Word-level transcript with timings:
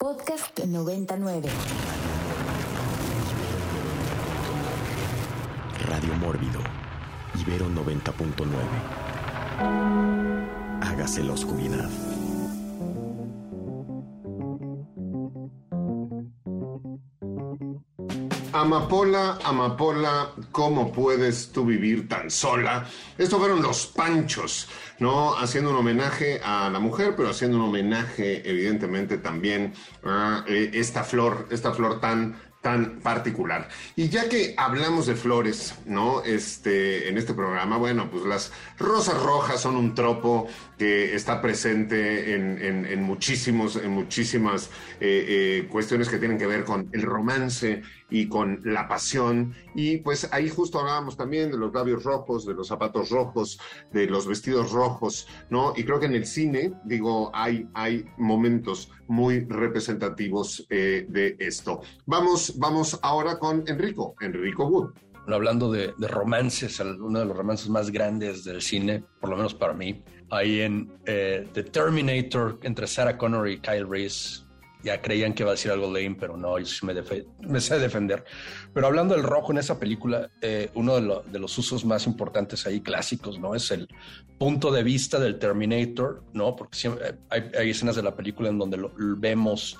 Podcast 0.00 0.60
99. 0.60 1.48
Radio 5.88 6.14
Mórbido. 6.14 6.60
Ibero 7.34 7.66
90.9. 7.66 8.46
Hágase 10.82 11.24
la 11.24 11.32
oscuridad. 11.32 11.90
Amapola, 18.60 19.38
Amapola, 19.44 20.32
¿cómo 20.50 20.90
puedes 20.90 21.52
tú 21.52 21.64
vivir 21.64 22.08
tan 22.08 22.28
sola? 22.28 22.88
Estos 23.16 23.38
fueron 23.38 23.62
los 23.62 23.86
Panchos, 23.86 24.68
¿no? 24.98 25.38
Haciendo 25.38 25.70
un 25.70 25.76
homenaje 25.76 26.40
a 26.42 26.68
la 26.68 26.80
mujer, 26.80 27.14
pero 27.16 27.30
haciendo 27.30 27.58
un 27.58 27.66
homenaje, 27.66 28.42
evidentemente, 28.50 29.18
también 29.18 29.74
a 30.02 30.44
eh, 30.48 30.72
esta 30.74 31.04
flor, 31.04 31.46
esta 31.52 31.72
flor 31.72 32.00
tan 32.00 32.36
tan 32.60 32.98
particular. 33.00 33.68
Y 33.94 34.08
ya 34.08 34.28
que 34.28 34.54
hablamos 34.56 35.06
de 35.06 35.14
flores, 35.14 35.76
¿no? 35.86 36.24
Este, 36.24 37.08
en 37.08 37.16
este 37.16 37.32
programa, 37.32 37.76
bueno, 37.76 38.10
pues 38.10 38.24
las 38.24 38.52
rosas 38.78 39.22
rojas 39.22 39.60
son 39.60 39.76
un 39.76 39.94
tropo 39.94 40.48
que 40.76 41.14
está 41.14 41.40
presente 41.40 42.34
en, 42.34 43.02
muchísimos, 43.02 43.76
en 43.76 43.90
muchísimas 43.90 44.70
eh, 45.00 45.60
eh, 45.62 45.68
cuestiones 45.70 46.08
que 46.08 46.18
tienen 46.18 46.36
que 46.36 46.46
ver 46.46 46.64
con 46.64 46.88
el 46.92 47.02
romance 47.02 47.82
y 48.10 48.28
con 48.28 48.60
la 48.64 48.88
pasión. 48.88 49.54
Y 49.74 49.98
pues 49.98 50.28
ahí 50.32 50.48
justo 50.48 50.80
hablábamos 50.80 51.16
también 51.16 51.50
de 51.50 51.58
los 51.58 51.72
labios 51.72 52.04
rojos, 52.04 52.46
de 52.46 52.54
los 52.54 52.68
zapatos 52.68 53.10
rojos, 53.10 53.58
de 53.92 54.06
los 54.06 54.26
vestidos 54.26 54.72
rojos, 54.72 55.26
¿no? 55.50 55.72
Y 55.76 55.84
creo 55.84 56.00
que 56.00 56.06
en 56.06 56.14
el 56.14 56.26
cine, 56.26 56.72
digo, 56.84 57.30
hay, 57.34 57.68
hay 57.74 58.04
momentos 58.16 58.90
muy 59.06 59.40
representativos 59.40 60.66
eh, 60.70 61.06
de 61.08 61.36
esto. 61.38 61.82
Vamos, 62.06 62.58
vamos 62.58 62.98
ahora 63.02 63.38
con 63.38 63.64
Enrico, 63.66 64.14
Enrico 64.20 64.66
Wood 64.66 64.92
hablando 65.34 65.70
de, 65.70 65.92
romances, 65.98 66.80
uno 66.80 67.18
de 67.18 67.26
los 67.26 67.36
romances 67.36 67.68
más 67.68 67.90
grandes 67.90 68.44
del 68.44 68.62
cine, 68.62 69.04
por 69.20 69.30
lo 69.30 69.36
menos 69.36 69.54
para 69.54 69.74
mí, 69.74 70.02
ahí 70.30 70.60
en 70.60 70.90
eh, 71.06 71.46
The 71.52 71.64
Terminator 71.64 72.58
entre 72.62 72.86
Sarah 72.86 73.18
Connor 73.18 73.48
y 73.48 73.60
Kyle 73.60 73.86
Reese. 73.88 74.47
Ya 74.82 75.02
creían 75.02 75.34
que 75.34 75.42
iba 75.42 75.50
a 75.50 75.54
decir 75.54 75.72
algo 75.72 75.86
lame, 75.86 76.16
pero 76.18 76.36
no, 76.36 76.58
yo 76.58 76.86
me, 76.86 76.94
me 77.40 77.60
sé 77.60 77.78
defender. 77.78 78.24
Pero 78.72 78.86
hablando 78.86 79.14
del 79.14 79.24
rojo 79.24 79.52
en 79.52 79.58
esa 79.58 79.78
película, 79.78 80.30
eh, 80.40 80.70
uno 80.74 81.00
de, 81.22 81.38
los 81.38 81.58
usos 81.58 81.84
más 81.84 82.06
importantes 82.06 82.66
ahí, 82.66 82.80
clásicos, 82.80 83.38
¿no? 83.38 83.54
Es 83.54 83.70
el 83.70 83.88
punto 84.38 84.70
de 84.70 84.82
vista 84.82 85.18
del 85.18 85.38
Terminator, 85.38 86.22
¿no? 86.32 86.54
Porque 86.54 86.78
siempre, 86.78 87.16
hay, 87.28 87.50
hay, 87.58 87.70
escenas 87.70 87.96
de 87.96 88.02
la 88.02 88.14
película 88.14 88.48
en 88.48 88.58
donde 88.58 88.76
lo, 88.76 88.92
vemos 88.96 89.76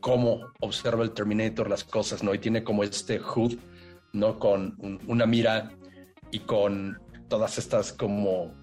cómo 0.00 0.40
observa 0.60 1.04
el 1.04 1.12
Terminator 1.12 1.70
las 1.70 1.84
cosas, 1.84 2.22
¿no? 2.24 2.34
Y 2.34 2.38
tiene 2.38 2.64
como 2.64 2.82
este 2.82 3.20
hood 3.20 3.54
¿no? 4.12 4.38
Con 4.38 4.76
una 5.06 5.26
mira 5.26 5.70
y 6.30 6.40
con 6.40 6.98
todas 7.28 7.58
estas 7.58 7.92
como, 7.92 8.54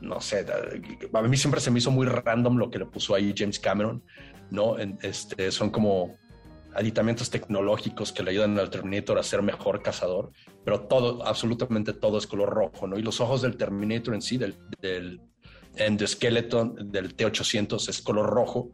no 0.00 0.20
sé, 0.20 0.46
a 1.12 1.22
mí 1.22 1.36
siempre 1.36 1.60
se 1.60 1.70
me 1.70 1.78
hizo 1.78 1.90
muy 1.90 2.06
random 2.06 2.58
lo 2.58 2.70
que 2.70 2.78
le 2.78 2.86
puso 2.86 3.14
ahí 3.14 3.34
James 3.36 3.58
Cameron, 3.58 4.02
¿no? 4.50 4.76
Este, 4.78 5.50
son 5.50 5.70
como 5.70 6.16
aditamentos 6.74 7.30
tecnológicos 7.30 8.12
que 8.12 8.22
le 8.22 8.32
ayudan 8.32 8.58
al 8.58 8.68
Terminator 8.68 9.18
a 9.18 9.22
ser 9.22 9.40
mejor 9.42 9.82
cazador, 9.82 10.30
pero 10.64 10.82
todo, 10.82 11.26
absolutamente 11.26 11.94
todo 11.94 12.18
es 12.18 12.26
color 12.26 12.50
rojo, 12.50 12.86
¿no? 12.86 12.98
Y 12.98 13.02
los 13.02 13.20
ojos 13.20 13.40
del 13.42 13.56
Terminator 13.56 14.14
en 14.14 14.22
sí, 14.22 14.36
del, 14.36 14.56
del 14.80 15.20
endoskeleton 15.76 16.90
del 16.90 17.16
T800 17.16 17.88
es 17.88 18.02
color 18.02 18.26
rojo, 18.26 18.70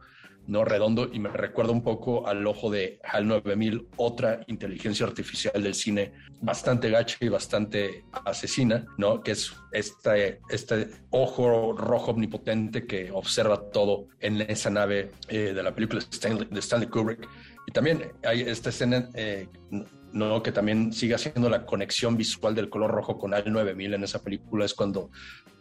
¿no? 0.47 0.65
Redondo 0.65 1.09
y 1.11 1.19
me 1.19 1.29
recuerda 1.29 1.71
un 1.71 1.83
poco 1.83 2.27
al 2.27 2.45
ojo 2.45 2.69
de 2.69 2.99
HAL 3.03 3.27
9000, 3.27 3.87
otra 3.97 4.41
inteligencia 4.47 5.05
artificial 5.05 5.61
del 5.61 5.73
cine 5.73 6.13
bastante 6.41 6.89
gacha 6.89 7.17
y 7.21 7.29
bastante 7.29 8.03
asesina, 8.25 8.85
¿no? 8.97 9.21
Que 9.21 9.31
es 9.31 9.53
este, 9.71 10.41
este 10.49 10.89
ojo 11.09 11.73
rojo 11.73 12.11
omnipotente 12.11 12.85
que 12.85 13.11
observa 13.11 13.69
todo 13.71 14.07
en 14.19 14.41
esa 14.41 14.69
nave 14.69 15.11
eh, 15.29 15.53
de 15.53 15.63
la 15.63 15.73
película 15.73 16.01
de 16.01 16.59
Stanley, 16.59 16.89
Kubrick. 16.89 17.27
Y 17.65 17.71
también 17.71 18.11
hay 18.23 18.41
esta 18.41 18.69
escena 18.69 19.09
eh, 19.13 19.47
¿no? 20.11 20.43
que 20.43 20.51
también 20.51 20.91
sigue 20.91 21.15
haciendo 21.15 21.49
la 21.49 21.65
conexión 21.65 22.17
visual 22.17 22.53
del 22.53 22.69
color 22.69 22.91
rojo 22.91 23.17
con 23.17 23.33
HAL 23.33 23.51
9000 23.51 23.93
en 23.93 24.03
esa 24.03 24.21
película, 24.21 24.65
es 24.65 24.73
cuando 24.73 25.09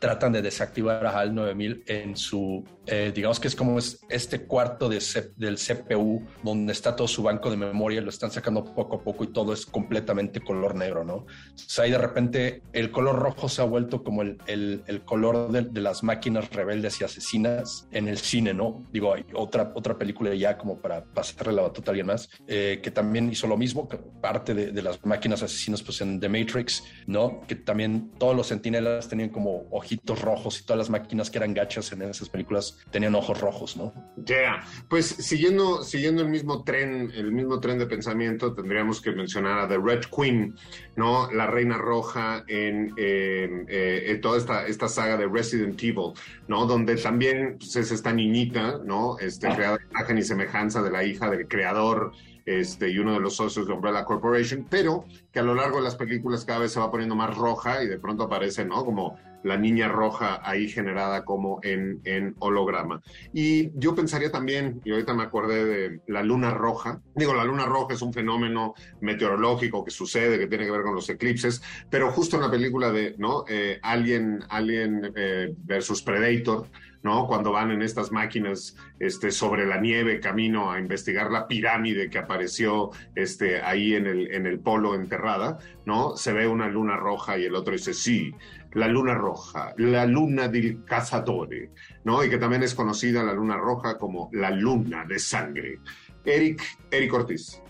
tratan 0.02 0.32
de 0.32 0.42
desactivar 0.42 1.06
a 1.06 1.16
HAL 1.16 1.32
9000 1.32 1.84
en 1.86 2.16
su, 2.16 2.64
eh, 2.86 3.12
digamos 3.14 3.38
que 3.38 3.46
es 3.46 3.54
como 3.54 3.78
es 3.78 4.00
este 4.08 4.46
cuarto 4.46 4.88
de 4.88 5.00
del 5.36 5.58
CPU 5.58 6.26
donde 6.42 6.72
está 6.72 6.96
todo 6.96 7.06
su 7.06 7.22
banco 7.22 7.48
de 7.52 7.56
memoria, 7.56 8.00
lo 8.00 8.10
están 8.10 8.32
sacando 8.32 8.64
poco 8.64 8.96
a 8.96 9.00
poco 9.04 9.22
y 9.22 9.28
todo 9.28 9.52
es 9.52 9.64
completamente 9.64 10.40
color 10.40 10.74
negro, 10.74 11.04
¿no? 11.04 11.14
O 11.14 11.80
ahí 11.80 11.92
de 11.92 11.98
repente 11.98 12.62
el 12.72 12.90
color 12.90 13.14
rojo 13.14 13.48
se 13.48 13.62
ha 13.62 13.64
vuelto 13.64 14.02
como 14.02 14.22
el, 14.22 14.38
el, 14.48 14.82
el 14.88 15.02
color 15.02 15.52
de, 15.52 15.62
de, 15.62 15.80
las 15.80 16.02
máquinas 16.02 16.50
rebeldes 16.50 17.00
y 17.00 17.04
asesinas 17.04 17.86
en 17.92 18.08
el 18.08 18.18
cine, 18.18 18.52
¿no? 18.52 18.82
Digo, 18.92 19.14
hay 19.14 19.24
otra, 19.34 19.70
otra 19.76 19.96
película 19.96 20.34
ya 20.34 20.58
como 20.58 20.78
para 20.78 21.04
pasarle 21.04 21.52
la 21.52 21.62
batuta 21.62 21.90
a 21.90 21.92
alguien 21.92 22.08
más, 22.08 22.28
eh, 22.48 22.80
que 22.82 22.90
también 22.90 23.30
hizo 23.30 23.46
lo 23.46 23.56
mismo, 23.56 23.88
parte 24.20 24.52
de, 24.52 24.72
de, 24.72 24.82
las 24.82 25.04
máquinas 25.06 25.44
asesinas 25.44 25.80
pues 25.80 26.00
en 26.00 26.18
The 26.18 26.28
Matrix, 26.28 26.82
¿no? 27.06 27.42
Que 27.46 27.54
también 27.54 28.10
todos 28.18 28.34
los 28.34 28.48
sentinelas 28.48 29.08
tenían 29.08 29.28
como 29.28 29.68
ojitos 29.70 29.91
rojos 30.20 30.60
y 30.60 30.64
todas 30.64 30.78
las 30.78 30.90
máquinas 30.90 31.30
que 31.30 31.38
eran 31.38 31.54
gachas 31.54 31.92
en 31.92 32.02
esas 32.02 32.28
películas 32.28 32.78
tenían 32.90 33.14
ojos 33.14 33.40
rojos, 33.40 33.76
¿no? 33.76 33.92
Ya, 34.16 34.62
pues 34.88 35.06
siguiendo, 35.06 35.82
siguiendo 35.82 36.22
el 36.22 36.28
mismo 36.28 36.64
tren, 36.64 37.10
el 37.14 37.32
mismo 37.32 37.60
tren 37.60 37.78
de 37.78 37.86
pensamiento, 37.86 38.54
tendríamos 38.54 39.00
que 39.00 39.12
mencionar 39.12 39.58
a 39.58 39.68
The 39.68 39.78
Red 39.78 40.04
Queen, 40.14 40.54
¿no? 40.96 41.30
La 41.32 41.46
Reina 41.46 41.78
Roja 41.78 42.44
en, 42.46 42.94
eh, 42.96 44.18
toda 44.22 44.38
esta, 44.38 44.66
esta 44.66 44.88
saga 44.88 45.16
de 45.16 45.26
Resident 45.26 45.82
Evil, 45.82 46.12
¿no? 46.48 46.66
Donde 46.66 46.96
también 46.96 47.56
pues, 47.58 47.76
es 47.76 47.92
esta 47.92 48.12
niñita, 48.12 48.80
¿no? 48.84 49.18
Este, 49.18 49.46
ah. 49.46 49.56
creada 49.56 49.78
imagen 49.90 50.18
y 50.18 50.22
semejanza 50.22 50.82
de 50.82 50.90
la 50.90 51.04
hija 51.04 51.30
del 51.30 51.48
creador 51.48 52.12
este, 52.44 52.90
y 52.90 52.98
uno 52.98 53.12
de 53.12 53.20
los 53.20 53.36
socios 53.36 53.66
de 53.66 53.72
Umbrella 53.72 54.04
Corporation, 54.04 54.66
pero 54.68 55.04
que 55.32 55.38
a 55.38 55.42
lo 55.42 55.54
largo 55.54 55.76
de 55.76 55.84
las 55.84 55.96
películas 55.96 56.44
cada 56.44 56.60
vez 56.60 56.72
se 56.72 56.80
va 56.80 56.90
poniendo 56.90 57.14
más 57.14 57.36
roja 57.36 57.82
y 57.82 57.86
de 57.86 57.98
pronto 57.98 58.24
aparece, 58.24 58.64
¿no? 58.64 58.84
Como 58.84 59.16
la 59.42 59.56
niña 59.56 59.88
roja 59.88 60.40
ahí 60.42 60.68
generada 60.68 61.24
como 61.24 61.60
en, 61.62 62.00
holograma. 62.38 63.02
Y 63.32 63.70
yo 63.78 63.94
pensaría 63.94 64.30
también, 64.30 64.80
y 64.84 64.92
ahorita 64.92 65.14
me 65.14 65.22
acordé 65.22 65.64
de 65.64 66.00
la 66.06 66.22
luna 66.22 66.50
roja, 66.50 67.00
digo, 67.14 67.34
la 67.34 67.44
luna 67.44 67.66
roja 67.66 67.94
es 67.94 68.02
un 68.02 68.12
fenómeno 68.12 68.74
meteorológico 69.00 69.84
que 69.84 69.90
sucede, 69.90 70.38
que 70.38 70.46
tiene 70.46 70.64
que 70.64 70.70
ver 70.70 70.82
con 70.82 70.94
los 70.94 71.08
eclipses, 71.08 71.62
pero 71.90 72.10
justo 72.12 72.36
en 72.36 72.42
la 72.42 72.50
película 72.50 72.90
de, 72.90 73.14
¿no? 73.18 73.44
Eh, 73.48 73.78
Alien 73.82 74.42
eh, 75.16 75.54
versus 75.64 76.02
Predator, 76.02 76.68
¿no? 77.02 77.26
Cuando 77.26 77.52
van 77.52 77.70
en 77.70 77.82
estas 77.82 78.12
máquinas 78.12 78.76
este, 78.98 79.30
sobre 79.30 79.66
la 79.66 79.78
nieve, 79.78 80.20
camino 80.20 80.70
a 80.70 80.78
investigar 80.78 81.30
la 81.30 81.48
pirámide 81.48 82.08
que 82.08 82.18
apareció 82.18 82.90
este, 83.14 83.60
ahí 83.60 83.94
en 83.94 84.06
el, 84.06 84.32
en 84.32 84.46
el 84.46 84.60
polo 84.60 84.94
enterrada, 84.94 85.58
¿no? 85.84 86.16
Se 86.16 86.32
ve 86.32 86.46
una 86.46 86.68
luna 86.68 86.96
roja 86.96 87.38
y 87.38 87.44
el 87.44 87.54
otro 87.54 87.72
dice, 87.72 87.94
sí, 87.94 88.32
la 88.74 88.88
luna 88.88 89.14
roja, 89.14 89.74
la 89.76 90.06
luna 90.06 90.48
del 90.48 90.84
cazadore, 90.84 91.70
¿no? 92.04 92.24
Y 92.24 92.30
que 92.30 92.38
también 92.38 92.62
es 92.62 92.74
conocida 92.74 93.22
la 93.22 93.32
luna 93.32 93.56
roja 93.56 93.98
como 93.98 94.28
la 94.32 94.50
luna 94.50 95.04
de 95.04 95.18
sangre. 95.18 95.78
Eric, 96.24 96.62
Eric 96.90 97.12
Ortiz. 97.12 97.60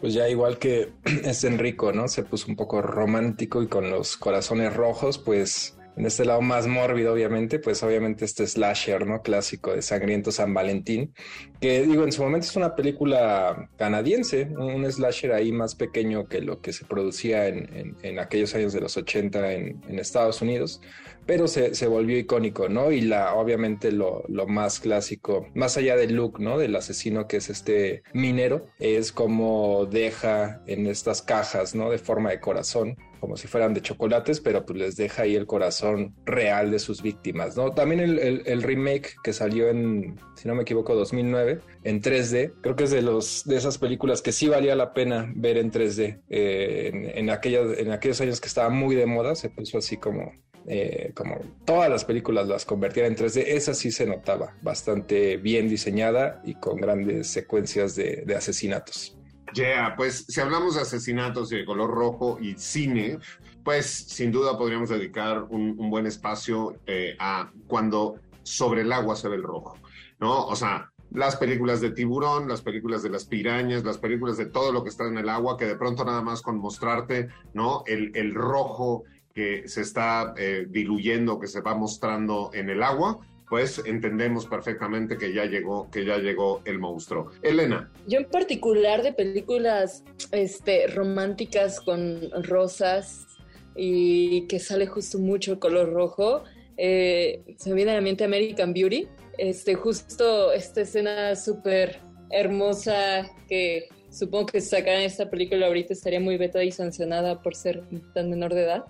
Pues 0.00 0.14
ya 0.14 0.28
igual 0.28 0.58
que 0.58 0.92
es 1.24 1.44
Enrico, 1.44 1.92
¿no? 1.92 2.08
Se 2.08 2.22
puso 2.22 2.48
un 2.48 2.56
poco 2.56 2.82
romántico 2.82 3.62
y 3.62 3.68
con 3.68 3.90
los 3.90 4.16
corazones 4.16 4.74
rojos, 4.74 5.18
pues 5.18 5.76
en 5.96 6.06
este 6.06 6.24
lado 6.24 6.40
más 6.40 6.66
mórbido, 6.66 7.12
obviamente, 7.12 7.58
pues 7.58 7.82
obviamente 7.82 8.24
este 8.24 8.46
slasher, 8.46 9.06
¿no? 9.06 9.22
Clásico 9.22 9.74
de 9.74 9.82
Sangriento 9.82 10.32
San 10.32 10.54
Valentín, 10.54 11.14
que 11.60 11.82
digo, 11.82 12.04
en 12.04 12.12
su 12.12 12.22
momento 12.22 12.46
es 12.46 12.56
una 12.56 12.74
película 12.74 13.68
canadiense, 13.76 14.44
un 14.56 14.90
slasher 14.90 15.32
ahí 15.32 15.52
más 15.52 15.74
pequeño 15.74 16.26
que 16.26 16.40
lo 16.40 16.60
que 16.60 16.72
se 16.72 16.84
producía 16.84 17.48
en, 17.48 17.96
en, 18.02 18.18
aquellos 18.18 18.54
años 18.54 18.72
de 18.72 18.80
los 18.80 18.96
80 18.96 19.52
en, 19.52 19.80
en 19.88 19.98
Estados 19.98 20.40
Unidos, 20.42 20.80
pero 21.26 21.46
se, 21.48 21.74
se, 21.74 21.86
volvió 21.86 22.18
icónico, 22.18 22.68
¿no? 22.68 22.90
Y 22.90 23.02
la, 23.02 23.34
obviamente 23.34 23.92
lo, 23.92 24.24
lo, 24.28 24.46
más 24.46 24.80
clásico, 24.80 25.48
más 25.54 25.76
allá 25.76 25.96
del 25.96 26.14
look, 26.14 26.40
¿no? 26.40 26.58
Del 26.58 26.74
asesino 26.76 27.28
que 27.28 27.36
es 27.36 27.50
este 27.50 28.02
minero, 28.12 28.66
es 28.78 29.12
como 29.12 29.86
deja 29.86 30.62
en 30.66 30.86
estas 30.86 31.22
cajas, 31.22 31.74
¿no? 31.74 31.90
De 31.90 31.98
forma 31.98 32.30
de 32.30 32.40
corazón 32.40 32.96
como 33.20 33.36
si 33.36 33.46
fueran 33.46 33.74
de 33.74 33.82
chocolates, 33.82 34.40
pero 34.40 34.64
pues 34.64 34.78
les 34.78 34.96
deja 34.96 35.22
ahí 35.22 35.36
el 35.36 35.46
corazón 35.46 36.14
real 36.24 36.70
de 36.70 36.78
sus 36.78 37.02
víctimas, 37.02 37.56
¿no? 37.56 37.72
También 37.72 38.00
el, 38.00 38.62
remake 38.62 39.16
que 39.22 39.32
salió 39.32 39.68
en, 39.68 40.18
si 40.34 40.48
no 40.48 40.54
me 40.54 40.62
equivoco, 40.62 40.94
2009, 40.94 41.60
en 41.84 42.02
3D, 42.02 42.54
creo 42.60 42.76
que 42.76 42.84
es 42.84 42.90
de, 42.90 43.02
los, 43.02 43.44
de 43.44 43.56
esas 43.56 43.78
películas 43.78 44.22
que 44.22 44.32
sí 44.32 44.48
valía 44.48 44.74
la 44.74 44.92
pena 44.92 45.30
ver 45.34 45.58
en 45.58 45.70
3D. 45.70 46.20
Eh, 46.28 47.12
en, 47.14 47.30
aquellos, 47.30 47.78
en 47.78 47.92
aquellos 47.92 48.20
años 48.20 48.40
que 48.40 48.48
estaba 48.48 48.70
muy 48.70 48.94
de 48.94 49.06
moda, 49.06 49.34
se 49.34 49.50
puso 49.50 49.78
así 49.78 49.96
como 49.96 50.32
eh, 50.66 51.12
como 51.14 51.38
todas 51.64 51.88
las 51.88 52.04
películas 52.04 52.46
las 52.46 52.64
convertían 52.64 53.06
en 53.06 53.16
3D, 53.16 53.44
esa 53.48 53.74
sí 53.74 53.90
se 53.90 54.06
notaba 54.06 54.54
bastante 54.62 55.36
bien 55.38 55.68
diseñada 55.68 56.42
y 56.44 56.54
con 56.54 56.76
grandes 56.76 57.28
secuencias 57.28 57.96
de, 57.96 58.22
de 58.26 58.34
asesinatos. 58.36 59.16
Yeah, 59.54 59.94
pues 59.96 60.26
si 60.28 60.40
hablamos 60.40 60.74
de 60.74 60.82
asesinatos 60.82 61.52
y 61.52 61.56
de 61.56 61.64
color 61.64 61.90
rojo 61.90 62.38
y 62.40 62.54
cine, 62.54 63.18
pues 63.64 63.86
sin 63.86 64.30
duda 64.30 64.56
podríamos 64.56 64.88
dedicar 64.88 65.44
un, 65.44 65.76
buen 65.90 66.06
espacio 66.06 66.76
eh, 66.86 67.16
a 67.18 67.50
cuando 67.66 68.16
sobre 68.42 68.82
el 68.82 68.92
agua 68.92 69.16
se 69.16 69.28
ve 69.28 69.36
el 69.36 69.42
rojo, 69.42 69.76
¿no? 70.18 70.46
O 70.46 70.56
sea, 70.56 70.90
las 71.12 71.36
películas 71.36 71.80
de 71.80 71.90
tiburón, 71.90 72.48
las 72.48 72.62
películas 72.62 73.02
de 73.02 73.10
las 73.10 73.24
pirañas, 73.24 73.84
las 73.84 73.98
películas 73.98 74.36
de 74.36 74.46
todo 74.46 74.72
lo 74.72 74.82
que 74.82 74.90
está 74.90 75.06
en 75.06 75.18
el 75.18 75.28
agua, 75.28 75.56
que 75.56 75.66
de 75.66 75.76
pronto 75.76 76.04
nada 76.04 76.22
más 76.22 76.42
con 76.42 76.58
mostrarte, 76.58 77.28
¿no? 77.52 77.82
El, 77.86 78.12
el 78.14 78.34
rojo 78.34 79.04
que 79.34 79.68
se 79.68 79.82
está 79.82 80.34
eh, 80.36 80.66
diluyendo, 80.68 81.38
que 81.38 81.46
se 81.46 81.60
va 81.60 81.74
mostrando 81.74 82.50
en 82.52 82.70
el 82.70 82.82
agua, 82.82 83.18
pues 83.50 83.82
entendemos 83.84 84.46
perfectamente 84.46 85.18
que 85.18 85.34
ya 85.34 85.44
llegó, 85.44 85.90
que 85.90 86.04
ya 86.04 86.18
llegó 86.18 86.62
el 86.64 86.78
monstruo. 86.78 87.32
Elena. 87.42 87.90
Yo 88.06 88.20
en 88.20 88.26
particular 88.26 89.02
de 89.02 89.12
películas 89.12 90.04
este, 90.30 90.86
románticas 90.86 91.80
con 91.80 92.30
rosas 92.44 93.26
y 93.74 94.46
que 94.46 94.60
sale 94.60 94.86
justo 94.86 95.18
mucho 95.18 95.58
color 95.58 95.92
rojo, 95.92 96.44
eh, 96.76 97.42
se 97.58 97.70
me 97.70 97.76
viene 97.76 97.90
a 97.90 97.96
la 97.96 98.00
mente 98.00 98.22
American 98.22 98.72
Beauty. 98.72 99.08
Este, 99.36 99.74
justo 99.74 100.52
esta 100.52 100.82
escena 100.82 101.34
súper 101.34 101.98
hermosa 102.30 103.28
que 103.48 103.88
supongo 104.10 104.46
que 104.46 104.60
si 104.60 104.68
sacaran 104.68 105.02
esta 105.02 105.28
película 105.28 105.66
ahorita 105.66 105.92
estaría 105.92 106.20
muy 106.20 106.36
vetada 106.36 106.62
y 106.62 106.70
sancionada 106.70 107.42
por 107.42 107.56
ser 107.56 107.82
tan 108.14 108.30
menor 108.30 108.54
de 108.54 108.62
edad 108.62 108.84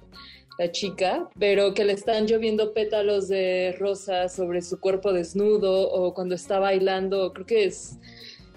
la 0.60 0.70
chica, 0.70 1.26
pero 1.38 1.72
que 1.72 1.86
le 1.86 1.94
están 1.94 2.26
lloviendo 2.26 2.74
pétalos 2.74 3.28
de 3.28 3.74
rosa 3.78 4.28
sobre 4.28 4.60
su 4.60 4.78
cuerpo 4.78 5.10
desnudo 5.10 5.90
o 5.90 6.12
cuando 6.12 6.34
está 6.34 6.58
bailando, 6.58 7.32
creo 7.32 7.46
que 7.46 7.64
es, 7.64 7.98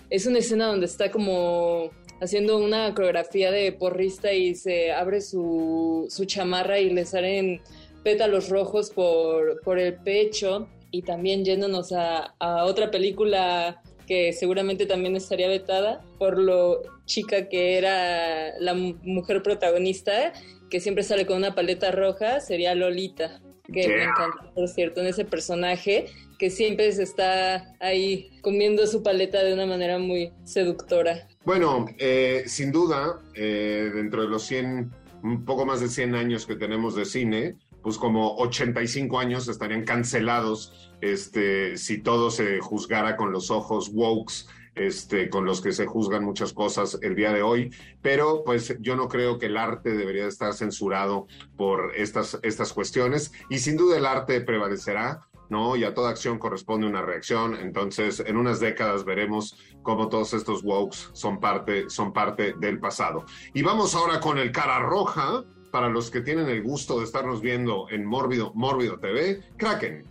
es 0.10 0.26
una 0.26 0.40
escena 0.40 0.68
donde 0.68 0.86
está 0.86 1.10
como 1.12 1.92
haciendo 2.20 2.58
una 2.58 2.94
coreografía 2.94 3.52
de 3.52 3.72
porrista 3.72 4.34
y 4.34 4.54
se 4.54 4.92
abre 4.92 5.22
su, 5.22 6.06
su 6.10 6.26
chamarra 6.26 6.78
y 6.78 6.90
le 6.90 7.06
salen 7.06 7.62
pétalos 8.04 8.50
rojos 8.50 8.90
por, 8.90 9.62
por 9.62 9.80
el 9.80 9.94
pecho. 9.96 10.68
Y 10.92 11.04
también 11.04 11.46
yéndonos 11.46 11.94
a, 11.94 12.36
a 12.38 12.66
otra 12.66 12.92
película 12.92 13.82
que 14.06 14.34
seguramente 14.34 14.86
también 14.86 15.16
estaría 15.16 15.48
vetada 15.48 16.02
por 16.20 16.38
lo 16.38 16.82
chica 17.06 17.48
que 17.48 17.78
era 17.78 18.60
la 18.60 18.74
mujer 18.74 19.42
protagonista 19.42 20.34
que 20.74 20.80
siempre 20.80 21.04
sale 21.04 21.28
con 21.28 21.38
una 21.38 21.54
paleta 21.54 21.92
roja, 21.92 22.40
sería 22.40 22.74
Lolita, 22.74 23.44
que 23.72 23.88
me 23.88 24.06
encanta, 24.06 24.52
por 24.56 24.68
cierto, 24.68 25.02
en 25.02 25.06
ese 25.06 25.24
personaje 25.24 26.08
que 26.40 26.50
siempre 26.50 26.92
se 26.94 27.04
está 27.04 27.76
ahí 27.80 28.32
comiendo 28.42 28.88
su 28.88 29.04
paleta 29.04 29.44
de 29.44 29.54
una 29.54 29.68
manera 29.68 30.00
muy 30.00 30.32
seductora. 30.46 31.28
Bueno, 31.46 31.86
eh, 32.00 32.46
sin 32.48 32.72
duda, 32.72 33.22
eh, 33.36 33.92
dentro 33.94 34.24
de 34.24 34.30
los 34.30 34.48
100, 34.48 34.92
un 35.22 35.46
poco 35.46 35.64
más 35.64 35.80
de 35.80 35.90
100 35.90 36.16
años 36.16 36.48
que 36.48 36.56
tenemos 36.56 36.96
de 36.96 37.06
cine, 37.06 37.56
pues 37.84 38.00
como 38.00 38.36
85 38.38 39.20
años 39.20 39.48
estarían 39.48 39.86
cancelados 39.86 40.92
este, 41.02 41.78
si 41.78 42.00
todo 42.00 42.32
se 42.32 42.60
juzgara 42.62 43.16
con 43.16 43.32
los 43.32 43.52
ojos 43.52 43.92
wokes 43.94 44.48
este, 44.76 45.30
con 45.30 45.46
los 45.46 45.62
que 45.62 45.72
se 45.72 45.86
juzgan 45.86 46.24
muchas 46.24 46.54
cosas 46.54 46.98
el 47.02 47.16
día 47.16 47.32
de 47.32 47.42
hoy, 47.42 47.74
pero 48.02 48.44
pues 48.44 48.76
yo 48.80 48.96
no 48.96 49.08
creo 49.08 49.38
que 49.38 49.48
el 49.48 49.58
arte 49.58 49.92
debería 49.92 50.28
estar 50.28 50.54
censurado 50.54 51.28
por 51.58 51.94
estas, 51.96 52.40
estas 52.44 52.74
cuestiones 52.74 53.32
y 53.50 53.60
sin 53.60 53.78
duda 53.78 53.98
el 53.98 54.06
arte 54.06 54.42
prevalecerá. 54.42 55.28
¿no? 55.50 55.76
Y 55.76 55.84
a 55.84 55.94
toda 55.94 56.10
acción 56.10 56.40
corresponde 56.40 56.88
una 56.88 57.04
reacción. 57.04 57.54
Entonces, 57.56 58.24
en 58.26 58.38
unas 58.38 58.60
décadas 58.60 59.06
veremos 59.06 59.56
cómo 59.84 60.10
todos 60.10 60.34
estos 60.34 60.64
wokes 60.64 61.10
son 61.14 61.40
parte, 61.40 61.90
son 61.92 62.12
parte 62.12 62.56
del 62.60 62.80
pasado. 62.80 63.26
Y 63.54 63.62
vamos 63.62 63.94
ahora 63.94 64.20
con 64.20 64.40
el 64.40 64.52
cara 64.52 64.80
roja, 64.80 65.44
para 65.74 65.90
los 65.90 66.12
que 66.12 66.22
tienen 66.22 66.50
el 66.50 66.62
gusto 66.62 67.00
de 67.00 67.06
estarnos 67.06 67.42
viendo 67.42 67.88
en 67.90 68.06
Mórbido, 68.06 68.52
Mórbido 68.54 69.00
TV, 69.00 69.42
Kraken. 69.58 70.06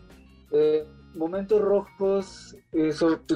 Eh, 0.51 0.85
momentos 1.15 1.61
rojos, 1.61 2.57
eh, 2.73 2.93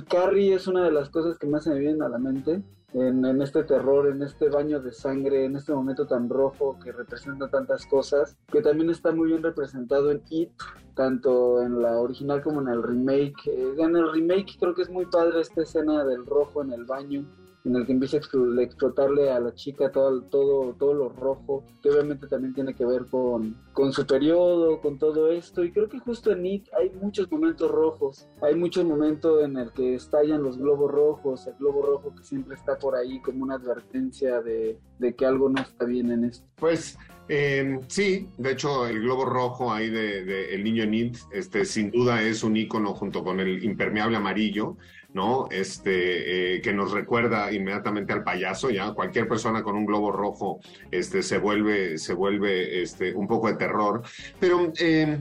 Carrie 0.08 0.54
es 0.54 0.66
una 0.66 0.84
de 0.84 0.92
las 0.92 1.10
cosas 1.10 1.38
que 1.38 1.46
más 1.46 1.64
se 1.64 1.70
me 1.70 1.78
vienen 1.78 2.02
a 2.02 2.08
la 2.08 2.18
mente. 2.18 2.62
En, 2.92 3.24
en, 3.26 3.42
este 3.42 3.62
terror, 3.64 4.06
en 4.08 4.22
este 4.22 4.48
baño 4.48 4.80
de 4.80 4.92
sangre, 4.92 5.44
en 5.44 5.56
este 5.56 5.74
momento 5.74 6.06
tan 6.06 6.30
rojo 6.30 6.78
que 6.82 6.92
representa 6.92 7.48
tantas 7.48 7.84
cosas, 7.84 8.38
que 8.50 8.62
también 8.62 8.88
está 8.88 9.12
muy 9.12 9.28
bien 9.28 9.42
representado 9.42 10.10
en 10.10 10.22
It, 10.30 10.52
tanto 10.94 11.62
en 11.62 11.82
la 11.82 11.98
original 11.98 12.42
como 12.42 12.62
en 12.62 12.68
el 12.68 12.82
remake. 12.82 13.48
Eh, 13.48 13.74
en 13.78 13.96
el 13.96 14.12
remake 14.12 14.56
creo 14.58 14.74
que 14.74 14.82
es 14.82 14.90
muy 14.90 15.04
padre 15.06 15.40
esta 15.40 15.62
escena 15.62 16.04
del 16.04 16.24
rojo 16.24 16.62
en 16.62 16.72
el 16.72 16.84
baño, 16.84 17.26
en 17.66 17.74
el 17.74 17.84
que 17.84 17.92
empieza 17.92 18.16
a 18.16 18.20
explotarle 18.20 19.30
a 19.30 19.40
la 19.40 19.52
chica 19.54 19.90
todo, 19.90 20.22
todo, 20.22 20.74
todo 20.74 20.94
lo 20.94 21.08
rojo, 21.08 21.64
que 21.82 21.90
obviamente 21.90 22.28
también 22.28 22.54
tiene 22.54 22.74
que 22.74 22.86
ver 22.86 23.06
con, 23.06 23.56
con 23.72 23.92
su 23.92 24.06
periodo, 24.06 24.80
con 24.80 24.98
todo 24.98 25.32
esto, 25.32 25.64
y 25.64 25.72
creo 25.72 25.88
que 25.88 25.98
justo 25.98 26.30
en 26.30 26.46
It 26.46 26.68
hay 26.78 26.90
muchos 26.90 27.30
momentos 27.30 27.68
rojos, 27.70 28.28
hay 28.40 28.54
muchos 28.54 28.84
momentos 28.84 29.44
en 29.44 29.56
el 29.56 29.72
que 29.72 29.96
estallan 29.96 30.44
los 30.44 30.58
globos 30.58 30.92
rojos, 30.92 31.46
el 31.48 31.54
globo 31.54 31.82
rojo 31.82 32.14
que 32.14 32.22
siempre 32.22 32.54
está 32.54 32.78
por 32.78 32.94
ahí 32.94 33.20
como 33.20 33.42
una 33.42 33.56
advertencia 33.56 34.40
de, 34.40 34.78
de 35.00 35.14
que 35.14 35.26
algo 35.26 35.48
no 35.48 35.60
está 35.60 35.86
bien 35.86 36.12
en 36.12 36.24
esto. 36.24 36.46
Pues 36.56 36.96
eh, 37.28 37.80
sí, 37.88 38.28
de 38.38 38.52
hecho 38.52 38.86
el 38.86 39.00
globo 39.00 39.24
rojo 39.24 39.72
ahí 39.72 39.90
de, 39.90 40.24
de 40.24 40.54
el 40.54 40.62
niño 40.62 40.86
Nid, 40.86 41.16
este, 41.32 41.64
sin 41.64 41.90
duda 41.90 42.22
es 42.22 42.44
un 42.44 42.56
icono 42.56 42.94
junto 42.94 43.24
con 43.24 43.40
el 43.40 43.64
impermeable 43.64 44.16
amarillo, 44.16 44.76
¿no? 45.16 45.48
Este, 45.50 46.56
eh, 46.56 46.60
que 46.60 46.74
nos 46.74 46.92
recuerda 46.92 47.50
inmediatamente 47.50 48.12
al 48.12 48.22
payaso, 48.22 48.68
ya 48.68 48.92
cualquier 48.92 49.26
persona 49.26 49.62
con 49.62 49.74
un 49.74 49.86
globo 49.86 50.12
rojo, 50.12 50.60
este, 50.90 51.22
se 51.22 51.38
vuelve, 51.38 51.96
se 51.96 52.12
vuelve, 52.12 52.82
este, 52.82 53.14
un 53.14 53.26
poco 53.26 53.48
de 53.48 53.54
terror. 53.54 54.02
Pero 54.38 54.74
eh, 54.78 55.18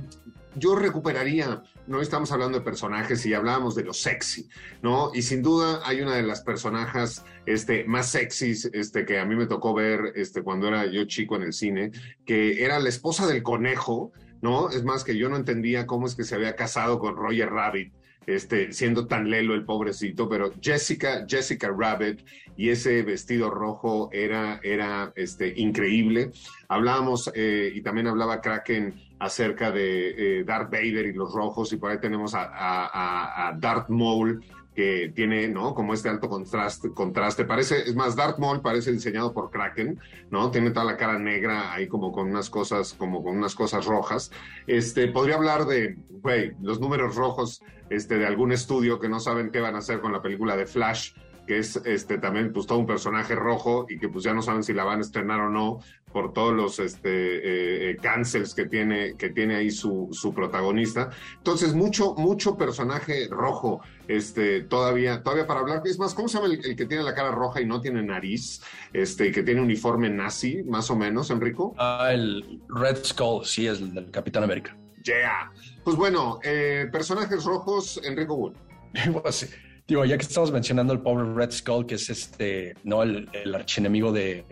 yo 0.55 0.75
recuperaría, 0.75 1.63
no 1.87 2.01
estamos 2.01 2.29
hablando 2.33 2.59
de 2.59 2.65
personajes 2.65 3.25
y 3.25 3.33
hablábamos 3.33 3.73
de 3.73 3.85
lo 3.85 3.93
sexy, 3.93 4.49
¿no? 4.81 5.11
Y 5.13 5.21
sin 5.21 5.41
duda 5.41 5.79
hay 5.85 6.01
una 6.01 6.17
de 6.17 6.23
las 6.23 6.41
personajes 6.41 7.23
este, 7.45 7.85
más 7.85 8.11
sexys 8.11 8.65
este, 8.73 9.05
que 9.05 9.17
a 9.17 9.23
mí 9.23 9.37
me 9.37 9.47
tocó 9.47 9.73
ver 9.73 10.11
este, 10.15 10.41
cuando 10.41 10.67
era 10.67 10.85
yo 10.87 11.05
chico 11.05 11.37
en 11.37 11.43
el 11.43 11.53
cine, 11.53 11.91
que 12.25 12.65
era 12.65 12.79
la 12.79 12.89
esposa 12.89 13.27
del 13.27 13.43
conejo, 13.43 14.11
¿no? 14.41 14.69
Es 14.71 14.83
más 14.83 15.05
que 15.05 15.15
yo 15.15 15.29
no 15.29 15.37
entendía 15.37 15.87
cómo 15.87 16.05
es 16.05 16.15
que 16.15 16.25
se 16.25 16.35
había 16.35 16.57
casado 16.57 16.99
con 16.99 17.15
Roger 17.15 17.49
Rabbit 17.49 17.93
este, 18.27 18.71
siendo 18.73 19.07
tan 19.07 19.29
lelo 19.29 19.53
el 19.53 19.65
pobrecito, 19.65 20.27
pero 20.27 20.53
Jessica, 20.61 21.25
Jessica 21.27 21.69
Rabbit 21.75 22.21
y 22.57 22.69
ese 22.69 23.03
vestido 23.03 23.49
rojo 23.49 24.09
era, 24.11 24.59
era 24.63 25.11
este, 25.15 25.53
increíble. 25.55 26.31
Hablábamos, 26.67 27.31
eh, 27.35 27.71
y 27.73 27.81
también 27.81 28.07
hablaba 28.07 28.41
Kraken 28.41 28.95
acerca 29.19 29.71
de 29.71 30.39
eh, 30.39 30.43
Darth 30.43 30.71
Vader 30.71 31.05
y 31.05 31.13
los 31.13 31.33
rojos, 31.33 31.71
y 31.73 31.77
por 31.77 31.91
ahí 31.91 31.99
tenemos 31.99 32.33
a, 32.33 32.43
a, 32.43 33.49
a 33.49 33.53
Darth 33.53 33.89
Maul, 33.89 34.43
que 34.75 35.11
tiene, 35.15 35.47
¿no? 35.47 35.73
Como 35.73 35.93
este 35.93 36.09
alto 36.09 36.27
contraste, 36.27 36.91
contraste. 36.91 37.45
Parece, 37.45 37.83
es 37.89 37.95
más, 37.95 38.15
Darth 38.15 38.39
Maul 38.39 38.61
parece 38.61 38.91
diseñado 38.91 39.33
por 39.33 39.49
Kraken, 39.49 39.99
¿no? 40.29 40.51
Tiene 40.51 40.71
toda 40.71 40.85
la 40.85 40.97
cara 40.97 41.17
negra 41.17 41.73
ahí 41.73 41.87
como 41.87 42.11
con 42.11 42.29
unas 42.29 42.49
cosas, 42.49 42.93
como 42.93 43.23
con 43.23 43.37
unas 43.37 43.55
cosas 43.55 43.85
rojas. 43.85 44.31
Este, 44.67 45.07
podría 45.07 45.35
hablar 45.35 45.65
de, 45.65 45.95
güey, 46.09 46.51
los 46.61 46.81
números 46.81 47.15
rojos, 47.15 47.61
este, 47.89 48.17
de 48.17 48.27
algún 48.27 48.51
estudio 48.51 48.99
que 48.99 49.07
no 49.07 49.21
saben 49.21 49.49
qué 49.49 49.61
van 49.61 49.75
a 49.75 49.79
hacer 49.79 50.01
con 50.01 50.11
la 50.11 50.21
película 50.21 50.57
de 50.57 50.65
Flash, 50.65 51.13
que 51.47 51.59
es 51.59 51.77
este 51.85 52.17
también 52.17 52.51
pues 52.51 52.65
todo 52.65 52.79
un 52.79 52.87
personaje 52.87 53.35
rojo 53.35 53.85
y 53.87 53.99
que 53.99 54.09
pues 54.09 54.23
ya 54.23 54.33
no 54.33 54.41
saben 54.41 54.63
si 54.63 54.73
la 54.73 54.83
van 54.83 54.97
a 54.97 55.01
estrenar 55.01 55.39
o 55.41 55.49
no 55.49 55.79
por 56.15 56.31
todos 56.31 56.53
los 56.53 56.79
este 56.79 57.09
eh, 57.09 57.89
eh, 57.89 57.97
cancels 58.01 58.55
que 58.55 58.67
tiene 58.67 59.17
que 59.17 59.31
tiene 59.31 59.57
ahí 59.57 59.69
su, 59.69 60.07
su 60.13 60.33
protagonista. 60.33 61.09
Entonces 61.35 61.73
mucho 61.73 62.15
mucho 62.15 62.55
personaje 62.55 63.27
rojo 63.29 63.81
este 64.07 64.61
todavía 64.61 65.21
todavía 65.21 65.45
para 65.45 65.59
hablar. 65.59 65.81
Es 65.83 65.99
más 65.99 66.13
cómo 66.13 66.29
se 66.29 66.37
llama 66.37 66.53
el, 66.53 66.65
el 66.65 66.73
que 66.77 66.85
tiene 66.85 67.03
la 67.03 67.13
cara 67.13 67.31
roja 67.31 67.59
y 67.59 67.65
no 67.65 67.81
tiene 67.81 68.01
nariz 68.01 68.61
este 68.93 69.29
que 69.33 69.43
tiene 69.43 69.59
uniforme 69.59 70.09
nazi 70.09 70.63
más 70.63 70.89
o 70.89 70.95
menos 70.95 71.31
Enrico. 71.31 71.75
Ah 71.77 72.11
el 72.13 72.61
Red 72.69 73.03
Skull 73.03 73.43
sí 73.43 73.67
es 73.67 73.81
el 73.81 73.93
del 73.93 74.09
Capitán 74.09 74.45
América. 74.45 74.77
Yeah. 75.03 75.51
Pues 75.83 75.97
bueno 75.97 76.39
eh, 76.43 76.87
personajes 76.93 77.43
rojos 77.43 77.99
Enrico 78.05 78.35
Wood. 78.35 78.53
Pues 79.21 79.53
Digo, 79.85 80.05
ya 80.05 80.17
que 80.17 80.23
estamos 80.23 80.49
mencionando 80.53 80.93
el 80.93 81.01
pobre 81.01 81.31
Red 81.33 81.51
Skull, 81.51 81.85
que 81.85 81.95
es 81.95 82.09
este, 82.09 82.73
¿no? 82.85 83.03
El, 83.03 83.29
el 83.33 83.53
archienemigo 83.53 84.11
de, 84.11 84.43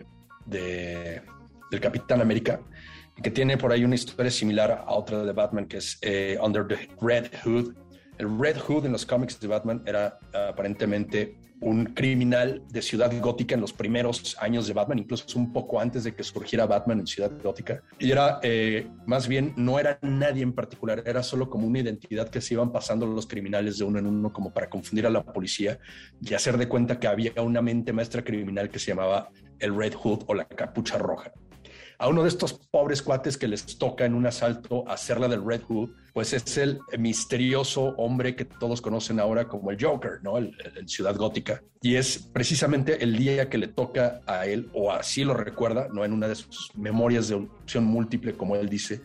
de, 0.46 1.22
del 1.70 1.80
Capitán 1.80 2.20
América, 2.20 2.60
que 3.22 3.30
tiene 3.30 3.56
por 3.56 3.72
ahí 3.72 3.84
una 3.84 3.94
historia 3.94 4.30
similar 4.30 4.84
a 4.86 4.92
otra 4.92 5.22
de 5.22 5.32
Batman, 5.32 5.66
que 5.66 5.78
es 5.78 5.98
eh, 6.02 6.38
Under 6.42 6.66
the 6.66 6.88
Red 7.00 7.30
Hood. 7.44 7.74
El 8.18 8.38
Red 8.38 8.58
Hood 8.58 8.86
en 8.86 8.92
los 8.92 9.06
cómics 9.06 9.38
de 9.40 9.48
Batman 9.48 9.82
era 9.86 10.18
aparentemente 10.50 11.36
un 11.60 11.86
criminal 11.86 12.62
de 12.68 12.82
Ciudad 12.82 13.10
Gótica 13.20 13.54
en 13.54 13.60
los 13.60 13.72
primeros 13.72 14.36
años 14.38 14.66
de 14.66 14.74
Batman, 14.74 14.98
incluso 14.98 15.38
un 15.38 15.52
poco 15.52 15.80
antes 15.80 16.04
de 16.04 16.14
que 16.14 16.22
surgiera 16.22 16.66
Batman 16.66 17.00
en 17.00 17.06
Ciudad 17.06 17.32
Gótica. 17.42 17.82
Y 17.98 18.10
era, 18.10 18.38
eh, 18.42 18.86
más 19.06 19.28
bien, 19.28 19.54
no 19.56 19.78
era 19.78 19.98
nadie 20.02 20.42
en 20.42 20.52
particular, 20.52 21.02
era 21.06 21.22
solo 21.22 21.48
como 21.48 21.66
una 21.66 21.78
identidad 21.78 22.28
que 22.28 22.40
se 22.40 22.54
iban 22.54 22.70
pasando 22.70 23.06
los 23.06 23.26
criminales 23.26 23.78
de 23.78 23.84
uno 23.84 23.98
en 23.98 24.06
uno 24.06 24.32
como 24.32 24.52
para 24.52 24.68
confundir 24.68 25.06
a 25.06 25.10
la 25.10 25.24
policía 25.24 25.78
y 26.20 26.34
hacer 26.34 26.58
de 26.58 26.68
cuenta 26.68 27.00
que 27.00 27.06
había 27.06 27.32
una 27.40 27.62
mente 27.62 27.92
maestra 27.92 28.22
criminal 28.22 28.68
que 28.68 28.78
se 28.78 28.88
llamaba 28.88 29.30
el 29.58 29.74
Red 29.74 29.94
Hood 29.94 30.24
o 30.26 30.34
la 30.34 30.44
capucha 30.44 30.98
roja 30.98 31.32
a 31.98 32.08
uno 32.08 32.22
de 32.22 32.28
estos 32.28 32.52
pobres 32.52 33.02
cuates 33.02 33.36
que 33.36 33.48
les 33.48 33.78
toca 33.78 34.04
en 34.04 34.14
un 34.14 34.26
asalto 34.26 34.84
hacerla 34.88 35.28
del 35.28 35.44
Red 35.44 35.62
Hood, 35.62 35.90
pues 36.12 36.32
es 36.32 36.56
el 36.58 36.80
misterioso 36.98 37.94
hombre 37.96 38.36
que 38.36 38.44
todos 38.44 38.80
conocen 38.80 39.20
ahora 39.20 39.48
como 39.48 39.70
el 39.70 39.82
Joker, 39.82 40.20
¿no? 40.22 40.38
El, 40.38 40.54
Ciudad 40.86 41.16
Gótica. 41.16 41.62
Y 41.82 41.96
es 41.96 42.18
precisamente 42.18 43.02
el 43.02 43.16
día 43.16 43.48
que 43.48 43.58
le 43.58 43.68
toca 43.68 44.20
a 44.26 44.46
él, 44.46 44.70
o 44.72 44.92
así 44.92 45.24
lo 45.24 45.34
recuerda, 45.34 45.88
no 45.92 46.04
en 46.04 46.12
una 46.12 46.28
de 46.28 46.34
sus 46.34 46.70
memorias 46.74 47.28
de 47.28 47.34
opción 47.34 47.84
múltiple, 47.84 48.34
como 48.34 48.56
él 48.56 48.68
dice, 48.68 49.00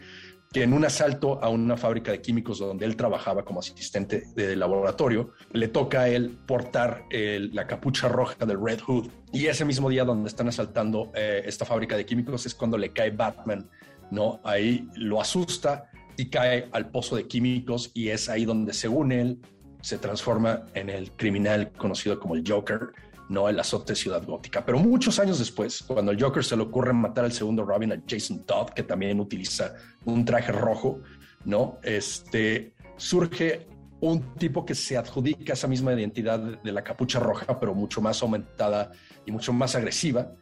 que 0.52 0.64
en 0.64 0.74
un 0.74 0.84
asalto 0.84 1.44
a 1.44 1.50
una 1.50 1.78
fábrica 1.78 2.12
de 2.12 2.22
químicos 2.22 2.58
donde 2.58 2.86
él 2.86 2.96
trabajaba 2.96 3.46
como 3.46 3.60
asistente 3.60 4.24
de 4.36 4.56
laboratorio, 4.56 5.32
le 5.52 5.68
toca 5.68 6.02
a 6.02 6.10
él 6.10 6.40
portar 6.48 7.06
la 7.12 7.68
capucha 7.68 8.08
roja 8.08 8.46
del 8.46 8.60
Red 8.60 8.80
Hood. 8.82 9.10
Y 9.32 9.46
ese 9.46 9.64
mismo 9.64 9.90
día 9.90 10.04
donde 10.04 10.28
están 10.28 10.48
asaltando 10.48 11.12
eh, 11.14 11.44
esta 11.46 11.66
fábrica 11.66 11.96
de 11.96 12.06
químicos 12.06 12.48
es 12.48 12.56
cuando 12.56 12.78
le 12.80 12.92
cae 12.92 13.12
Batman, 13.12 13.70
¿no? 14.10 14.40
Ahí 14.44 14.88
lo 14.96 15.22
asusta 15.22 15.92
y 16.18 16.30
cae 16.30 16.68
al 16.72 16.90
pozo 16.90 17.16
de 17.16 17.28
químicos 17.28 17.92
y 17.94 18.10
es 18.10 18.28
ahí 18.28 18.46
donde, 18.46 18.74
según 18.74 19.12
él, 19.12 19.40
se 19.82 20.00
transforma 20.00 20.66
en 20.74 20.90
el 20.90 21.12
criminal 21.12 21.72
conocido 21.74 22.20
como 22.20 22.36
el 22.36 22.44
Joker 22.46 22.90
no 23.30 23.48
el 23.48 23.60
azote 23.60 23.96
Ciudad 23.96 24.24
Gótica. 24.26 24.66
Pero 24.66 24.80
muchos 24.80 25.20
años 25.20 25.40
después, 25.40 25.84
cuando 25.84 26.12
el 26.12 26.22
Joker 26.22 26.44
se 26.44 26.58
le 26.58 26.64
ocurre 26.64 26.92
matar 26.94 27.26
al 27.26 27.32
segundo 27.32 27.64
Robin, 27.64 27.94
a 27.94 28.04
Jason 28.08 28.44
Todd, 28.44 28.70
que 28.70 28.84
también 28.84 29.20
utiliza 29.20 29.74
un 30.06 30.26
traje 30.26 30.52
rojo, 30.52 31.00
¿no? 31.46 31.78
Este, 31.84 32.74
surge 32.98 33.68
un 34.02 34.36
tipo 34.36 34.66
que 34.66 34.76
se 34.76 34.98
adjudica 34.98 35.54
esa 35.54 35.68
misma 35.68 35.94
identidad 35.94 36.40
de 36.40 36.72
la 36.72 36.84
capucha 36.84 37.20
roja, 37.20 37.60
pero 37.60 37.74
mucho 37.74 38.02
más 38.02 38.22
aumentada 38.22 38.92
y 39.26 39.32
mucho 39.32 39.54
más 39.54 39.76
agresiva. 39.76 40.34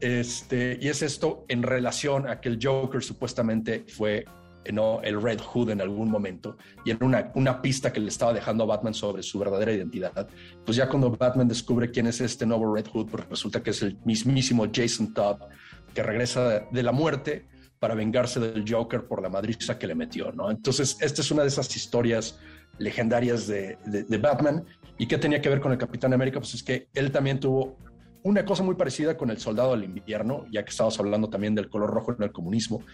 Este, 0.00 0.78
y 0.80 0.88
es 0.88 1.02
esto 1.02 1.44
en 1.48 1.62
relación 1.62 2.28
a 2.28 2.40
que 2.40 2.48
el 2.48 2.58
Joker 2.60 3.02
supuestamente 3.02 3.84
fue 3.86 4.24
el 4.64 5.20
Red 5.22 5.40
Hood 5.40 5.70
en 5.70 5.80
algún 5.80 6.10
momento 6.10 6.56
y 6.84 6.92
una, 7.02 7.30
una 7.34 7.60
pista 7.60 7.92
que 7.92 8.00
le 8.00 8.08
estaba 8.08 8.32
dejando 8.32 8.64
a 8.64 8.66
Batman 8.66 8.94
sobre 8.94 9.22
su 9.22 9.38
verdadera 9.38 9.72
identidad. 9.72 10.28
Pues 10.64 10.76
ya 10.76 10.88
cuando 10.88 11.10
Batman 11.10 11.48
descubre 11.48 11.90
quién 11.90 12.06
es 12.06 12.20
este 12.20 12.46
nuevo 12.46 12.74
Red 12.74 12.86
Hood, 12.88 13.08
pues 13.10 13.28
resulta 13.28 13.62
que 13.62 13.70
es 13.70 13.82
el 13.82 13.98
mismísimo 14.04 14.66
Jason 14.72 15.12
Todd 15.12 15.38
que 15.94 16.02
regresa 16.02 16.66
de 16.70 16.82
la 16.82 16.92
muerte 16.92 17.46
para 17.82 17.96
vengarse 17.96 18.38
del 18.38 18.64
Joker 18.66 19.08
por 19.08 19.20
la 19.20 19.28
madriza 19.28 19.76
que 19.76 19.88
le 19.88 19.96
metió, 19.96 20.30
¿no? 20.30 20.52
Entonces, 20.52 20.96
esta 21.00 21.20
es 21.20 21.32
una 21.32 21.42
de 21.42 21.48
esas 21.48 21.74
historias 21.74 22.38
legendarias 22.78 23.48
de, 23.48 23.76
de, 23.84 24.18
Batman. 24.18 24.64
¿Y 24.98 25.06
qué 25.06 25.18
tenía 25.18 25.40
que 25.40 25.48
ver 25.48 25.60
con 25.60 25.72
el 25.72 25.78
Capitán 25.78 26.12
América? 26.12 26.38
Pues 26.38 26.54
es 26.54 26.62
que 26.62 26.86
él 26.94 27.10
también 27.10 27.40
tuvo 27.40 27.76
una 28.24 28.44
cosa 28.44 28.62
muy 28.62 28.74
parecida 28.74 29.16
con 29.16 29.30
el 29.30 29.38
Soldado 29.38 29.72
del 29.72 29.84
Invierno, 29.84 30.46
ya 30.50 30.64
que 30.64 30.70
estábamos 30.70 30.98
hablando 30.98 31.28
también 31.28 31.54
del 31.54 31.68
color 31.68 31.90
rojo 31.90 32.12
en 32.12 32.22
el 32.22 32.32
comunismo, 32.32 32.84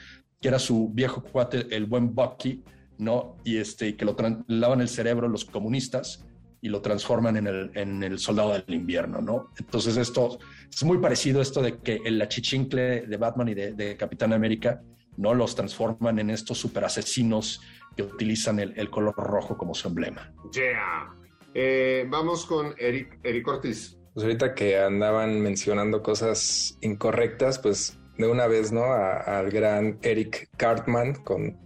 que 0.40 0.48
era 0.48 0.58
su 0.58 0.90
viejo 0.90 1.22
cuate, 1.22 1.66
el 1.74 1.86
buen 1.86 2.14
Bucky, 2.14 2.64
¿no? 2.98 3.36
Y 3.44 3.58
este, 3.58 3.96
que 3.96 4.04
lo 4.04 4.16
lavan 4.46 4.80
el 4.80 4.88
cerebro 4.88 5.28
los 5.28 5.44
comunistas 5.44 6.24
y 6.60 6.68
lo 6.68 6.80
transforman 6.80 7.36
en 7.36 7.46
el, 7.46 7.70
en 7.74 8.02
el 8.02 8.18
soldado 8.18 8.52
del 8.52 8.74
invierno, 8.74 9.20
¿no? 9.20 9.50
Entonces 9.58 9.96
esto 9.96 10.38
es 10.70 10.84
muy 10.84 10.98
parecido 10.98 11.40
esto 11.40 11.62
de 11.62 11.78
que 11.78 12.00
el 12.04 12.20
achichincle 12.20 13.02
de 13.02 13.16
Batman 13.16 13.48
y 13.48 13.54
de, 13.54 13.96
Capitán 13.96 14.32
América, 14.32 14.82
¿no? 15.16 15.34
Los 15.34 15.54
transforman 15.54 16.18
en 16.18 16.30
estos 16.30 16.58
super 16.58 16.84
asesinos 16.84 17.60
que 17.96 18.02
utilizan 18.02 18.58
el, 18.58 18.90
color 18.90 19.14
rojo 19.16 19.56
como 19.56 19.74
su 19.74 19.88
emblema. 19.88 20.32
Yeah. 20.52 21.14
Eh, 21.54 22.06
vamos 22.08 22.46
con 22.46 22.74
Eric, 22.78 23.18
Eric 23.22 23.46
Ortiz. 23.46 23.97
Pues 24.18 24.24
ahorita 24.24 24.52
que 24.56 24.76
andaban 24.76 25.40
mencionando 25.40 26.02
cosas 26.02 26.76
incorrectas, 26.80 27.60
pues 27.60 28.00
de 28.16 28.26
una 28.26 28.48
vez, 28.48 28.72
¿no? 28.72 28.92
al 28.92 29.48
gran 29.48 30.00
Eric 30.02 30.48
Cartman 30.56 31.14
con 31.14 31.56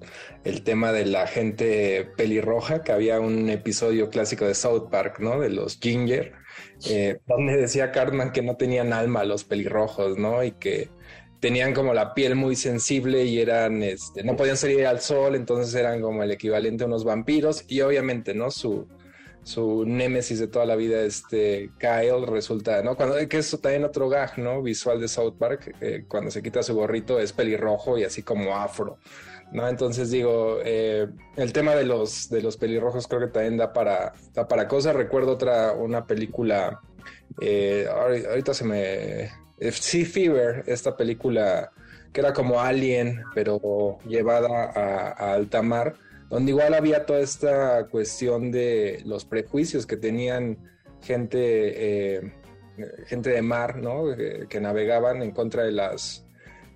el 0.44 0.62
tema 0.62 0.92
de 0.92 1.06
la 1.06 1.26
gente 1.26 2.10
pelirroja, 2.14 2.82
que 2.82 2.92
había 2.92 3.20
un 3.20 3.48
episodio 3.48 4.10
clásico 4.10 4.44
de 4.44 4.54
South 4.54 4.90
Park, 4.90 5.18
¿no? 5.20 5.40
De 5.40 5.48
los 5.48 5.78
Ginger, 5.80 6.34
eh, 6.90 7.20
donde 7.26 7.56
decía 7.56 7.90
Cartman 7.90 8.32
que 8.32 8.42
no 8.42 8.54
tenían 8.58 8.92
alma 8.92 9.24
los 9.24 9.44
pelirrojos, 9.44 10.18
¿no? 10.18 10.44
Y 10.44 10.52
que 10.52 10.90
tenían 11.40 11.72
como 11.72 11.94
la 11.94 12.12
piel 12.12 12.34
muy 12.34 12.54
sensible 12.54 13.24
y 13.24 13.40
eran, 13.40 13.82
este, 13.82 14.24
no 14.24 14.36
podían 14.36 14.58
salir 14.58 14.86
al 14.86 15.00
sol, 15.00 15.36
entonces 15.36 15.74
eran 15.74 16.02
como 16.02 16.22
el 16.22 16.30
equivalente 16.30 16.84
a 16.84 16.86
unos 16.86 17.04
vampiros 17.04 17.64
y 17.66 17.80
obviamente, 17.80 18.34
¿no? 18.34 18.50
Su, 18.50 18.88
su 19.44 19.84
némesis 19.84 20.38
de 20.38 20.46
toda 20.46 20.64
la 20.66 20.76
vida, 20.76 21.02
este 21.02 21.70
Kyle, 21.78 22.26
resulta, 22.26 22.82
¿no? 22.82 22.96
Cuando 22.96 23.16
que 23.28 23.38
eso 23.38 23.58
también 23.58 23.84
otro 23.84 24.08
gag, 24.08 24.38
¿no? 24.38 24.62
Visual 24.62 25.00
de 25.00 25.08
South 25.08 25.34
Park, 25.38 25.74
eh, 25.80 26.04
cuando 26.06 26.30
se 26.30 26.42
quita 26.42 26.62
su 26.62 26.74
gorrito 26.74 27.18
es 27.18 27.32
pelirrojo 27.32 27.98
y 27.98 28.04
así 28.04 28.22
como 28.22 28.56
afro, 28.56 28.98
¿no? 29.52 29.68
Entonces 29.68 30.10
digo, 30.10 30.58
eh, 30.64 31.08
el 31.36 31.52
tema 31.52 31.74
de 31.74 31.84
los, 31.84 32.28
de 32.30 32.42
los 32.42 32.56
pelirrojos 32.56 33.08
creo 33.08 33.20
que 33.20 33.26
también 33.28 33.56
da 33.56 33.72
para, 33.72 34.12
da 34.32 34.46
para 34.46 34.68
cosas. 34.68 34.94
Recuerdo 34.94 35.32
otra, 35.32 35.72
una 35.72 36.06
película, 36.06 36.80
eh, 37.40 37.86
ahorita 37.90 38.54
se 38.54 38.64
me... 38.64 39.42
Sea 39.70 40.04
Fever, 40.04 40.64
esta 40.66 40.96
película 40.96 41.70
que 42.12 42.20
era 42.20 42.32
como 42.32 42.60
Alien, 42.60 43.22
pero 43.32 43.98
llevada 44.04 44.72
a, 44.74 45.12
a 45.12 45.34
alta 45.34 45.62
mar 45.62 45.94
donde 46.32 46.52
igual 46.52 46.72
había 46.72 47.04
toda 47.04 47.20
esta 47.20 47.88
cuestión 47.88 48.50
de 48.50 49.02
los 49.04 49.26
prejuicios 49.26 49.84
que 49.84 49.98
tenían 49.98 50.56
gente, 51.02 52.14
eh, 52.16 52.32
gente 53.04 53.28
de 53.28 53.42
mar, 53.42 53.76
¿no? 53.76 54.04
Que, 54.48 54.58
navegaban 54.58 55.22
en 55.22 55.32
contra 55.32 55.62
de 55.62 55.72
las, 55.72 56.26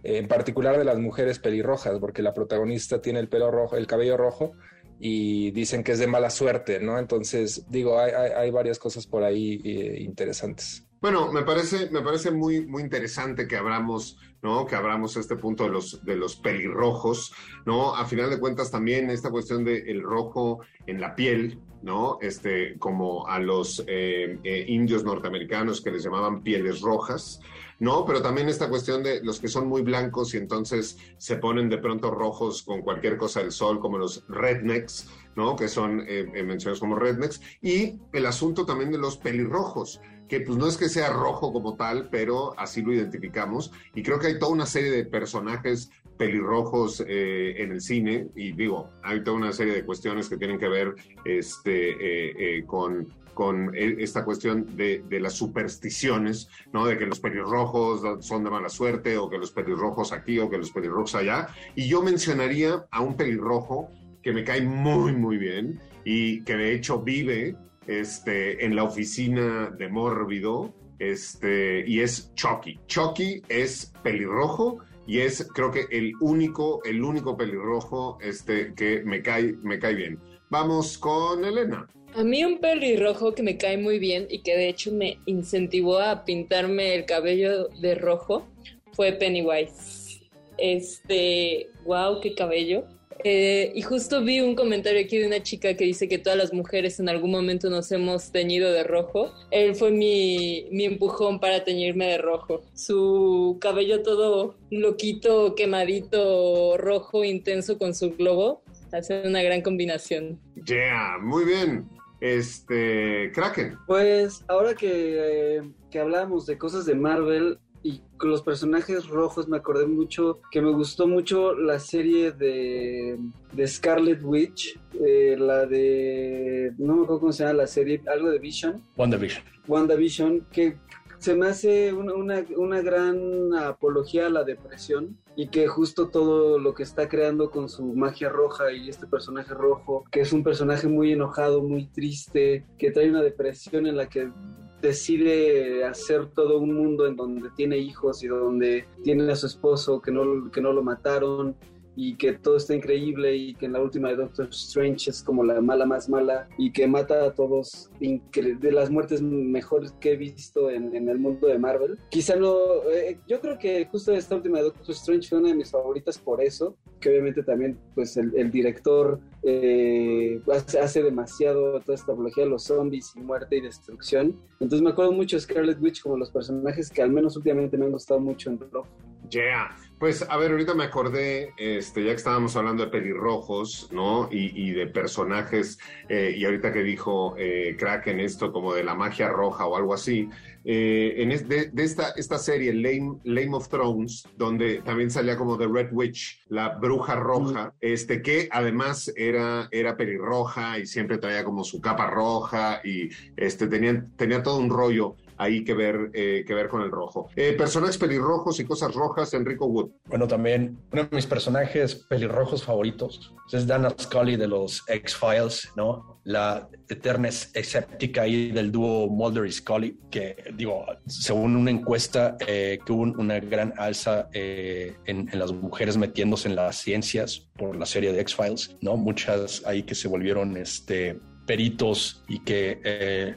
en 0.03 0.29
particular 0.29 0.77
de 0.77 0.85
las 0.85 0.99
mujeres 0.99 1.39
pelirrojas, 1.39 1.99
porque 2.01 2.21
la 2.21 2.35
protagonista 2.35 3.01
tiene 3.01 3.19
el 3.19 3.31
pelo 3.31 3.51
rojo, 3.51 3.79
el 3.79 3.87
cabello 3.87 4.19
rojo, 4.19 4.53
y 5.01 5.53
dicen 5.53 5.83
que 5.83 5.93
es 5.93 6.01
de 6.01 6.07
mala 6.07 6.29
suerte, 6.29 6.79
¿no? 6.79 6.99
Entonces, 6.99 7.65
digo, 7.71 7.99
hay, 7.99 8.51
varias 8.51 8.79
cosas 8.79 9.07
por 9.07 9.25
ahí 9.25 9.63
eh, 9.65 10.03
interesantes. 10.03 10.86
Bueno, 11.01 11.31
me 11.31 11.43
parece, 11.43 11.91
me 11.91 12.01
parece 12.01 12.31
muy, 12.31 12.67
muy 12.67 12.83
interesante 12.83 13.47
que 13.47 13.57
abramos, 13.57 14.19
¿no? 14.43 14.65
Que 14.65 14.77
abramos 14.77 15.17
este 15.19 15.37
punto 15.37 15.65
de 15.65 15.71
los, 15.71 16.03
de 16.05 16.17
los 16.17 16.37
pelirrojos, 16.37 17.35
¿no? 17.67 17.95
A 17.95 18.07
final 18.07 18.31
de 18.31 18.41
cuentas 18.41 18.71
también 18.71 19.11
esta 19.11 19.31
cuestión 19.31 19.63
del 19.63 20.03
rojo 20.03 20.61
en 20.87 21.01
la 21.01 21.15
piel, 21.15 21.61
¿no? 21.83 22.19
Este, 22.23 22.79
como 22.79 23.27
a 23.27 23.39
los 23.39 23.85
eh, 23.87 24.39
eh, 24.43 24.65
indios 24.69 25.05
norteamericanos 25.05 25.83
que 25.83 25.91
les 25.91 26.03
llamaban 26.03 26.43
pieles 26.43 26.81
rojas, 26.81 27.41
¿no? 27.79 28.07
Pero 28.07 28.23
también 28.23 28.49
esta 28.49 28.71
cuestión 28.71 29.03
de 29.03 29.23
los 29.23 29.39
que 29.39 29.49
son 29.49 29.69
muy 29.69 29.83
blancos 29.83 30.33
y 30.33 30.39
entonces 30.39 30.97
se 31.19 31.37
ponen 31.37 31.69
de 31.69 31.77
pronto 31.77 32.11
rojos 32.11 32.63
con 32.63 32.81
cualquier 32.81 33.19
cosa 33.19 33.41
del 33.41 33.53
sol, 33.53 33.81
como 33.81 33.99
los 33.99 34.25
rednecks, 34.29 35.11
¿no? 35.37 35.57
Que 35.57 35.69
son 35.69 36.03
eh, 36.09 36.25
mencionados 36.43 36.81
como 36.81 36.97
rednecks, 36.97 37.43
y 37.61 38.01
el 38.15 38.25
asunto 38.25 38.65
también 38.65 38.91
de 38.91 38.99
los 38.99 39.19
pelirrojos 39.19 40.01
que 40.29 40.41
pues 40.41 40.59
no 40.59 40.67
es 40.67 40.77
que 40.77 40.89
sea 40.89 41.11
rojo 41.11 41.53
como 41.53 41.77
tal, 41.77 42.09
pero 42.11 42.59
así 42.59 42.83
lo 42.83 42.93
identificamos. 42.93 43.73
Y 43.95 44.03
creo 44.03 44.19
que 44.19 44.29
hay 44.29 44.39
toda 44.39 44.53
una 44.53 44.67
serie 44.67 44.91
de 44.91 45.05
personajes 45.05 45.91
pelirrojos 46.17 47.05
eh, 47.07 47.55
en 47.59 47.73
el 47.73 47.81
cine, 47.81 48.29
y 48.35 48.53
digo, 48.53 48.91
hay 49.03 49.23
toda 49.23 49.37
una 49.37 49.53
serie 49.53 49.75
de 49.75 49.85
cuestiones 49.85 50.29
que 50.29 50.37
tienen 50.37 50.59
que 50.59 50.69
ver 50.69 50.95
este, 51.25 51.91
eh, 51.91 52.35
eh, 52.39 52.65
con, 52.67 53.09
con 53.35 53.73
esta 53.75 54.25
cuestión 54.25 54.77
de, 54.77 55.05
de, 55.09 55.21
las 55.21 55.35
supersticiones, 55.35 56.49
¿no? 56.73 56.87
De 56.87 56.97
que 56.97 57.05
los 57.07 57.21
pelirrojos 57.21 58.25
son 58.25 58.45
de 58.45 58.51
mala 58.51 58.71
suerte, 58.71 59.19
o 59.19 59.29
que 59.29 59.39
los 59.39 59.51
pelirrojos 59.51 60.13
aquí, 60.13 60.39
o 60.39 60.49
que 60.49 60.59
los 60.59 60.71
pelirrojos 60.71 61.15
allá. 61.15 61.49
Y 61.75 61.87
yo 61.87 62.03
mencionaría 62.03 62.87
a 62.91 63.03
un 63.03 63.17
pelirrojo 63.17 63.91
que 64.23 64.33
me 64.33 64.43
cae 64.43 64.63
muy, 64.63 65.13
muy 65.13 65.37
bien, 65.37 65.79
y 66.05 66.43
que 66.45 66.57
de 66.57 66.75
hecho 66.75 67.03
vive 67.03 67.57
este, 67.87 68.65
en 68.65 68.77
la 68.77 68.85
oficina 68.85 69.75
de 69.79 69.89
Mórbido, 69.89 70.75
este, 70.99 71.85
y 71.87 72.01
es 72.01 72.33
Chucky. 72.35 72.79
Chucky 72.87 73.43
es 73.49 73.93
pelirrojo 74.03 74.79
y 75.07 75.21
es, 75.21 75.47
creo 75.55 75.71
que, 75.71 75.87
el 75.91 76.13
único, 76.21 76.83
el 76.85 77.03
único 77.03 77.37
pelirrojo 77.37 78.19
este, 78.21 78.75
que 78.75 79.03
me 79.05 79.23
cae, 79.23 79.55
me 79.63 79.79
cae 79.79 79.95
bien. 79.95 80.19
Vamos 80.51 80.99
con 80.99 81.45
Elena. 81.45 81.87
A 82.15 82.25
mí 82.25 82.45
un 82.45 82.59
pelirrojo 82.59 83.35
que 83.35 83.43
me 83.43 83.59
cae 83.59 83.77
muy 83.77 83.99
bien 83.99 84.27
y 84.31 84.41
que 84.41 84.57
de 84.57 84.69
hecho 84.69 84.91
me 84.91 85.19
incentivó 85.27 85.99
a 85.99 86.25
pintarme 86.25 86.95
el 86.95 87.05
cabello 87.05 87.69
de 87.69 87.95
rojo 87.95 88.47
fue 88.93 89.13
Pennywise. 89.13 90.23
Este, 90.57 91.69
wow, 91.85 92.21
qué 92.23 92.35
cabello. 92.35 92.87
Eh, 93.25 93.73
y 93.75 93.83
justo 93.83 94.23
vi 94.23 94.41
un 94.41 94.55
comentario 94.55 95.01
aquí 95.01 95.19
de 95.19 95.27
una 95.27 95.43
chica 95.43 95.75
que 95.75 95.85
dice 95.85 96.09
que 96.09 96.19
todas 96.19 96.39
las 96.39 96.53
mujeres 96.53 97.01
en 97.01 97.09
algún 97.09 97.31
momento 97.31 97.71
nos 97.71 97.91
hemos 97.93 98.31
teñido 98.33 98.73
de 98.73 98.85
rojo. 98.85 99.33
Él 99.51 99.75
fue 99.75 99.91
mi, 99.91 100.67
mi 100.71 100.85
empujón 100.85 101.41
para 101.41 101.65
teñirme 101.65 102.07
de 102.07 102.19
rojo. 102.19 102.63
Su 102.75 103.59
cabello 103.61 104.03
todo 104.03 104.57
loquito, 104.71 105.55
quemadito, 105.55 106.77
rojo, 106.77 107.25
intenso 107.25 107.79
con 107.79 107.95
su 107.95 108.17
globo. 108.17 108.63
Hace 108.93 109.27
una 109.27 109.43
gran 109.43 109.63
combinación. 109.63 110.39
Yeah, 110.67 111.19
muy 111.21 111.45
bien. 111.45 111.89
Este, 112.21 113.31
Kraken. 113.35 113.77
Pues 113.87 114.45
ahora 114.49 114.75
que, 114.75 115.57
eh, 115.59 115.63
que 115.91 115.99
hablamos 115.99 116.47
de 116.47 116.57
cosas 116.57 116.87
de 116.87 116.95
Marvel, 116.95 117.59
y 117.87 118.03
con 118.17 118.31
los 118.31 118.43
personajes 118.43 119.07
rojos 119.07 119.47
me 119.47 119.59
acordé 119.59 119.87
mucho 119.87 120.41
que 120.51 120.61
me 120.61 120.73
gustó 120.73 121.07
mucho 121.07 121.55
la 121.55 121.79
serie 121.79 122.33
de, 122.33 123.17
de 123.53 123.69
Scarlet 123.69 124.21
Witch, 124.25 124.77
eh, 124.95 125.37
la 125.39 125.67
de, 125.67 126.73
no 126.79 126.97
me 126.97 127.03
acuerdo 127.05 127.21
cómo 127.21 127.33
se 127.33 127.45
llama 127.45 127.59
la 127.59 127.67
serie, 127.69 128.03
algo 128.13 128.29
de 128.29 128.41
Vision. 128.41 128.83
WandaVision. 128.97 129.45
WandaVision, 129.69 130.47
que 130.51 130.79
se 131.19 131.37
me 131.37 131.47
hace 131.47 131.93
una, 131.93 132.15
una, 132.15 132.45
una 132.57 132.83
gran 132.83 133.55
apología 133.55 134.27
a 134.27 134.31
la 134.31 134.43
depresión 134.43 135.17
y 135.37 135.49
que 135.49 135.69
justo 135.69 136.09
todo 136.09 136.59
lo 136.59 136.75
que 136.75 136.83
está 136.83 137.09
creando 137.09 137.51
con 137.51 137.69
su 137.69 137.85
magia 137.95 138.31
roja 138.31 138.73
y 138.73 138.89
este 138.89 139.07
personaje 139.07 139.55
rojo, 139.55 140.05
que 140.11 140.23
es 140.23 140.33
un 140.33 140.43
personaje 140.43 140.89
muy 140.89 141.13
enojado, 141.13 141.63
muy 141.63 141.87
triste, 141.87 142.65
que 142.79 142.91
trae 142.91 143.09
una 143.09 143.23
depresión 143.23 143.87
en 143.87 143.97
la 143.97 144.09
que 144.09 144.31
decide 144.81 145.85
hacer 145.85 146.27
todo 146.27 146.59
un 146.59 146.75
mundo 146.75 147.07
en 147.07 147.17
donde 147.17 147.51
tiene 147.51 147.79
hijos 147.79 148.23
y 148.23 148.29
donde 148.29 148.87
tiene 149.03 149.31
a 149.33 149.37
su 149.37 149.47
esposo 149.47 150.01
que 150.01 150.11
no, 150.11 150.51
que 150.51 150.61
no 150.61 150.73
lo 150.73 150.83
mataron 150.83 151.57
y 151.97 152.17
que 152.17 152.35
todo 152.35 152.59
está 152.59 152.75
increíble 152.75 153.35
y 153.35 153.55
que 153.55 153.67
en 153.67 153.73
la 153.73 153.81
última 153.81 154.11
de 154.11 154.17
Doctor 154.17 154.49
Strange 154.51 155.11
es 155.11 155.23
como 155.23 155.43
la 155.43 155.61
mala 155.63 155.87
más 155.87 156.09
mala 156.09 156.47
y 156.59 156.71
que 156.71 156.87
mata 156.87 157.25
a 157.25 157.33
todos 157.33 157.91
de 157.99 158.73
las 158.73 158.91
muertes 158.91 159.23
mejores 159.23 159.93
que 159.99 160.13
he 160.13 160.17
visto 160.17 160.71
en, 160.71 160.95
en 160.95 161.09
el 161.09 161.19
mundo 161.19 161.47
de 161.49 161.59
Marvel. 161.59 161.99
Quizá 162.11 162.37
no, 162.37 162.55
eh, 162.93 163.19
yo 163.27 163.41
creo 163.41 163.59
que 163.59 163.87
justo 163.87 164.13
esta 164.13 164.37
última 164.37 164.59
de 164.59 164.65
Doctor 164.65 164.91
Strange 164.91 165.29
fue 165.29 165.39
una 165.39 165.49
de 165.49 165.55
mis 165.55 165.71
favoritas 165.71 166.19
por 166.19 166.43
eso, 166.43 166.77
que 167.01 167.09
obviamente 167.09 167.43
también 167.43 167.79
pues 167.95 168.17
el, 168.17 168.51
director 168.51 169.19
eh, 169.43 170.41
hace, 170.79 171.03
demasiado 171.03 171.81
toda 171.81 171.95
esta 171.95 172.13
apología 172.13 172.45
de 172.45 172.51
los 172.51 172.65
zombies 172.65 173.13
y 173.17 173.21
muerte 173.21 173.57
y 173.57 173.63
destrucción. 173.63 174.39
Entonces 174.61 174.83
me 174.83 174.91
acuerdo 174.91 175.13
mucho 175.13 175.37
de 175.37 175.41
Scarlet 175.41 175.81
Witch 175.81 176.03
como 176.03 176.17
los 176.19 176.31
personajes 176.31 176.91
que 176.91 177.03
al 177.03 177.11
menos 177.11 177.37
últimamente 177.37 177.79
me 177.79 177.87
han 177.87 177.93
gustado 177.93 178.21
mucho 178.21 178.51
en 178.51 178.61
rojo. 178.71 178.89
Yeah. 179.31 179.75
Pues 179.99 180.27
a 180.29 180.37
ver, 180.37 180.51
ahorita 180.51 180.75
me 180.75 180.85
acordé, 180.85 181.55
este, 181.57 182.05
ya 182.05 182.11
que 182.11 182.17
estábamos 182.17 182.55
hablando 182.55 182.85
de 182.85 182.91
pelirrojos, 182.91 183.89
¿no? 183.93 184.29
Y, 184.31 184.53
y 184.55 184.73
de 184.73 184.87
personajes, 184.89 185.79
eh, 186.11 186.35
y 186.37 186.45
ahorita 186.45 186.71
que 186.71 186.83
dijo 186.83 187.35
eh, 187.39 187.77
Kraken 187.79 188.21
esto 188.21 188.53
como 188.53 188.75
de 188.75 188.85
la 188.85 188.95
magia 188.95 189.31
roja 189.31 189.65
o 189.65 189.75
algo 189.75 189.95
así, 189.95 190.29
eh, 190.67 191.15
en 191.17 191.33
es, 191.33 191.49
de, 191.49 191.71
de, 191.71 191.85
esta, 191.85 192.11
esta 192.11 192.37
serie, 192.37 192.75
Lame, 192.75 193.21
Lame 193.25 193.55
of 193.55 193.69
Thrones, 193.71 194.29
donde 194.37 194.83
también 194.83 195.11
salía 195.11 195.39
como 195.39 195.57
The 195.57 195.67
Red 195.67 195.89
Witch, 195.93 196.43
la 196.49 196.71
bruja 196.71 197.15
roja, 197.15 197.73
este, 197.81 198.21
que 198.21 198.51
además 198.53 199.11
era, 199.17 199.69
era 199.71 199.97
pelirroja 199.97 200.79
y 200.79 200.85
siempre 200.85 201.17
traía 201.17 201.43
como 201.43 201.65
su 201.65 201.81
capa 201.81 202.11
roja 202.11 202.83
y 202.85 203.09
este, 203.35 203.67
tenía, 203.67 204.07
tenía 204.19 204.43
todo 204.43 204.59
un 204.59 204.69
rollo 204.69 205.17
ahí 205.39 205.65
que 205.65 205.75
ver, 205.75 206.11
eh, 206.15 206.45
que 206.47 206.55
ver 206.55 206.69
con 206.69 206.83
el 206.83 206.91
rojo. 206.91 207.29
Eh, 207.37 207.53
personajes 207.53 207.99
pelirrojos 207.99 208.61
y 208.61 208.65
cosas 208.65 208.95
rojas, 208.95 209.35
Enrico 209.35 209.67
Wood. 209.67 209.91
Bueno, 210.07 210.27
también 210.27 210.79
uno 210.93 211.05
de 211.05 211.17
mis 211.17 211.27
personajes 211.27 211.95
pelirrojos 211.95 212.65
favoritos 212.65 213.35
es 213.53 213.67
Dana 213.67 213.95
Scully 213.97 214.37
de 214.37 214.49
los 214.49 214.83
X-Files, 214.89 215.71
¿no? 215.77 216.21
La 216.25 216.69
eterna 216.89 217.29
escéptica 217.29 218.23
ahí 218.23 218.51
del 218.51 218.73
dúo 218.73 219.09
Mulder 219.09 219.47
y 219.47 219.53
Scully, 219.53 219.99
que 220.11 220.37
digo, 220.55 220.85
según 221.07 221.55
una 221.57 221.71
encuesta, 221.71 222.37
eh, 222.47 222.81
que 222.85 222.93
hubo 222.93 223.03
una 223.03 223.39
gran 223.39 223.73
alza 223.77 224.29
eh, 224.33 224.97
en, 225.05 225.29
en, 225.33 225.39
las 225.39 225.53
mujeres 225.53 225.97
metiéndose 225.97 226.49
en 226.49 226.57
las 226.57 226.77
ciencias 226.77 227.49
por 227.57 227.77
la 227.77 227.87
serie 227.87 228.13
de 228.13 228.21
X-Files, 228.23 228.77
¿no? 228.81 228.97
Muchas 228.97 229.65
ahí 229.65 229.85
que 229.85 229.95
se 229.95 230.09
volvieron 230.09 230.57
este 230.57 231.21
peritos 231.47 232.25
y 232.29 232.41
que 232.41 232.81
eh, 232.85 233.37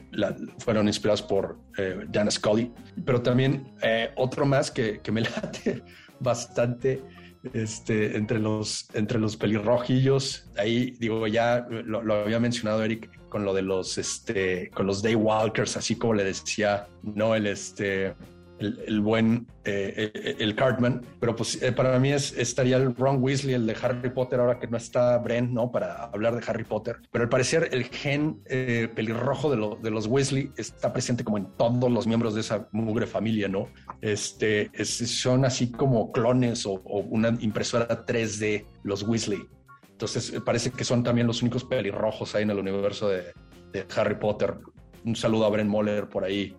fueron 0.58 0.88
inspirados 0.88 1.22
por 1.22 1.58
eh, 1.78 2.04
Dana 2.08 2.30
Scully, 2.30 2.72
pero 3.04 3.22
también 3.22 3.72
eh, 3.82 4.10
otro 4.16 4.44
más 4.44 4.70
que, 4.70 5.00
que, 5.00 5.12
me 5.12 5.20
late 5.22 5.82
bastante 6.18 7.02
este, 7.54 8.16
entre, 8.16 8.38
los, 8.38 8.88
entre 8.94 9.18
los 9.18 9.36
pelirrojillos. 9.36 10.50
Ahí 10.56 10.96
digo, 10.98 11.26
ya 11.26 11.66
lo, 11.70 12.14
había 12.14 12.40
mencionado 12.40 12.82
Eric 12.84 13.10
con 13.28 13.44
lo 13.44 13.54
de 13.54 13.62
los, 13.62 13.96
este, 13.96 14.70
con 14.70 14.86
los 14.86 15.02
Daywalkers, 15.02 15.76
así 15.76 15.96
como 15.96 16.14
le 16.14 16.24
decía, 16.24 16.88
no 17.02 17.34
el, 17.34 17.46
este, 17.46 18.14
el, 18.60 18.82
el 18.86 19.00
buen 19.00 19.46
eh, 19.64 20.36
el 20.38 20.54
Cartman, 20.54 21.02
pero 21.18 21.34
pues 21.34 21.60
eh, 21.62 21.72
para 21.72 21.98
mí 21.98 22.12
es, 22.12 22.32
estaría 22.36 22.76
el 22.76 22.94
Ron 22.94 23.22
Weasley, 23.22 23.54
el 23.54 23.66
de 23.66 23.76
Harry 23.82 24.10
Potter, 24.10 24.40
ahora 24.40 24.58
que 24.58 24.66
no 24.66 24.76
está 24.76 25.18
Brent, 25.18 25.50
¿no? 25.50 25.70
Para 25.70 26.04
hablar 26.04 26.34
de 26.34 26.42
Harry 26.46 26.64
Potter. 26.64 26.96
Pero 27.10 27.24
al 27.24 27.28
parecer 27.28 27.68
el 27.72 27.84
gen 27.84 28.40
eh, 28.46 28.88
pelirrojo 28.94 29.50
de, 29.50 29.56
lo, 29.56 29.76
de, 29.76 29.90
los 29.90 30.06
Weasley 30.06 30.52
está 30.56 30.92
presente 30.92 31.24
como 31.24 31.38
en 31.38 31.46
todos 31.56 31.90
los 31.90 32.06
miembros 32.06 32.34
de 32.34 32.42
esa 32.42 32.68
mugre 32.72 33.06
familia, 33.06 33.48
¿no? 33.48 33.68
Este, 34.00 34.70
es, 34.72 34.96
son 35.20 35.44
así 35.44 35.70
como 35.70 36.12
clones 36.12 36.66
o, 36.66 36.72
o 36.72 37.00
una 37.00 37.36
impresora 37.40 38.06
3D, 38.06 38.66
los 38.82 39.02
Weasley. 39.02 39.40
Entonces 39.90 40.32
parece 40.44 40.70
que 40.70 40.84
son 40.84 41.02
también 41.02 41.26
los 41.26 41.42
únicos 41.42 41.64
pelirrojos 41.64 42.34
ahí 42.34 42.44
en 42.44 42.50
el 42.50 42.58
universo 42.58 43.08
de, 43.08 43.34
de 43.72 43.86
Harry 43.96 44.16
Potter. 44.16 44.56
Un 45.04 45.16
saludo 45.16 45.46
a 45.46 45.50
Brent 45.50 45.68
Moller 45.68 46.08
por 46.08 46.24
ahí 46.24 46.56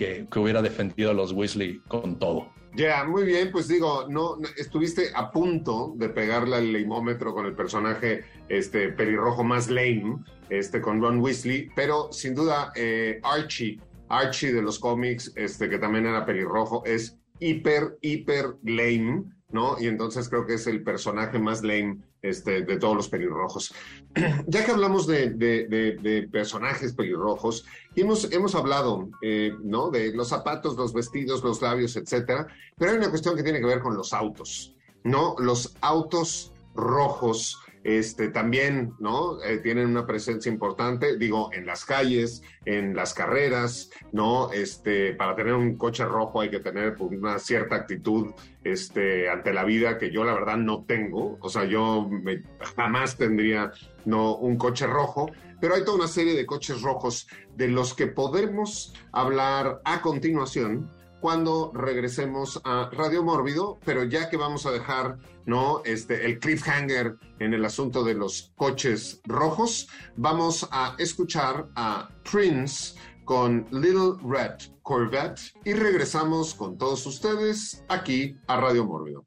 que, 0.00 0.26
hubiera 0.40 0.62
defendido 0.62 1.10
a 1.10 1.14
los 1.14 1.32
Weasley 1.32 1.80
con 1.88 2.18
todo. 2.18 2.50
Ya, 2.72 2.76
yeah, 2.76 3.04
muy 3.04 3.24
bien, 3.24 3.50
pues 3.50 3.68
digo, 3.68 4.06
no, 4.08 4.38
estuviste 4.56 5.10
a 5.14 5.30
punto 5.30 5.92
de 5.96 6.08
pegarle 6.08 6.56
al 6.56 6.72
leimómetro 6.72 7.34
con 7.34 7.44
el 7.44 7.54
personaje 7.54 8.24
este 8.48 8.90
pelirrojo 8.90 9.44
más 9.44 9.68
lame, 9.68 10.18
este 10.48 10.80
con 10.80 11.02
Ron 11.02 11.20
Weasley, 11.20 11.68
pero 11.74 12.12
sin 12.12 12.34
duda 12.34 12.72
eh, 12.76 13.20
Archie, 13.24 13.78
Archie 14.08 14.52
de 14.52 14.62
los 14.62 14.78
cómics, 14.78 15.32
este 15.36 15.68
que 15.68 15.78
también 15.78 16.06
era 16.06 16.24
pelirrojo, 16.24 16.82
es 16.86 17.18
hiper, 17.40 17.98
hiper 18.00 18.54
lame, 18.62 19.24
¿no? 19.52 19.76
Y 19.80 19.86
entonces 19.86 20.28
creo 20.28 20.46
que 20.46 20.54
es 20.54 20.66
el 20.66 20.82
personaje 20.82 21.38
más 21.38 21.62
lame 21.62 21.98
este, 22.22 22.62
de 22.62 22.76
todos 22.76 22.96
los 22.96 23.08
pelirrojos. 23.08 23.74
ya 24.46 24.64
que 24.64 24.70
hablamos 24.70 25.06
de, 25.06 25.30
de, 25.30 25.66
de, 25.66 25.96
de, 25.96 26.28
personajes 26.28 26.92
pelirrojos, 26.92 27.64
hemos, 27.96 28.30
hemos 28.32 28.54
hablado 28.54 29.08
eh, 29.22 29.52
¿no? 29.62 29.90
de 29.90 30.12
los 30.14 30.28
zapatos, 30.28 30.76
los 30.76 30.92
vestidos, 30.92 31.42
los 31.42 31.62
labios, 31.62 31.96
etcétera, 31.96 32.46
pero 32.76 32.92
hay 32.92 32.98
una 32.98 33.10
cuestión 33.10 33.36
que 33.36 33.42
tiene 33.42 33.60
que 33.60 33.66
ver 33.66 33.80
con 33.80 33.96
los 33.96 34.12
autos, 34.12 34.74
¿no? 35.04 35.34
Los 35.38 35.74
autos 35.80 36.52
rojos 36.74 37.58
este, 37.82 38.28
también, 38.28 38.92
¿no? 38.98 39.42
Eh, 39.42 39.58
tienen 39.58 39.86
una 39.86 40.06
presencia 40.06 40.52
importante, 40.52 41.16
digo, 41.16 41.50
en 41.52 41.66
las 41.66 41.84
calles, 41.84 42.42
en 42.64 42.94
las 42.94 43.14
carreras, 43.14 43.90
¿no? 44.12 44.52
Este, 44.52 45.14
para 45.14 45.34
tener 45.34 45.54
un 45.54 45.76
coche 45.76 46.04
rojo 46.04 46.40
hay 46.40 46.50
que 46.50 46.60
tener 46.60 46.94
pues, 46.94 47.12
una 47.12 47.38
cierta 47.38 47.76
actitud, 47.76 48.32
este, 48.64 49.30
ante 49.30 49.52
la 49.54 49.64
vida 49.64 49.98
que 49.98 50.10
yo 50.10 50.24
la 50.24 50.34
verdad 50.34 50.58
no 50.58 50.84
tengo, 50.84 51.38
o 51.40 51.48
sea, 51.48 51.64
yo 51.64 52.08
jamás 52.76 53.16
tendría, 53.16 53.72
no, 54.04 54.36
un 54.36 54.56
coche 54.56 54.86
rojo, 54.86 55.30
pero 55.60 55.74
hay 55.74 55.84
toda 55.84 55.98
una 55.98 56.08
serie 56.08 56.34
de 56.34 56.46
coches 56.46 56.82
rojos 56.82 57.28
de 57.56 57.68
los 57.68 57.94
que 57.94 58.06
podemos 58.06 58.94
hablar 59.12 59.80
a 59.84 60.00
continuación 60.00 60.90
cuando 61.20 61.70
regresemos 61.74 62.60
a 62.64 62.90
Radio 62.92 63.22
Mórbido, 63.22 63.78
pero 63.84 64.04
ya 64.04 64.28
que 64.28 64.36
vamos 64.36 64.66
a 64.66 64.70
dejar 64.70 65.18
¿no? 65.46 65.82
este, 65.84 66.24
el 66.26 66.38
cliffhanger 66.38 67.16
en 67.38 67.54
el 67.54 67.64
asunto 67.64 68.02
de 68.04 68.14
los 68.14 68.52
coches 68.56 69.20
rojos, 69.24 69.88
vamos 70.16 70.68
a 70.72 70.94
escuchar 70.98 71.68
a 71.76 72.08
Prince 72.30 72.94
con 73.24 73.66
Little 73.70 74.14
Red 74.24 74.56
Corvette 74.82 75.52
y 75.64 75.74
regresamos 75.74 76.54
con 76.54 76.76
todos 76.76 77.06
ustedes 77.06 77.84
aquí 77.88 78.36
a 78.46 78.56
Radio 78.56 78.84
Mórbido. 78.84 79.24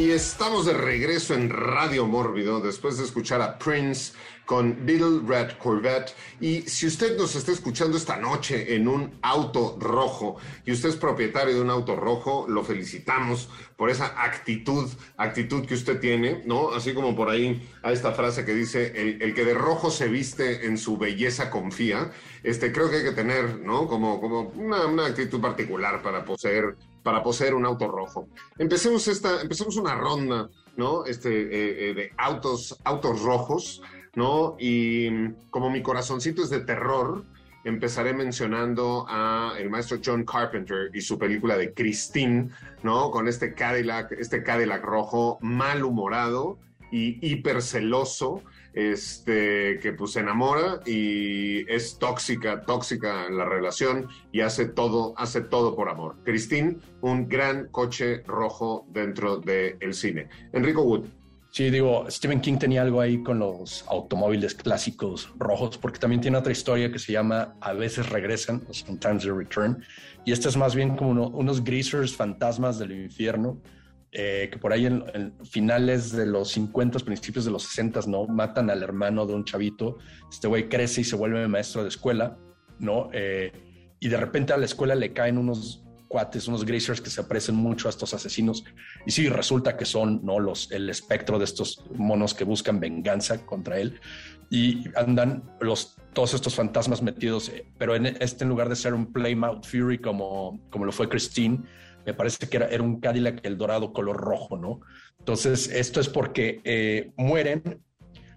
Y 0.00 0.12
estamos 0.12 0.64
de 0.64 0.72
regreso 0.72 1.34
en 1.34 1.50
Radio 1.50 2.06
Mórbido 2.06 2.58
después 2.58 2.96
de 2.96 3.04
escuchar 3.04 3.42
a 3.42 3.58
Prince 3.58 4.14
con 4.46 4.86
Little 4.86 5.20
Red 5.26 5.58
Corvette. 5.58 6.14
Y 6.40 6.62
si 6.62 6.86
usted 6.86 7.18
nos 7.18 7.36
está 7.36 7.52
escuchando 7.52 7.98
esta 7.98 8.16
noche 8.16 8.74
en 8.74 8.88
un 8.88 9.18
auto 9.20 9.76
rojo 9.78 10.38
y 10.64 10.72
usted 10.72 10.88
es 10.88 10.96
propietario 10.96 11.54
de 11.54 11.60
un 11.60 11.68
auto 11.68 11.96
rojo, 11.96 12.46
lo 12.48 12.64
felicitamos 12.64 13.50
por 13.76 13.90
esa 13.90 14.24
actitud, 14.24 14.88
actitud 15.18 15.66
que 15.66 15.74
usted 15.74 16.00
tiene, 16.00 16.44
¿no? 16.46 16.70
Así 16.72 16.94
como 16.94 17.14
por 17.14 17.28
ahí 17.28 17.68
a 17.82 17.92
esta 17.92 18.12
frase 18.12 18.46
que 18.46 18.54
dice, 18.54 19.18
el, 19.20 19.34
que 19.34 19.44
de 19.44 19.52
rojo 19.52 19.90
se 19.90 20.08
viste 20.08 20.64
en 20.64 20.78
su 20.78 20.96
belleza 20.96 21.50
confía. 21.50 22.10
Este, 22.42 22.72
creo 22.72 22.88
que 22.88 22.96
hay 22.96 23.04
que 23.04 23.12
tener, 23.12 23.60
¿no? 23.60 23.86
Como, 23.86 24.18
como 24.18 24.48
una 24.56 25.04
actitud 25.04 25.42
particular 25.42 26.00
para 26.00 26.24
poseer 26.24 26.74
para 27.02 27.22
poseer 27.22 27.54
un 27.54 27.64
auto 27.64 27.88
rojo. 27.88 28.28
Empecemos 28.58 29.08
esta, 29.08 29.40
empecemos 29.40 29.76
una 29.76 29.94
ronda, 29.94 30.48
¿no? 30.76 31.04
Este, 31.04 31.30
eh, 31.30 31.90
eh, 31.90 31.94
de 31.94 32.12
autos, 32.16 32.78
autos 32.84 33.22
rojos, 33.22 33.82
¿no? 34.14 34.56
Y 34.58 35.30
como 35.50 35.70
mi 35.70 35.82
corazoncito 35.82 36.42
es 36.42 36.50
de 36.50 36.60
terror, 36.60 37.24
empezaré 37.64 38.14
mencionando 38.14 39.04
a 39.08 39.54
el 39.58 39.70
maestro 39.70 39.98
John 40.04 40.24
Carpenter 40.24 40.90
y 40.94 41.00
su 41.00 41.18
película 41.18 41.56
de 41.56 41.72
Christine, 41.74 42.50
¿no? 42.82 43.10
Con 43.10 43.28
este 43.28 43.54
Cadillac, 43.54 44.12
este 44.12 44.42
Cadillac 44.42 44.82
rojo 44.82 45.38
malhumorado 45.40 46.58
y 46.90 47.18
hiperceloso, 47.26 48.42
este, 48.72 49.78
que 49.80 49.92
pues 49.92 50.12
se 50.12 50.20
enamora 50.20 50.80
y 50.86 51.70
es 51.72 51.98
tóxica, 51.98 52.62
tóxica 52.62 53.26
en 53.26 53.36
la 53.36 53.44
relación 53.44 54.08
y 54.32 54.40
hace 54.40 54.66
todo, 54.66 55.14
hace 55.16 55.40
todo 55.40 55.74
por 55.74 55.88
amor. 55.88 56.16
Christine, 56.24 56.78
un 57.00 57.28
gran 57.28 57.68
coche 57.68 58.22
rojo 58.26 58.86
dentro 58.90 59.38
del 59.38 59.94
cine. 59.94 60.28
Enrico 60.52 60.82
Wood. 60.82 61.06
Sí, 61.52 61.68
digo, 61.68 62.08
Stephen 62.08 62.40
King 62.40 62.58
tenía 62.58 62.82
algo 62.82 63.00
ahí 63.00 63.24
con 63.24 63.40
los 63.40 63.84
automóviles 63.88 64.54
clásicos 64.54 65.32
rojos, 65.36 65.78
porque 65.78 65.98
también 65.98 66.20
tiene 66.20 66.38
otra 66.38 66.52
historia 66.52 66.92
que 66.92 67.00
se 67.00 67.10
llama 67.10 67.56
A 67.60 67.72
veces 67.72 68.08
regresan, 68.08 68.62
Sometimes 68.70 69.24
They 69.24 69.32
Return, 69.32 69.82
y 70.24 70.30
esta 70.30 70.48
es 70.48 70.56
más 70.56 70.76
bien 70.76 70.94
como 70.94 71.26
unos 71.26 71.64
greasers 71.64 72.14
fantasmas 72.14 72.78
del 72.78 72.92
infierno, 72.92 73.60
eh, 74.12 74.48
que 74.50 74.58
por 74.58 74.72
ahí 74.72 74.86
en, 74.86 75.34
finales 75.44 76.10
de 76.12 76.26
los 76.26 76.50
50, 76.50 76.98
principios 77.00 77.44
de 77.44 77.52
los 77.52 77.62
60, 77.62 78.00
¿no? 78.08 78.26
Matan 78.26 78.68
al 78.68 78.82
hermano 78.82 79.24
de 79.24 79.34
un 79.34 79.44
chavito, 79.44 79.98
este 80.30 80.48
güey 80.48 80.68
crece 80.68 81.02
y 81.02 81.04
se 81.04 81.16
vuelve 81.16 81.46
maestro 81.46 81.82
de 81.82 81.90
escuela, 81.90 82.36
¿no? 82.78 83.08
Eh, 83.12 83.52
y 84.00 84.08
de 84.08 84.16
repente 84.16 84.52
a 84.52 84.56
la 84.56 84.64
escuela 84.64 84.94
le 84.94 85.12
caen 85.12 85.38
unos 85.38 85.84
cuates, 86.08 86.48
unos 86.48 86.64
greasers 86.64 87.00
que 87.00 87.08
se 87.08 87.20
aparecen 87.20 87.54
mucho 87.54 87.86
a 87.86 87.90
estos 87.90 88.12
asesinos. 88.12 88.64
Y 89.06 89.12
sí, 89.12 89.28
resulta 89.28 89.76
que 89.76 89.84
son 89.84 90.20
¿no? 90.24 90.40
los, 90.40 90.72
el 90.72 90.90
espectro 90.90 91.38
de 91.38 91.44
estos 91.44 91.84
monos 91.94 92.34
que 92.34 92.42
buscan 92.42 92.80
venganza 92.80 93.46
contra 93.46 93.78
él. 93.78 94.00
Y 94.50 94.86
andan 94.96 95.44
los, 95.60 95.96
todos 96.12 96.34
estos 96.34 96.56
fantasmas 96.56 97.00
metidos, 97.00 97.52
pero 97.78 97.94
en 97.94 98.06
este, 98.06 98.42
en 98.42 98.50
lugar 98.50 98.68
de 98.68 98.74
ser 98.74 98.92
un 98.92 99.12
Playmouth 99.12 99.64
Fury 99.64 99.98
como, 99.98 100.60
como 100.70 100.84
lo 100.84 100.90
fue 100.90 101.08
Christine, 101.08 101.60
me 102.06 102.14
parece 102.14 102.48
que 102.48 102.56
era, 102.56 102.66
era 102.68 102.82
un 102.82 103.00
Cadillac 103.00 103.40
el 103.44 103.58
dorado 103.58 103.92
color 103.92 104.16
rojo, 104.16 104.56
¿no? 104.56 104.80
Entonces, 105.18 105.68
esto 105.68 106.00
es 106.00 106.08
porque 106.08 106.60
eh, 106.64 107.12
mueren, 107.16 107.82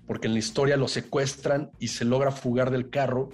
porque 0.06 0.28
en 0.28 0.34
la 0.34 0.40
historia 0.40 0.78
los 0.78 0.92
secuestran 0.92 1.72
y 1.80 1.88
se 1.88 2.06
logra 2.06 2.32
fugar 2.32 2.72
del 2.72 2.90
carro 2.90 3.30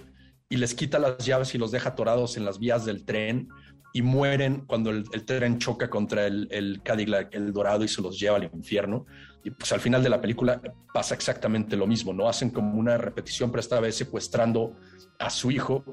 y 0.48 0.56
les 0.56 0.74
quita 0.74 0.98
las 0.98 1.18
llaves 1.24 1.54
y 1.54 1.58
los 1.58 1.70
deja 1.70 1.90
atorados 1.90 2.36
en 2.36 2.44
las 2.44 2.58
vías 2.58 2.84
del 2.84 3.04
tren 3.04 3.48
y 3.92 4.02
mueren 4.02 4.64
cuando 4.66 4.90
el, 4.90 5.04
tren 5.24 5.58
choca 5.58 5.90
contra 5.90 6.26
el, 6.26 6.48
el, 6.50 6.80
Cadillac, 6.82 7.34
el 7.34 7.52
dorado, 7.52 7.84
y 7.84 7.88
se 7.88 8.00
los 8.00 8.18
lleva 8.18 8.36
al 8.36 8.44
infierno. 8.44 9.06
Y 9.42 9.50
pues 9.50 9.72
al 9.72 9.80
final 9.80 10.02
de 10.02 10.10
la 10.10 10.20
película 10.20 10.60
pasa 10.92 11.14
exactamente 11.14 11.76
lo 11.76 11.86
mismo, 11.86 12.12
¿no? 12.12 12.28
Hacen 12.28 12.50
como 12.50 12.78
una 12.78 12.98
repetición, 12.98 13.50
pero 13.50 13.60
esta 13.60 13.80
vez 13.80 13.96
secuestrando 13.96 14.76
a 15.18 15.30
su 15.30 15.50
hijo, 15.50 15.84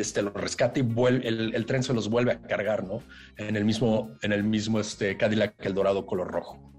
este, 0.00 0.22
lo 0.22 0.30
rescata 0.30 0.80
y 0.80 0.82
vuelve, 0.82 1.26
el, 1.26 1.54
el, 1.54 1.66
tren 1.66 1.82
se 1.82 1.92
los 1.92 2.08
vuelve 2.08 2.32
a 2.32 2.42
cargar, 2.42 2.84
¿no? 2.84 3.02
En 3.36 3.56
el 3.56 3.64
mismo, 3.64 4.16
en 4.22 4.32
el 4.32 4.44
mismo 4.44 4.80
este, 4.80 5.16
Cadillac, 5.16 5.54
el 5.60 5.74
dorado 5.74 6.06
color 6.06 6.30
rojo. 6.30 6.72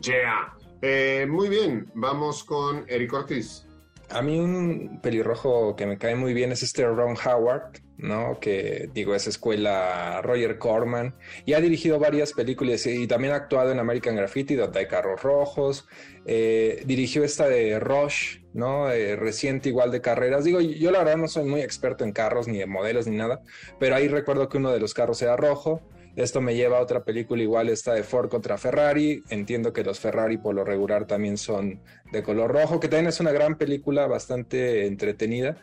Yeah. 0.00 0.56
Eh, 0.82 1.26
muy 1.28 1.48
bien, 1.48 1.90
vamos 1.94 2.44
con 2.44 2.84
Eric 2.88 3.12
Ortiz. 3.12 3.66
A 4.10 4.20
mí 4.20 4.38
un 4.38 5.00
pelirrojo 5.02 5.74
que 5.76 5.86
me 5.86 5.96
cae 5.96 6.14
muy 6.14 6.34
bien 6.34 6.52
es 6.52 6.62
este 6.62 6.86
Ron 6.86 7.16
Howard, 7.24 7.80
¿no? 7.96 8.38
Que 8.38 8.90
digo, 8.92 9.14
es 9.14 9.26
escuela 9.26 10.20
Roger 10.22 10.58
Corman 10.58 11.14
y 11.46 11.54
ha 11.54 11.60
dirigido 11.60 11.98
varias 11.98 12.34
películas 12.34 12.84
y 12.86 13.06
también 13.06 13.32
ha 13.32 13.36
actuado 13.36 13.72
en 13.72 13.78
American 13.78 14.14
Graffiti, 14.14 14.56
donde 14.56 14.80
hay 14.80 14.86
carros 14.86 15.22
rojos. 15.22 15.88
Eh, 16.26 16.82
dirigió 16.84 17.24
esta 17.24 17.48
de 17.48 17.80
Rush, 17.80 18.40
¿no? 18.54 18.90
Eh, 18.90 19.16
reciente 19.16 19.68
igual 19.68 19.90
de 19.90 20.00
carreras. 20.00 20.44
Digo, 20.44 20.60
yo 20.60 20.90
la 20.90 21.00
verdad 21.00 21.16
no 21.16 21.28
soy 21.28 21.44
muy 21.44 21.60
experto 21.60 22.04
en 22.04 22.12
carros, 22.12 22.48
ni 22.48 22.58
de 22.58 22.66
modelos, 22.66 23.06
ni 23.06 23.16
nada, 23.16 23.42
pero 23.78 23.96
ahí 23.96 24.08
recuerdo 24.08 24.48
que 24.48 24.56
uno 24.56 24.72
de 24.72 24.80
los 24.80 24.94
carros 24.94 25.20
era 25.20 25.36
rojo. 25.36 25.82
Esto 26.16 26.40
me 26.40 26.54
lleva 26.54 26.78
a 26.78 26.80
otra 26.80 27.02
película 27.02 27.42
igual, 27.42 27.68
esta 27.68 27.92
de 27.92 28.04
Ford 28.04 28.28
contra 28.28 28.56
Ferrari. 28.56 29.24
Entiendo 29.30 29.72
que 29.72 29.82
los 29.82 29.98
Ferrari 29.98 30.38
por 30.38 30.54
lo 30.54 30.64
regular 30.64 31.08
también 31.08 31.36
son 31.36 31.80
de 32.12 32.22
color 32.22 32.52
rojo, 32.52 32.78
que 32.78 32.86
también 32.86 33.08
es 33.08 33.18
una 33.18 33.32
gran 33.32 33.58
película 33.58 34.06
bastante 34.06 34.86
entretenida. 34.86 35.56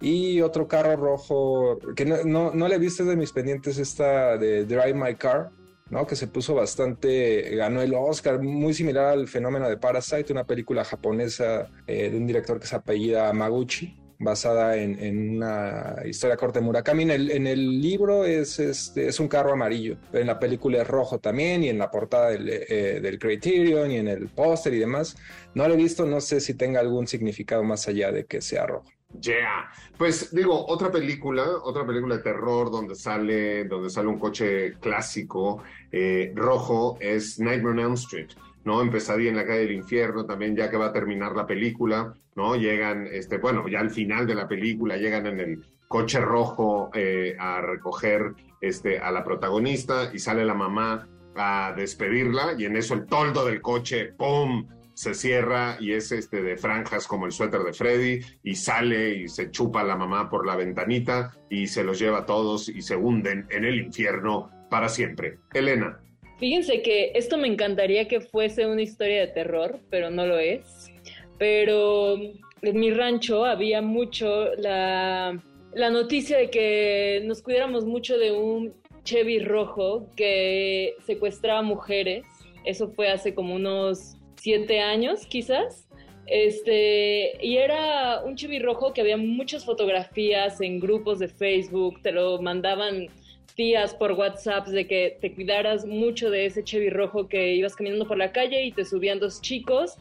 Y 0.00 0.40
otro 0.40 0.66
carro 0.66 0.96
rojo, 0.96 1.78
que 1.94 2.06
no, 2.06 2.24
no, 2.24 2.52
no 2.54 2.68
le 2.68 2.76
he 2.76 2.78
visto 2.78 3.04
de 3.04 3.16
mis 3.16 3.32
pendientes, 3.32 3.76
esta 3.76 4.38
de 4.38 4.64
Drive 4.64 4.94
My 4.94 5.14
Car, 5.14 5.50
¿no? 5.90 6.06
que 6.06 6.16
se 6.16 6.26
puso 6.26 6.54
bastante, 6.54 7.54
ganó 7.56 7.82
el 7.82 7.94
Oscar, 7.94 8.40
muy 8.40 8.74
similar 8.74 9.06
al 9.06 9.28
fenómeno 9.28 9.68
de 9.68 9.76
Parasite, 9.76 10.32
una 10.32 10.44
película 10.44 10.84
japonesa 10.84 11.68
eh, 11.86 12.10
de 12.10 12.16
un 12.16 12.26
director 12.26 12.60
que 12.60 12.66
se 12.66 12.76
apellida 12.76 13.32
Maguchi 13.32 13.96
basada 14.18 14.76
en, 14.76 14.98
en, 14.98 15.36
una 15.36 15.96
historia 16.04 16.36
corta 16.36 16.58
de 16.58 16.64
Murakami. 16.64 17.04
En 17.04 17.10
el, 17.10 17.30
en 17.30 17.46
el 17.46 17.80
libro 17.80 18.24
es, 18.24 18.58
este, 18.58 19.08
es 19.08 19.20
un 19.20 19.28
carro 19.28 19.52
amarillo, 19.52 19.96
pero 20.10 20.22
en 20.22 20.26
la 20.26 20.38
película 20.38 20.82
es 20.82 20.88
rojo 20.88 21.18
también, 21.18 21.62
y 21.62 21.68
en 21.68 21.78
la 21.78 21.90
portada 21.90 22.30
del, 22.30 22.48
eh, 22.48 23.00
del 23.00 23.18
Criterion, 23.18 23.90
y 23.90 23.96
en 23.96 24.08
el 24.08 24.28
póster 24.28 24.74
y 24.74 24.78
demás. 24.78 25.16
No 25.54 25.66
lo 25.68 25.74
he 25.74 25.76
visto, 25.76 26.04
no 26.06 26.20
sé 26.20 26.40
si 26.40 26.54
tenga 26.54 26.80
algún 26.80 27.06
significado 27.06 27.62
más 27.62 27.86
allá 27.88 28.10
de 28.12 28.26
que 28.26 28.40
sea 28.40 28.66
rojo. 28.66 28.90
Yeah. 29.20 29.70
Pues 29.96 30.34
digo, 30.34 30.66
otra 30.66 30.90
película, 30.90 31.44
otra 31.62 31.86
película 31.86 32.16
de 32.16 32.22
terror 32.22 32.70
donde 32.70 32.94
sale, 32.94 33.64
donde 33.64 33.90
sale 33.90 34.08
un 34.08 34.18
coche 34.18 34.74
clásico 34.74 35.62
eh, 35.90 36.32
rojo 36.36 36.98
es 37.00 37.40
Nightmare 37.40 37.72
on 37.72 37.78
Elm 37.80 37.94
Street. 37.94 38.28
¿no? 38.64 38.82
Empezadilla 38.82 39.30
en 39.30 39.36
la 39.36 39.46
calle 39.46 39.60
del 39.60 39.72
infierno, 39.72 40.26
también 40.26 40.54
ya 40.54 40.70
que 40.70 40.76
va 40.76 40.86
a 40.86 40.92
terminar 40.92 41.34
la 41.34 41.46
película, 41.46 42.12
¿no? 42.34 42.54
Llegan, 42.54 43.08
este, 43.10 43.38
bueno, 43.38 43.66
ya 43.66 43.80
al 43.80 43.90
final 43.90 44.26
de 44.26 44.34
la 44.34 44.46
película 44.46 44.98
llegan 44.98 45.26
en 45.26 45.40
el 45.40 45.64
coche 45.88 46.20
rojo 46.20 46.90
eh, 46.92 47.34
a 47.38 47.62
recoger 47.62 48.34
este, 48.60 48.98
a 48.98 49.10
la 49.10 49.24
protagonista 49.24 50.10
y 50.12 50.18
sale 50.18 50.44
la 50.44 50.52
mamá 50.52 51.08
a 51.34 51.72
despedirla 51.74 52.54
y 52.58 52.66
en 52.66 52.76
eso 52.76 52.92
el 52.92 53.06
toldo 53.06 53.46
del 53.46 53.62
coche, 53.62 54.12
¡pum! 54.12 54.68
Se 54.98 55.14
cierra 55.14 55.76
y 55.78 55.92
es 55.92 56.10
este 56.10 56.42
de 56.42 56.56
franjas 56.56 57.06
como 57.06 57.26
el 57.26 57.30
suéter 57.30 57.60
de 57.60 57.72
Freddy 57.72 58.18
y 58.42 58.56
sale 58.56 59.14
y 59.14 59.28
se 59.28 59.52
chupa 59.52 59.82
a 59.82 59.84
la 59.84 59.94
mamá 59.94 60.28
por 60.28 60.44
la 60.44 60.56
ventanita 60.56 61.30
y 61.48 61.68
se 61.68 61.84
los 61.84 62.00
lleva 62.00 62.18
a 62.18 62.26
todos 62.26 62.68
y 62.68 62.82
se 62.82 62.96
hunden 62.96 63.46
en 63.50 63.64
el 63.64 63.78
infierno 63.78 64.50
para 64.68 64.88
siempre. 64.88 65.38
Elena. 65.54 66.00
Fíjense 66.38 66.82
que 66.82 67.12
esto 67.14 67.38
me 67.38 67.46
encantaría 67.46 68.08
que 68.08 68.20
fuese 68.20 68.66
una 68.66 68.82
historia 68.82 69.20
de 69.20 69.28
terror, 69.28 69.78
pero 69.88 70.10
no 70.10 70.26
lo 70.26 70.36
es. 70.36 70.90
Pero 71.38 72.16
en 72.16 72.80
mi 72.80 72.90
rancho 72.90 73.44
había 73.44 73.80
mucho 73.80 74.52
la, 74.56 75.40
la 75.74 75.90
noticia 75.90 76.38
de 76.38 76.50
que 76.50 77.22
nos 77.24 77.40
cuidáramos 77.40 77.84
mucho 77.84 78.18
de 78.18 78.32
un 78.32 78.74
Chevy 79.04 79.38
rojo 79.38 80.10
que 80.16 80.96
secuestraba 81.06 81.62
mujeres. 81.62 82.26
Eso 82.64 82.88
fue 82.88 83.08
hace 83.12 83.32
como 83.32 83.54
unos 83.54 84.17
siete 84.38 84.80
años, 84.80 85.26
quizás. 85.26 85.88
Este, 86.26 87.38
y 87.44 87.56
era 87.56 88.22
un 88.22 88.36
Chevy 88.36 88.58
rojo 88.58 88.92
que 88.92 89.00
había 89.00 89.16
muchas 89.16 89.64
fotografías 89.64 90.60
en 90.60 90.78
grupos 90.78 91.18
de 91.18 91.28
Facebook, 91.28 92.02
te 92.02 92.12
lo 92.12 92.40
mandaban 92.42 93.08
tías 93.54 93.94
por 93.94 94.12
WhatsApp 94.12 94.68
de 94.68 94.86
que 94.86 95.18
te 95.20 95.34
cuidaras 95.34 95.84
mucho 95.84 96.30
de 96.30 96.46
ese 96.46 96.62
Chevy 96.62 96.90
rojo 96.90 97.28
que 97.28 97.54
ibas 97.54 97.74
caminando 97.74 98.06
por 98.06 98.18
la 98.18 98.30
calle 98.30 98.62
y 98.64 98.72
te 98.72 98.84
subían 98.84 99.18
dos 99.18 99.40
chicos. 99.40 99.96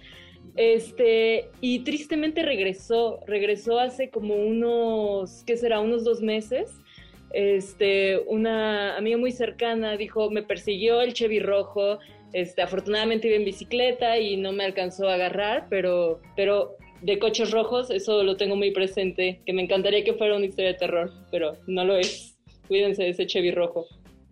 Este, 0.55 1.49
y 1.61 1.79
tristemente 1.79 2.43
regresó, 2.43 3.19
regresó 3.25 3.79
hace 3.79 4.09
como 4.09 4.35
unos, 4.35 5.43
¿qué 5.45 5.57
será? 5.57 5.79
Unos 5.79 6.03
dos 6.03 6.21
meses. 6.21 6.71
Este, 7.31 8.19
una 8.27 8.95
amiga 8.95 9.17
muy 9.17 9.31
cercana 9.31 9.97
dijo, 9.97 10.29
me 10.29 10.43
persiguió 10.43 11.01
el 11.01 11.13
Chevy 11.13 11.39
rojo, 11.39 11.99
este, 12.37 12.61
afortunadamente 12.61 13.27
iba 13.27 13.35
en 13.35 13.45
bicicleta 13.45 14.19
y 14.19 14.37
no 14.37 14.51
me 14.51 14.63
alcanzó 14.63 15.09
a 15.09 15.15
agarrar, 15.15 15.65
pero, 15.71 16.21
pero 16.35 16.77
de 17.01 17.17
coches 17.17 17.49
rojos, 17.49 17.89
eso 17.89 18.21
lo 18.21 18.37
tengo 18.37 18.55
muy 18.55 18.69
presente, 18.69 19.41
que 19.43 19.53
me 19.53 19.63
encantaría 19.63 20.03
que 20.03 20.13
fuera 20.13 20.35
una 20.35 20.45
historia 20.45 20.73
de 20.73 20.77
terror, 20.77 21.11
pero 21.31 21.57
no 21.65 21.83
lo 21.83 21.97
es. 21.97 22.37
Cuídense 22.67 23.01
de 23.01 23.09
ese 23.09 23.25
Chevy 23.25 23.51
rojo. 23.51 23.87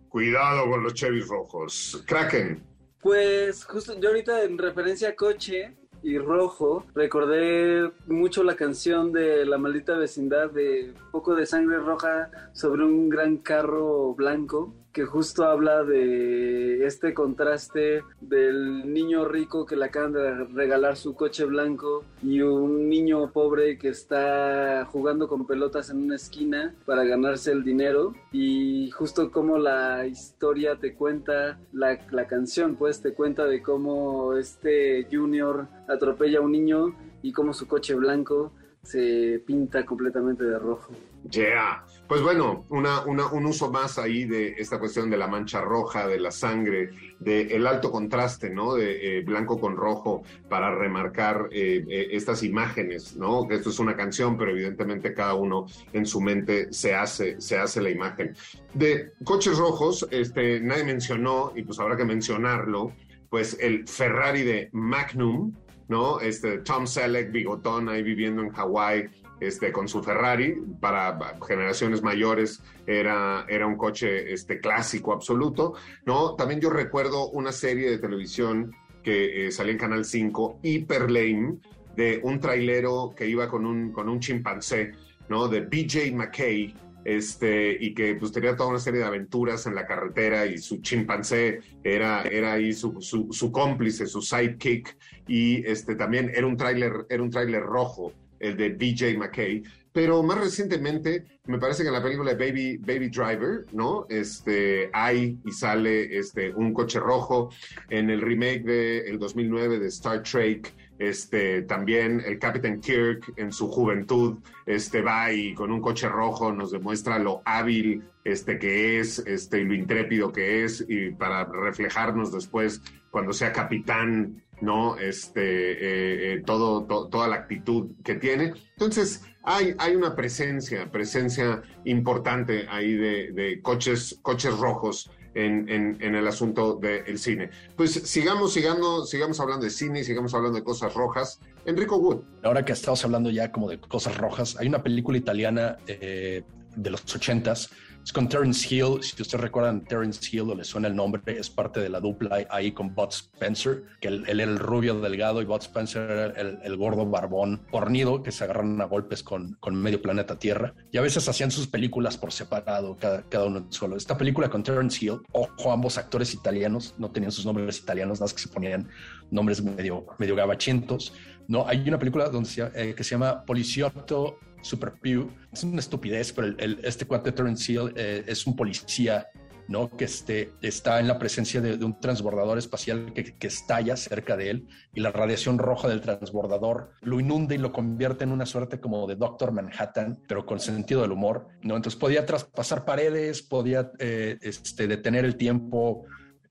Cuidado 0.08 0.70
con 0.70 0.84
los 0.84 0.94
Chevy 0.94 1.20
rojos. 1.20 2.00
Kraken. 2.06 2.62
Pues 3.00 3.64
justo 3.64 3.98
yo 4.00 4.10
ahorita 4.10 4.44
en 4.44 4.56
referencia 4.56 5.08
a 5.08 5.16
coche 5.16 5.74
y 6.04 6.16
rojo, 6.18 6.86
recordé 6.94 7.90
mucho 8.06 8.44
la 8.44 8.54
canción 8.54 9.12
de 9.12 9.44
La 9.46 9.58
maldita 9.58 9.98
vecindad 9.98 10.50
de 10.50 10.92
Poco 11.10 11.34
de 11.34 11.44
sangre 11.44 11.78
roja 11.78 12.30
sobre 12.52 12.84
un 12.84 13.08
gran 13.08 13.38
carro 13.38 14.14
blanco 14.14 14.72
que 14.96 15.04
justo 15.04 15.44
habla 15.44 15.84
de 15.84 16.86
este 16.86 17.12
contraste 17.12 18.02
del 18.18 18.94
niño 18.94 19.26
rico 19.26 19.66
que 19.66 19.76
le 19.76 19.84
acaban 19.84 20.14
de 20.14 20.44
regalar 20.44 20.96
su 20.96 21.14
coche 21.14 21.44
blanco 21.44 22.02
y 22.22 22.40
un 22.40 22.88
niño 22.88 23.30
pobre 23.30 23.76
que 23.76 23.90
está 23.90 24.86
jugando 24.90 25.28
con 25.28 25.46
pelotas 25.46 25.90
en 25.90 25.98
una 25.98 26.16
esquina 26.16 26.74
para 26.86 27.04
ganarse 27.04 27.52
el 27.52 27.62
dinero 27.62 28.14
y 28.32 28.90
justo 28.92 29.30
como 29.30 29.58
la 29.58 30.06
historia 30.06 30.76
te 30.76 30.94
cuenta, 30.94 31.58
la, 31.74 31.98
la 32.10 32.26
canción 32.26 32.74
pues 32.76 33.02
te 33.02 33.12
cuenta 33.12 33.44
de 33.44 33.60
cómo 33.60 34.32
este 34.38 35.06
junior 35.12 35.68
atropella 35.88 36.38
a 36.38 36.40
un 36.40 36.52
niño 36.52 36.96
y 37.20 37.32
cómo 37.32 37.52
su 37.52 37.68
coche 37.68 37.94
blanco 37.94 38.50
se 38.82 39.42
pinta 39.44 39.84
completamente 39.84 40.44
de 40.44 40.58
rojo. 40.58 40.90
Yeah. 41.30 41.84
Pues 42.08 42.22
bueno, 42.22 42.64
una, 42.68 43.04
una, 43.04 43.26
un 43.26 43.46
uso 43.46 43.70
más 43.72 43.98
ahí 43.98 44.26
de 44.26 44.54
esta 44.58 44.78
cuestión 44.78 45.10
de 45.10 45.16
la 45.16 45.26
mancha 45.26 45.60
roja, 45.60 46.06
de 46.06 46.20
la 46.20 46.30
sangre, 46.30 46.90
del 47.18 47.50
el 47.50 47.66
alto 47.66 47.90
contraste, 47.90 48.50
¿no? 48.50 48.74
De 48.74 49.18
eh, 49.18 49.22
blanco 49.22 49.58
con 49.58 49.76
rojo 49.76 50.22
para 50.48 50.72
remarcar 50.72 51.48
eh, 51.50 51.84
eh, 51.88 52.08
estas 52.12 52.44
imágenes, 52.44 53.16
¿no? 53.16 53.48
Que 53.48 53.56
esto 53.56 53.70
es 53.70 53.78
una 53.80 53.96
canción, 53.96 54.36
pero 54.36 54.52
evidentemente 54.52 55.14
cada 55.14 55.34
uno 55.34 55.66
en 55.92 56.06
su 56.06 56.20
mente 56.20 56.72
se 56.72 56.94
hace, 56.94 57.40
se 57.40 57.58
hace 57.58 57.80
la 57.80 57.90
imagen. 57.90 58.36
De 58.74 59.12
coches 59.24 59.58
rojos, 59.58 60.06
este, 60.12 60.60
nadie 60.60 60.84
mencionó, 60.84 61.52
y 61.56 61.62
pues 61.62 61.80
habrá 61.80 61.96
que 61.96 62.04
mencionarlo, 62.04 62.92
pues 63.30 63.56
el 63.60 63.88
Ferrari 63.88 64.44
de 64.44 64.68
Magnum, 64.72 65.52
¿no? 65.88 66.20
Este 66.20 66.58
Tom 66.58 66.86
Selleck, 66.86 67.32
bigotón 67.32 67.88
ahí 67.88 68.02
viviendo 68.02 68.42
en 68.42 68.50
Hawái, 68.50 69.08
este, 69.40 69.72
con 69.72 69.88
su 69.88 70.02
Ferrari, 70.02 70.56
para 70.80 71.18
generaciones 71.46 72.02
mayores 72.02 72.62
era, 72.86 73.44
era 73.48 73.66
un 73.66 73.76
coche 73.76 74.32
este, 74.32 74.60
clásico 74.60 75.12
absoluto, 75.12 75.74
¿no? 76.04 76.34
También 76.34 76.60
yo 76.60 76.70
recuerdo 76.70 77.28
una 77.30 77.52
serie 77.52 77.90
de 77.90 77.98
televisión 77.98 78.74
que 79.02 79.46
eh, 79.46 79.52
salía 79.52 79.72
en 79.72 79.78
Canal 79.78 80.04
5, 80.04 80.60
Hyper 80.62 81.10
Lame, 81.10 81.58
de 81.96 82.20
un 82.22 82.40
trailero 82.40 83.14
que 83.16 83.26
iba 83.26 83.48
con 83.48 83.64
un, 83.64 83.92
con 83.92 84.08
un 84.08 84.20
chimpancé, 84.20 84.92
¿no? 85.28 85.48
De 85.48 85.60
BJ 85.60 86.12
McKay, 86.12 86.74
este, 87.04 87.76
y 87.78 87.94
que 87.94 88.16
pues 88.16 88.32
tenía 88.32 88.56
toda 88.56 88.70
una 88.70 88.80
serie 88.80 89.00
de 89.00 89.06
aventuras 89.06 89.66
en 89.66 89.76
la 89.76 89.86
carretera 89.86 90.44
y 90.44 90.58
su 90.58 90.78
chimpancé 90.78 91.60
era, 91.84 92.22
era 92.22 92.54
ahí 92.54 92.72
su, 92.72 93.00
su, 93.00 93.28
su 93.30 93.52
cómplice, 93.52 94.06
su 94.06 94.20
sidekick, 94.20 94.96
y 95.28 95.64
este, 95.64 95.94
también 95.94 96.32
era 96.34 96.46
un 96.46 96.56
tráiler, 96.56 97.06
era 97.08 97.22
un 97.22 97.30
tráiler 97.30 97.62
rojo, 97.62 98.12
el 98.40 98.56
de 98.56 98.70
BJ 98.70 99.16
McKay, 99.18 99.62
pero 99.92 100.22
más 100.22 100.38
recientemente 100.38 101.24
me 101.46 101.58
parece 101.58 101.82
que 101.82 101.88
en 101.88 101.94
la 101.94 102.02
película 102.02 102.34
de 102.34 102.46
Baby, 102.46 102.76
Baby 102.76 103.08
Driver, 103.08 103.64
¿no? 103.72 104.06
Este, 104.10 104.90
hay 104.92 105.38
y 105.44 105.52
sale 105.52 106.18
este, 106.18 106.52
un 106.52 106.74
coche 106.74 107.00
rojo, 107.00 107.50
en 107.88 108.10
el 108.10 108.20
remake 108.20 108.62
del 108.62 109.06
el 109.06 109.18
2009 109.18 109.78
de 109.78 109.86
Star 109.88 110.22
Trek, 110.22 110.70
este, 110.98 111.62
también 111.62 112.22
el 112.26 112.38
Captain 112.38 112.80
Kirk 112.80 113.32
en 113.36 113.52
su 113.52 113.68
juventud 113.68 114.38
este, 114.64 115.02
va 115.02 115.32
y 115.32 115.54
con 115.54 115.70
un 115.70 115.80
coche 115.80 116.08
rojo 116.08 116.52
nos 116.52 116.70
demuestra 116.70 117.18
lo 117.18 117.42
hábil 117.44 118.02
este, 118.24 118.58
que 118.58 118.98
es 118.98 119.18
este, 119.20 119.60
y 119.60 119.64
lo 119.64 119.74
intrépido 119.74 120.32
que 120.32 120.64
es 120.64 120.84
y 120.88 121.10
para 121.10 121.44
reflejarnos 121.44 122.32
después 122.32 122.80
cuando 123.10 123.32
sea 123.32 123.52
capitán, 123.52 124.42
¿no? 124.60 124.96
Este, 124.98 125.40
eh, 125.42 126.34
eh, 126.34 126.42
todo, 126.44 126.84
to- 126.84 127.08
toda 127.08 127.28
la 127.28 127.36
actitud 127.36 127.90
que 128.04 128.14
tiene. 128.14 128.52
Entonces, 128.72 129.22
hay, 129.42 129.74
hay 129.78 129.94
una 129.94 130.14
presencia, 130.16 130.90
presencia 130.90 131.62
importante 131.84 132.66
ahí 132.68 132.94
de, 132.94 133.60
coches, 133.62 134.18
coches 134.22 134.56
rojos 134.58 135.10
en, 135.34 135.68
en, 135.68 136.14
el 136.14 136.26
asunto 136.26 136.74
del 136.76 137.18
cine. 137.18 137.50
Pues 137.76 137.92
sigamos, 137.92 138.52
sigamos, 138.54 139.10
sigamos 139.10 139.38
hablando 139.38 139.64
de 139.64 139.70
cine, 139.70 140.02
sigamos 140.02 140.34
hablando 140.34 140.58
de 140.58 140.64
cosas 140.64 140.94
rojas. 140.94 141.38
Enrico 141.66 141.98
Wood. 141.98 142.22
Ahora 142.42 142.64
que 142.64 142.72
estamos 142.72 143.04
hablando 143.04 143.30
ya 143.30 143.52
como 143.52 143.68
de 143.68 143.78
cosas 143.78 144.16
rojas, 144.16 144.56
hay 144.58 144.66
una 144.68 144.82
película 144.82 145.18
italiana 145.18 145.76
eh, 145.86 146.42
de 146.74 146.90
los 146.90 147.02
ochentas, 147.14 147.70
es 148.06 148.12
con 148.12 148.28
Terence 148.28 148.72
Hill. 148.72 149.02
Si 149.02 149.20
ustedes 149.20 149.40
recuerdan 149.40 149.84
Terence 149.84 150.20
Hill 150.30 150.48
o 150.50 150.54
le 150.54 150.62
suena 150.62 150.86
el 150.86 150.94
nombre, 150.94 151.20
es 151.26 151.50
parte 151.50 151.80
de 151.80 151.88
la 151.88 151.98
dupla 151.98 152.46
ahí 152.50 152.70
con 152.70 152.94
Bud 152.94 153.08
Spencer, 153.08 153.82
que 154.00 154.06
él, 154.06 154.24
era 154.28 154.44
el 154.44 154.60
rubio 154.60 155.00
delgado 155.00 155.42
y 155.42 155.44
Bud 155.44 155.60
Spencer 155.60 156.08
era 156.08 156.26
el, 156.40 156.60
el 156.62 156.76
gordo 156.76 157.04
barbón 157.04 157.62
fornido 157.68 158.22
que 158.22 158.30
se 158.30 158.44
agarran 158.44 158.80
a 158.80 158.84
golpes 158.84 159.24
con, 159.24 159.54
con 159.54 159.74
medio 159.74 160.00
planeta 160.00 160.38
Tierra. 160.38 160.72
Y 160.92 160.98
a 160.98 161.00
veces 161.00 161.28
hacían 161.28 161.50
sus 161.50 161.66
películas 161.66 162.16
por 162.16 162.30
separado, 162.30 162.96
cada, 162.96 163.22
cada 163.28 163.46
uno 163.46 163.66
solo. 163.70 163.96
Esta 163.96 164.16
película 164.16 164.48
con 164.48 164.62
Terence 164.62 165.04
Hill, 165.04 165.22
ojo, 165.32 165.72
ambos 165.72 165.98
actores 165.98 166.32
italianos, 166.32 166.94
no 166.98 167.10
tenían 167.10 167.32
sus 167.32 167.44
nombres 167.44 167.76
italianos, 167.80 168.20
nada 168.20 168.26
más 168.26 168.34
que 168.34 168.40
se 168.40 168.48
ponían 168.48 168.88
nombres 169.32 169.60
medio, 169.60 170.06
medio 170.18 170.36
gabachentos. 170.36 171.12
No, 171.48 171.66
hay 171.66 171.88
una 171.88 171.98
película 171.98 172.28
donde 172.28 172.48
se, 172.48 172.70
eh, 172.74 172.94
que 172.94 173.02
se 173.02 173.10
llama 173.10 173.44
Poliziotto 173.44 174.38
Super 174.62 174.92
Pew. 175.00 175.30
Es 175.52 175.62
una 175.64 175.80
estupidez, 175.80 176.32
pero 176.32 176.48
el, 176.48 176.56
el, 176.58 176.80
este 176.82 177.06
cuate 177.06 177.32
Terence 177.32 177.72
Hill 177.72 177.92
eh, 177.96 178.24
es 178.26 178.46
un 178.46 178.56
policía, 178.56 179.28
¿no? 179.68 179.90
Que 179.90 180.04
este, 180.04 180.52
está 180.62 181.00
en 181.00 181.08
la 181.08 181.18
presencia 181.18 181.60
de, 181.60 181.84
un 181.84 182.00
transbordador 182.00 182.58
espacial 182.58 183.12
que, 183.12 183.36
que, 183.36 183.46
estalla 183.46 183.96
cerca 183.96 184.36
de 184.36 184.50
él 184.50 184.68
y 184.94 185.00
la 185.00 185.12
radiación 185.12 185.58
roja 185.58 185.88
del 185.88 186.00
transbordador 186.00 186.92
lo 187.00 187.20
inunda 187.20 187.54
y 187.54 187.58
lo 187.58 187.72
convierte 187.72 188.24
en 188.24 188.32
una 188.32 188.46
suerte 188.46 188.80
como 188.80 189.06
de 189.06 189.16
Doctor 189.16 189.52
Manhattan, 189.52 190.18
pero 190.28 190.46
con 190.46 190.60
sentido 190.60 191.02
del 191.02 191.12
humor, 191.12 191.48
¿no? 191.62 191.76
Entonces 191.76 191.98
podía 191.98 192.26
traspasar 192.26 192.84
paredes, 192.84 193.42
podía 193.42 193.90
eh, 193.98 194.38
este, 194.42 194.86
detener 194.86 195.24
el 195.24 195.36
tiempo, 195.36 196.06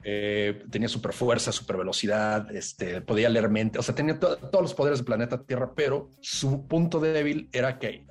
eh, 0.07 0.63
tenía 0.69 0.87
super 0.87 1.13
fuerza, 1.13 1.51
super 1.51 1.77
velocidad, 1.77 2.55
este, 2.55 3.01
podía 3.01 3.27
leer 3.27 3.49
mente, 3.49 3.79
o 3.79 3.81
sea, 3.81 3.95
tenía 3.95 4.19
to 4.19 4.37
todos 4.37 4.61
los 4.61 4.75
poderes 4.75 4.99
del 4.99 5.05
planeta 5.05 5.41
Tierra, 5.41 5.71
pero 5.75 6.11
su 6.19 6.67
punto 6.67 6.99
débil 6.99 7.49
era 7.51 7.79
que, 7.79 8.05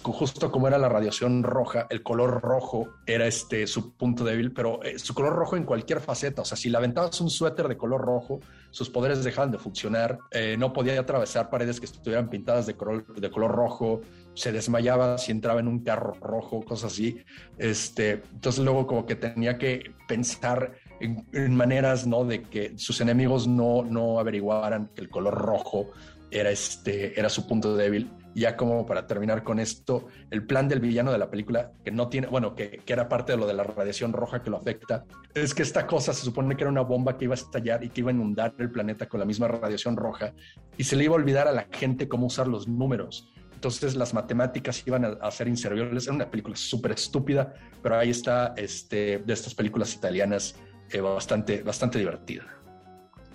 justo 0.00 0.52
como 0.52 0.68
era 0.68 0.78
la 0.78 0.88
radiación 0.88 1.42
roja, 1.42 1.88
el 1.90 2.04
color 2.04 2.40
rojo 2.40 2.90
era 3.04 3.26
este, 3.26 3.66
su 3.66 3.96
punto 3.96 4.22
débil, 4.22 4.52
pero 4.52 4.80
eh, 4.84 5.00
su 5.00 5.12
color 5.12 5.34
rojo 5.34 5.56
en 5.56 5.64
cualquier 5.64 6.00
faceta, 6.00 6.42
o 6.42 6.44
sea, 6.44 6.56
si 6.56 6.70
le 6.70 6.76
aventabas 6.76 7.20
un 7.20 7.30
suéter 7.30 7.66
de 7.66 7.76
color 7.76 8.00
rojo, 8.00 8.38
sus 8.70 8.88
poderes 8.88 9.24
dejaban 9.24 9.50
de 9.50 9.58
funcionar, 9.58 10.18
eh, 10.30 10.54
no 10.56 10.72
podía 10.72 11.00
atravesar 11.00 11.50
paredes 11.50 11.80
que 11.80 11.86
estuvieran 11.86 12.30
pintadas 12.30 12.66
de 12.66 12.74
color, 12.74 13.04
de 13.12 13.28
color 13.28 13.50
rojo, 13.50 14.02
se 14.34 14.52
desmayaba 14.52 15.18
si 15.18 15.32
entraba 15.32 15.58
en 15.58 15.66
un 15.66 15.82
carro 15.82 16.14
rojo, 16.20 16.62
cosas 16.62 16.92
así. 16.92 17.24
Este, 17.58 18.22
entonces 18.32 18.64
luego 18.64 18.86
como 18.86 19.04
que 19.04 19.16
tenía 19.16 19.58
que 19.58 19.92
pensar 20.06 20.72
en, 21.00 21.26
en, 21.32 21.56
maneras, 21.56 22.06
¿no? 22.06 22.24
De 22.24 22.42
que 22.42 22.78
sus 22.78 23.00
enemigos 23.00 23.46
no, 23.46 23.84
no 23.84 24.18
averiguaran 24.18 24.90
que 24.94 25.02
el 25.02 25.08
color 25.08 25.34
rojo 25.34 25.90
era, 26.30 26.50
este, 26.50 27.18
era 27.18 27.28
su 27.28 27.46
punto 27.46 27.76
débil. 27.76 28.10
Ya 28.32 28.56
como 28.56 28.86
para 28.86 29.08
terminar 29.08 29.42
con 29.42 29.58
esto, 29.58 30.06
el 30.30 30.46
plan 30.46 30.68
del 30.68 30.78
villano 30.78 31.10
de 31.10 31.18
la 31.18 31.28
película, 31.28 31.72
que 31.84 31.90
no 31.90 32.08
tiene, 32.08 32.28
bueno, 32.28 32.54
que, 32.54 32.78
que, 32.84 32.92
era 32.92 33.08
parte 33.08 33.32
de 33.32 33.38
lo 33.38 33.46
de 33.46 33.54
la 33.54 33.64
radiación 33.64 34.12
roja 34.12 34.40
que 34.40 34.50
lo 34.50 34.58
afecta, 34.58 35.04
es 35.34 35.52
que 35.52 35.62
esta 35.62 35.88
cosa 35.88 36.12
se 36.12 36.24
supone 36.24 36.56
que 36.56 36.62
era 36.62 36.70
una 36.70 36.82
bomba 36.82 37.18
que 37.18 37.24
iba 37.24 37.34
a 37.34 37.38
estallar 37.38 37.82
y 37.82 37.88
que 37.88 38.02
iba 38.02 38.10
a 38.10 38.14
inundar 38.14 38.54
el 38.58 38.70
planeta 38.70 39.08
con 39.08 39.18
la 39.18 39.26
misma 39.26 39.48
radiación 39.48 39.96
roja 39.96 40.32
y 40.78 40.84
se 40.84 40.94
le 40.94 41.04
iba 41.04 41.14
a 41.14 41.16
olvidar 41.16 41.48
a 41.48 41.52
la 41.52 41.66
gente 41.72 42.06
cómo 42.06 42.26
usar 42.26 42.46
los 42.46 42.68
números. 42.68 43.28
Entonces 43.52 43.96
las 43.96 44.14
matemáticas 44.14 44.86
iban 44.86 45.04
a, 45.04 45.08
a 45.20 45.30
ser 45.32 45.48
inservibles. 45.48 46.06
Era 46.06 46.14
una 46.14 46.30
película 46.30 46.54
súper 46.54 46.92
estúpida, 46.92 47.52
pero 47.82 47.98
ahí 47.98 48.10
está 48.10 48.54
este, 48.56 49.18
de 49.18 49.32
estas 49.32 49.54
películas 49.56 49.92
italianas 49.92 50.54
eh, 50.92 51.00
bastante, 51.00 51.62
bastante 51.62 51.98
divertida. 51.98 52.46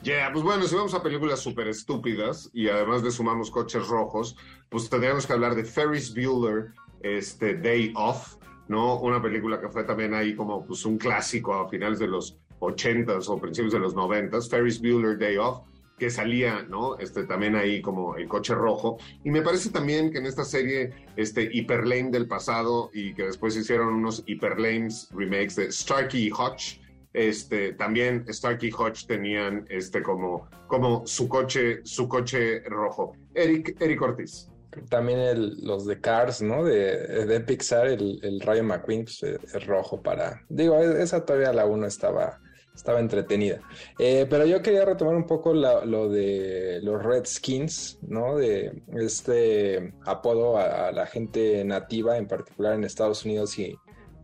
Yeah, 0.04 0.32
pues 0.32 0.44
bueno, 0.44 0.68
si 0.68 0.76
vamos 0.76 0.94
a 0.94 1.02
películas 1.02 1.40
súper 1.40 1.68
estúpidas 1.68 2.52
y 2.54 2.70
además 2.70 3.02
le 3.02 3.10
sumamos 3.10 3.50
coches 3.50 3.88
rojos, 3.88 4.38
pues 4.70 4.88
tendríamos 4.88 5.26
que 5.26 5.34
hablar 5.34 5.56
de 5.56 5.64
Ferris 5.64 6.14
Bueller, 6.14 6.74
este, 7.02 7.56
Day 7.56 7.92
Off, 7.96 8.36
¿no? 8.68 9.00
Una 9.00 9.20
película 9.22 9.60
que 9.60 9.68
fue 9.68 9.84
también 9.84 10.14
ahí 10.14 10.36
como 10.36 10.64
pues 10.64 10.86
un 10.86 10.98
clásico 10.98 11.56
a 11.56 11.68
finales 11.68 11.98
de 11.98 12.08
los 12.08 12.38
80s 12.60 13.28
o 13.30 13.40
principios 13.40 13.74
de 13.74 13.80
los 13.80 13.96
90s, 13.96 14.50
Ferris 14.50 14.80
Bueller, 14.80 15.18
Day 15.18 15.38
Off, 15.38 15.62
que 15.98 16.10
salía, 16.10 16.64
¿no? 16.64 16.98
Este, 16.98 17.24
también 17.24 17.56
ahí 17.56 17.82
como 17.82 18.16
el 18.16 18.28
coche 18.28 18.54
rojo. 18.54 18.98
Y 19.24 19.32
me 19.32 19.42
parece 19.42 19.70
también 19.70 20.12
que 20.12 20.18
en 20.18 20.26
esta 20.26 20.44
serie, 20.44 20.92
este, 21.16 21.50
Hyperlane 21.52 22.12
del 22.12 22.28
pasado 22.28 22.90
y 22.94 23.14
que 23.14 23.24
después 23.24 23.56
hicieron 23.56 23.94
unos 23.94 24.24
Hyperlanes 24.26 25.10
remakes 25.12 25.56
de 25.56 25.72
Starkey 25.72 26.28
y 26.28 26.32
Hutch, 26.32 26.80
este, 27.16 27.74
también 27.74 28.26
Stark 28.28 28.60
y 28.62 28.72
Hodge 28.72 29.08
tenían 29.08 29.66
este, 29.70 30.04
como, 30.04 30.50
como 30.68 31.06
su, 31.08 31.30
coche, 31.30 31.80
su 31.84 32.08
coche 32.08 32.60
rojo. 32.66 33.16
Eric, 33.34 33.78
Eric 33.80 34.02
Ortiz. 34.02 34.50
También 34.90 35.20
el, 35.20 35.58
los 35.66 35.86
de 35.86 36.02
Cars, 36.02 36.42
¿no? 36.42 36.64
De, 36.64 37.26
de 37.26 37.40
Pixar, 37.40 37.88
el, 37.88 38.20
el 38.22 38.42
Rayo 38.42 38.64
McQueen 38.64 39.06
pues, 39.06 39.24
es 39.24 39.66
rojo 39.66 40.02
para... 40.02 40.42
Digo, 40.50 40.78
esa 40.78 41.24
todavía 41.24 41.54
la 41.54 41.66
1 41.66 41.88
estaba, 41.88 42.42
estaba 42.76 43.00
entretenida. 43.00 43.62
Eh, 43.98 44.28
pero 44.30 44.46
yo 44.46 44.62
quería 44.62 44.86
retomar 44.86 45.16
un 45.16 45.26
poco 45.26 45.54
lo 45.54 46.10
de 46.10 46.80
los 46.84 47.02
Redskins, 47.02 48.00
¿no? 48.02 48.36
De 48.36 48.84
este 48.98 49.94
apodo 50.06 50.58
a, 50.58 50.92
la 50.92 51.06
gente 51.06 51.64
nativa, 51.64 52.18
en 52.18 52.28
particular 52.28 52.74
en 52.74 52.84
Estados 52.84 53.24
Unidos 53.24 53.58
y 53.58 53.76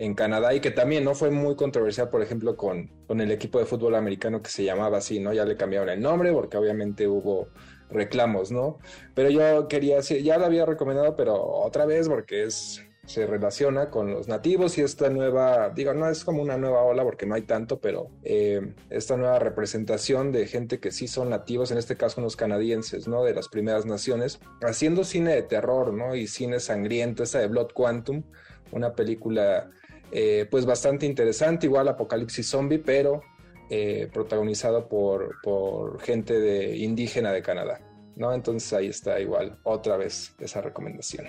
en 0.02 0.16
Canadá, 0.16 0.52
y 0.56 0.60
que 0.62 0.72
también 0.72 1.04
no 1.04 1.14
fue 1.14 1.30
muy 1.30 1.56
controversial, 1.56 2.10
por 2.10 2.24
ejemplo, 2.24 2.58
con, 2.58 2.88
con 3.06 3.22
el 3.22 3.30
equipo 3.32 3.60
de 3.60 3.66
fútbol 3.66 3.94
americano 3.94 4.42
que 4.42 4.50
se 4.50 4.64
llamaba 4.64 4.98
así, 4.98 5.20
¿no? 5.20 5.32
Ya 5.32 5.46
le 5.46 5.56
cambiaron 5.56 5.90
el 5.90 6.02
nombre 6.02 6.34
porque 6.34 6.58
obviamente 6.58 7.08
hubo 7.08 7.50
reclamos, 7.92 8.52
¿no? 8.52 8.80
Pero 9.14 9.30
yo 9.30 9.68
quería, 9.68 10.00
ya 10.00 10.40
lo 10.40 10.46
había 10.46 10.66
recomendado, 10.66 11.16
pero 11.16 11.40
otra 11.40 11.86
vez 11.86 12.10
porque 12.10 12.44
es 12.46 12.82
se 13.06 13.28
relaciona 13.28 13.90
con 13.90 14.12
los 14.12 14.28
nativos 14.28 14.78
y 14.78 14.82
esta 14.82 15.10
nueva, 15.10 15.70
digo, 15.70 15.94
no 15.94 16.08
es 16.10 16.24
como 16.24 16.42
una 16.42 16.58
nueva 16.58 16.84
ola 16.84 17.04
porque 17.04 17.26
no 17.26 17.36
hay 17.36 17.42
tanto, 17.42 17.80
pero 17.80 18.10
eh, 18.24 18.74
esta 18.90 19.18
nueva 19.18 19.38
representación 19.38 20.32
de 20.32 20.48
gente 20.48 20.80
que 20.80 20.92
sí 20.92 21.08
son 21.08 21.30
nativos, 21.30 21.72
en 21.72 21.78
este 21.78 21.98
caso 21.98 22.22
los 22.22 22.36
canadienses, 22.36 23.08
¿no? 23.08 23.24
De 23.24 23.34
las 23.34 23.50
primeras 23.50 23.86
naciones, 23.86 24.40
haciendo 24.62 25.04
cine 25.04 25.36
de 25.36 25.44
terror, 25.44 25.94
¿no? 25.94 26.16
Y 26.16 26.28
cine 26.28 26.60
sangriento, 26.60 27.24
esa 27.24 27.40
de 27.40 27.48
Blood 27.48 27.74
Quantum, 27.74 28.24
una 28.72 28.94
película 28.94 29.70
eh, 30.12 30.48
pues 30.50 30.66
bastante 30.66 31.06
interesante, 31.06 31.68
igual 31.68 31.88
Apocalipsis 31.88 32.48
Zombie, 32.48 32.80
pero 32.80 33.22
eh, 33.70 34.10
protagonizado 34.12 34.88
por, 34.88 35.42
por 35.42 36.02
gente 36.02 36.40
de, 36.40 36.78
indígena 36.78 37.32
de 37.32 37.42
Canadá, 37.42 37.82
¿no? 38.16 38.34
Entonces 38.34 38.72
ahí 38.74 38.88
está 38.88 39.20
igual 39.20 39.60
otra 39.64 39.98
vez 39.98 40.36
esa 40.40 40.62
recomendación. 40.62 41.28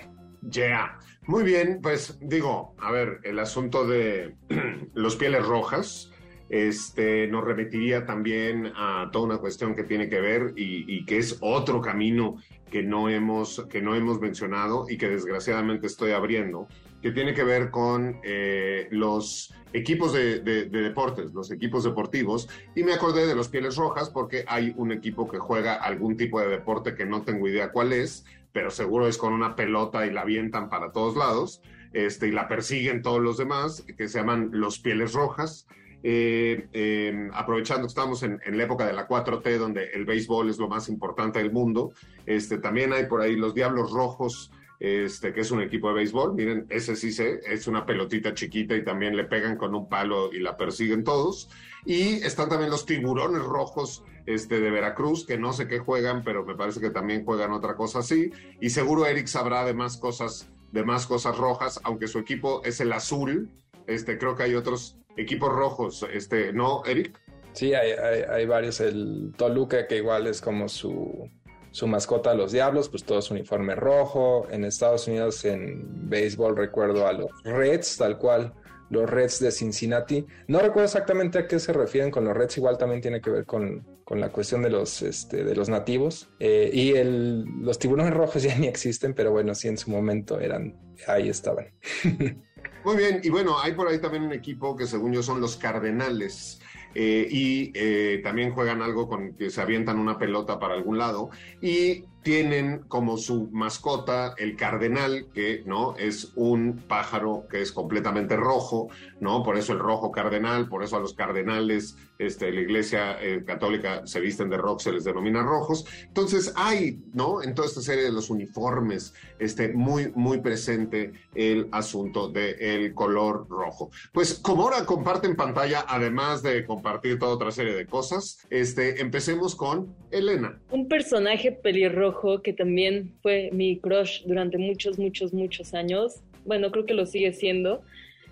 Yeah. 0.49 0.99
Muy 1.25 1.43
bien, 1.43 1.79
pues 1.81 2.17
digo, 2.19 2.75
a 2.79 2.91
ver, 2.91 3.19
el 3.23 3.39
asunto 3.39 3.87
de 3.87 4.35
los 4.93 5.15
pieles 5.15 5.45
rojas 5.45 6.11
este, 6.49 7.27
nos 7.27 7.43
remitiría 7.43 8.05
también 8.05 8.71
a 8.75 9.09
toda 9.11 9.25
una 9.25 9.37
cuestión 9.37 9.73
que 9.73 9.83
tiene 9.83 10.09
que 10.09 10.19
ver 10.19 10.53
y, 10.55 11.05
que 11.05 11.17
es 11.17 11.37
otro 11.41 11.81
camino 11.81 12.35
que 12.69 12.83
no, 12.83 13.09
hemos, 13.09 13.65
que 13.69 13.81
no 13.81 13.95
hemos 13.95 14.19
mencionado 14.19 14.85
y 14.89 14.97
que 14.97 15.09
desgraciadamente 15.09 15.87
estoy 15.87 16.11
abriendo, 16.11 16.67
que 17.03 17.11
tiene 17.11 17.33
que 17.33 17.43
ver 17.43 17.69
con 17.69 18.21
eh, 18.23 18.87
los 18.89 19.53
equipos 19.73 20.13
de, 20.13 20.39
de, 20.39 20.65
deportes, 20.65 21.33
los 21.33 21.51
equipos 21.51 21.83
deportivos, 21.83 22.47
y 22.75 22.83
me 22.83 22.93
acordé 22.93 23.27
de 23.27 23.35
los 23.35 23.49
Pieles 23.49 23.75
Rojas 23.75 24.09
porque 24.09 24.45
hay 24.47 24.73
un 24.77 24.93
equipo 24.93 25.29
que 25.29 25.37
juega 25.37 25.73
algún 25.73 26.15
tipo 26.15 26.39
de 26.39 26.47
deporte 26.47 26.95
que 26.95 27.05
no 27.05 27.23
tengo 27.23 27.45
idea 27.49 27.73
cuál 27.73 27.91
es, 27.91 28.23
pero 28.53 28.71
seguro 28.71 29.05
es 29.07 29.17
con 29.17 29.33
una 29.33 29.57
pelota 29.57 30.05
y 30.05 30.11
la 30.11 30.21
avientan 30.21 30.69
para 30.69 30.93
todos 30.93 31.17
lados, 31.17 31.61
este, 31.91 32.29
y 32.29 32.31
la 32.31 32.47
persiguen 32.47 33.01
todos 33.01 33.21
los 33.21 33.37
demás, 33.37 33.83
que 33.97 34.07
se 34.07 34.19
llaman 34.19 34.49
los 34.53 34.79
Pieles 34.79 35.11
Rojas. 35.11 35.67
Eh, 36.05 36.67
em, 36.73 37.31
aprovechando 37.33 37.83
que 37.83 37.87
estamos 37.87 38.23
en, 38.23 38.39
la 38.45 38.63
época 38.63 38.85
de 38.85 38.93
la 38.93 39.07
4T, 39.07 39.57
donde 39.57 39.91
el 39.93 40.05
béisbol 40.05 40.49
es 40.49 40.57
lo 40.57 40.67
más 40.67 40.89
importante 40.89 41.39
del 41.39 41.51
mundo, 41.51 41.93
este, 42.25 42.57
también 42.57 42.91
hay 42.93 43.05
por 43.05 43.21
ahí 43.21 43.35
los 43.35 43.53
Diablos 43.53 43.91
Rojos, 43.91 44.51
este, 44.83 45.31
que 45.31 45.39
es 45.39 45.51
un 45.51 45.61
equipo 45.61 45.87
de 45.87 45.93
béisbol. 45.93 46.33
Miren, 46.33 46.65
ese 46.69 46.97
sí 46.97 47.13
sé, 47.13 47.39
es 47.47 47.67
una 47.67 47.85
pelotita 47.85 48.33
chiquita 48.33 48.75
y 48.75 48.83
también 48.83 49.15
le 49.15 49.23
pegan 49.23 49.55
con 49.55 49.73
un 49.73 49.87
palo 49.87 50.33
y 50.33 50.39
la 50.39 50.57
persiguen 50.57 51.05
todos. 51.05 51.49
Y 51.85 52.15
están 52.15 52.49
también 52.49 52.69
los 52.69 52.85
tiburones 52.85 53.43
rojos 53.43 54.03
este, 54.25 54.59
de 54.59 54.71
Veracruz, 54.71 55.25
que 55.25 55.37
no 55.37 55.53
sé 55.53 55.69
qué 55.69 55.79
juegan, 55.79 56.21
pero 56.25 56.43
me 56.43 56.55
parece 56.55 56.81
que 56.81 56.89
también 56.89 57.23
juegan 57.23 57.53
otra 57.53 57.77
cosa 57.77 57.99
así. 57.99 58.31
Y 58.59 58.71
seguro 58.71 59.05
Eric 59.05 59.27
sabrá 59.27 59.63
de 59.63 59.73
más 59.73 59.95
cosas, 59.95 60.49
de 60.73 60.83
más 60.83 61.07
cosas 61.07 61.37
rojas, 61.37 61.79
aunque 61.85 62.09
su 62.09 62.19
equipo 62.19 62.61
es 62.65 62.81
el 62.81 62.91
azul. 62.91 63.49
Este, 63.87 64.17
creo 64.17 64.35
que 64.35 64.43
hay 64.43 64.55
otros 64.55 64.97
equipos 65.15 65.49
rojos, 65.49 66.05
este, 66.11 66.51
¿no, 66.51 66.83
Eric? 66.83 67.17
Sí, 67.53 67.73
hay, 67.73 67.91
hay, 67.91 68.45
varios. 68.47 68.81
El 68.81 69.31
Toluca, 69.37 69.87
que 69.87 69.97
igual 69.97 70.27
es 70.27 70.41
como 70.41 70.67
su, 70.67 71.29
su 71.73 71.87
mascota, 71.87 72.35
los 72.35 72.51
Diablos, 72.51 72.87
pues 72.87 73.03
todo 73.03 73.17
es 73.17 73.31
uniforme 73.31 73.73
rojo. 73.73 74.47
En 74.51 74.63
Estados 74.63 75.07
Unidos, 75.07 75.43
en 75.43 76.07
béisbol, 76.07 76.55
recuerdo 76.55 77.07
a 77.07 77.13
los 77.13 77.31
Reds, 77.43 77.97
tal 77.97 78.19
cual 78.19 78.53
los 78.91 79.09
Reds 79.09 79.39
de 79.39 79.51
Cincinnati. 79.51 80.23
No 80.47 80.59
recuerdo 80.59 80.83
exactamente 80.83 81.39
a 81.39 81.47
qué 81.47 81.59
se 81.59 81.73
refieren 81.73 82.11
con 82.11 82.25
los 82.25 82.37
Reds, 82.37 82.57
igual 82.57 82.77
también 82.77 83.01
tiene 83.01 83.21
que 83.21 83.31
ver 83.31 83.45
con, 83.45 83.83
la 84.07 84.29
cuestión 84.29 84.61
de 84.61 84.69
los, 84.69 85.01
este, 85.01 85.43
de 85.43 85.55
los 85.55 85.67
nativos. 85.67 86.29
Eh, 86.39 86.69
y 86.71 86.91
el, 86.91 87.43
los 87.61 87.79
tiburones 87.79 88.13
rojos 88.13 88.43
ya 88.43 88.55
ni 88.55 88.67
existen, 88.67 89.15
pero 89.15 89.31
bueno, 89.31 89.55
sí 89.55 89.67
en 89.67 89.79
su 89.79 89.89
momento 89.89 90.39
eran, 90.39 90.77
ahí 91.07 91.27
estaban. 91.27 91.65
Muy 92.85 92.97
bien, 92.97 93.19
y 93.23 93.29
bueno, 93.29 93.59
hay 93.59 93.71
por 93.71 93.87
ahí 93.87 93.97
también 93.97 94.23
un 94.23 94.33
equipo 94.33 94.75
que 94.75 94.85
según 94.85 95.11
yo 95.11 95.23
son 95.23 95.41
los 95.41 95.57
Cardenales. 95.57 96.59
Eh, 96.95 97.27
y 97.29 97.71
eh, 97.75 98.21
también 98.23 98.51
juegan 98.51 98.81
algo 98.81 99.07
con 99.07 99.35
que 99.35 99.49
se 99.49 99.61
avientan 99.61 99.99
una 99.99 100.17
pelota 100.17 100.59
para 100.59 100.75
algún 100.75 100.97
lado. 100.97 101.29
Y 101.61 102.05
tienen 102.23 102.79
como 102.87 103.17
su 103.17 103.49
mascota 103.51 104.33
el 104.37 104.55
cardenal, 104.55 105.27
que 105.33 105.63
no 105.65 105.95
es 105.97 106.31
un 106.35 106.83
pájaro 106.87 107.45
que 107.49 107.61
es 107.61 107.71
completamente 107.71 108.35
rojo, 108.35 108.87
¿no? 109.19 109.43
Por 109.43 109.57
eso 109.57 109.73
el 109.73 109.79
rojo 109.79 110.11
cardenal, 110.11 110.67
por 110.69 110.83
eso 110.83 110.97
a 110.97 110.99
los 110.99 111.13
cardenales, 111.13 111.97
este, 112.17 112.51
la 112.51 112.61
iglesia 112.61 113.21
eh, 113.21 113.43
católica 113.45 114.05
se 114.05 114.21
visten 114.21 114.49
de 114.49 114.57
rojo, 114.57 114.79
se 114.79 114.91
les 114.91 115.03
denomina 115.03 115.43
rojos. 115.43 115.85
Entonces 116.07 116.53
hay, 116.55 117.01
¿no? 117.13 117.43
En 117.43 117.53
toda 117.53 117.67
esta 117.67 117.81
serie 117.81 118.05
de 118.05 118.11
los 118.11 118.29
uniformes, 118.29 119.13
este, 119.39 119.73
muy, 119.73 120.11
muy 120.15 120.39
presente 120.39 121.11
el 121.35 121.67
asunto 121.71 122.29
del 122.29 122.93
color 122.93 123.47
rojo. 123.49 123.91
Pues 124.13 124.35
como 124.35 124.63
ahora 124.63 124.85
comparten 124.85 125.35
pantalla, 125.35 125.85
además 125.87 126.41
de 126.41 126.65
compartir 126.65 127.19
toda 127.19 127.33
otra 127.33 127.51
serie 127.51 127.73
de 127.73 127.85
cosas, 127.85 128.45
este, 128.49 129.01
empecemos 129.01 129.55
con 129.55 129.93
Elena. 130.11 130.59
Un 130.71 130.87
personaje 130.87 131.51
pelirrojo 131.51 132.12
que 132.43 132.53
también 132.53 133.13
fue 133.21 133.49
mi 133.51 133.77
crush 133.77 134.23
durante 134.25 134.57
muchos, 134.57 134.99
muchos, 134.99 135.33
muchos 135.33 135.73
años. 135.73 136.21
Bueno, 136.45 136.71
creo 136.71 136.85
que 136.85 136.93
lo 136.93 137.05
sigue 137.05 137.33
siendo. 137.33 137.81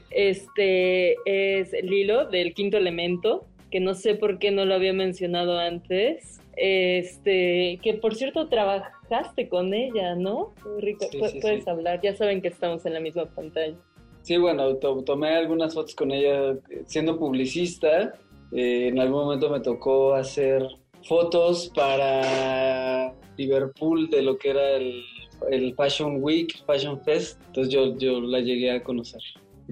Este 0.09 1.15
es 1.25 1.71
Lilo 1.83 2.25
del 2.25 2.53
quinto 2.53 2.77
elemento, 2.77 3.45
que 3.69 3.79
no 3.79 3.93
sé 3.93 4.15
por 4.15 4.39
qué 4.39 4.51
no 4.51 4.65
lo 4.65 4.75
había 4.75 4.93
mencionado 4.93 5.57
antes. 5.57 6.39
Este, 6.57 7.79
que 7.81 7.93
por 7.93 8.15
cierto 8.15 8.47
trabajaste 8.47 9.47
con 9.47 9.73
ella, 9.73 10.15
¿no? 10.15 10.53
Rico, 10.79 11.07
puedes 11.41 11.67
hablar, 11.67 12.01
ya 12.01 12.13
saben 12.13 12.41
que 12.41 12.49
estamos 12.49 12.85
en 12.85 12.93
la 12.93 12.99
misma 12.99 13.25
pantalla. 13.25 13.75
Sí, 14.21 14.37
bueno, 14.37 14.75
tomé 14.75 15.29
algunas 15.29 15.73
fotos 15.73 15.95
con 15.95 16.11
ella 16.11 16.57
siendo 16.85 17.17
publicista. 17.17 18.13
Eh, 18.51 18.89
en 18.89 18.99
algún 18.99 19.23
momento 19.23 19.49
me 19.49 19.61
tocó 19.61 20.13
hacer 20.13 20.67
fotos 21.03 21.71
para 21.73 23.13
Liverpool 23.37 24.09
de 24.09 24.21
lo 24.21 24.37
que 24.37 24.49
era 24.51 24.69
el, 24.71 25.73
Fashion 25.75 26.17
Week, 26.21 26.63
Fashion 26.65 27.01
Fest. 27.03 27.41
Entonces 27.47 27.73
yo, 27.73 27.97
yo 27.97 28.21
la 28.21 28.39
llegué 28.39 28.71
a 28.71 28.83
conocer. 28.83 29.21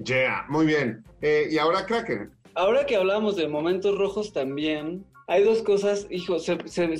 Yeah, 0.04 0.44
muy 0.48 0.66
bien. 0.66 1.04
Eh, 1.20 1.48
y 1.50 1.58
ahora 1.58 1.86
Kraken. 1.86 2.30
Ahora 2.54 2.84
que 2.86 2.96
hablamos 2.96 3.36
de 3.36 3.46
momentos 3.46 3.96
rojos 3.96 4.32
también, 4.32 5.04
hay 5.30 5.44
dos 5.44 5.62
cosas, 5.62 6.08
hijo, 6.10 6.40
se, 6.40 6.58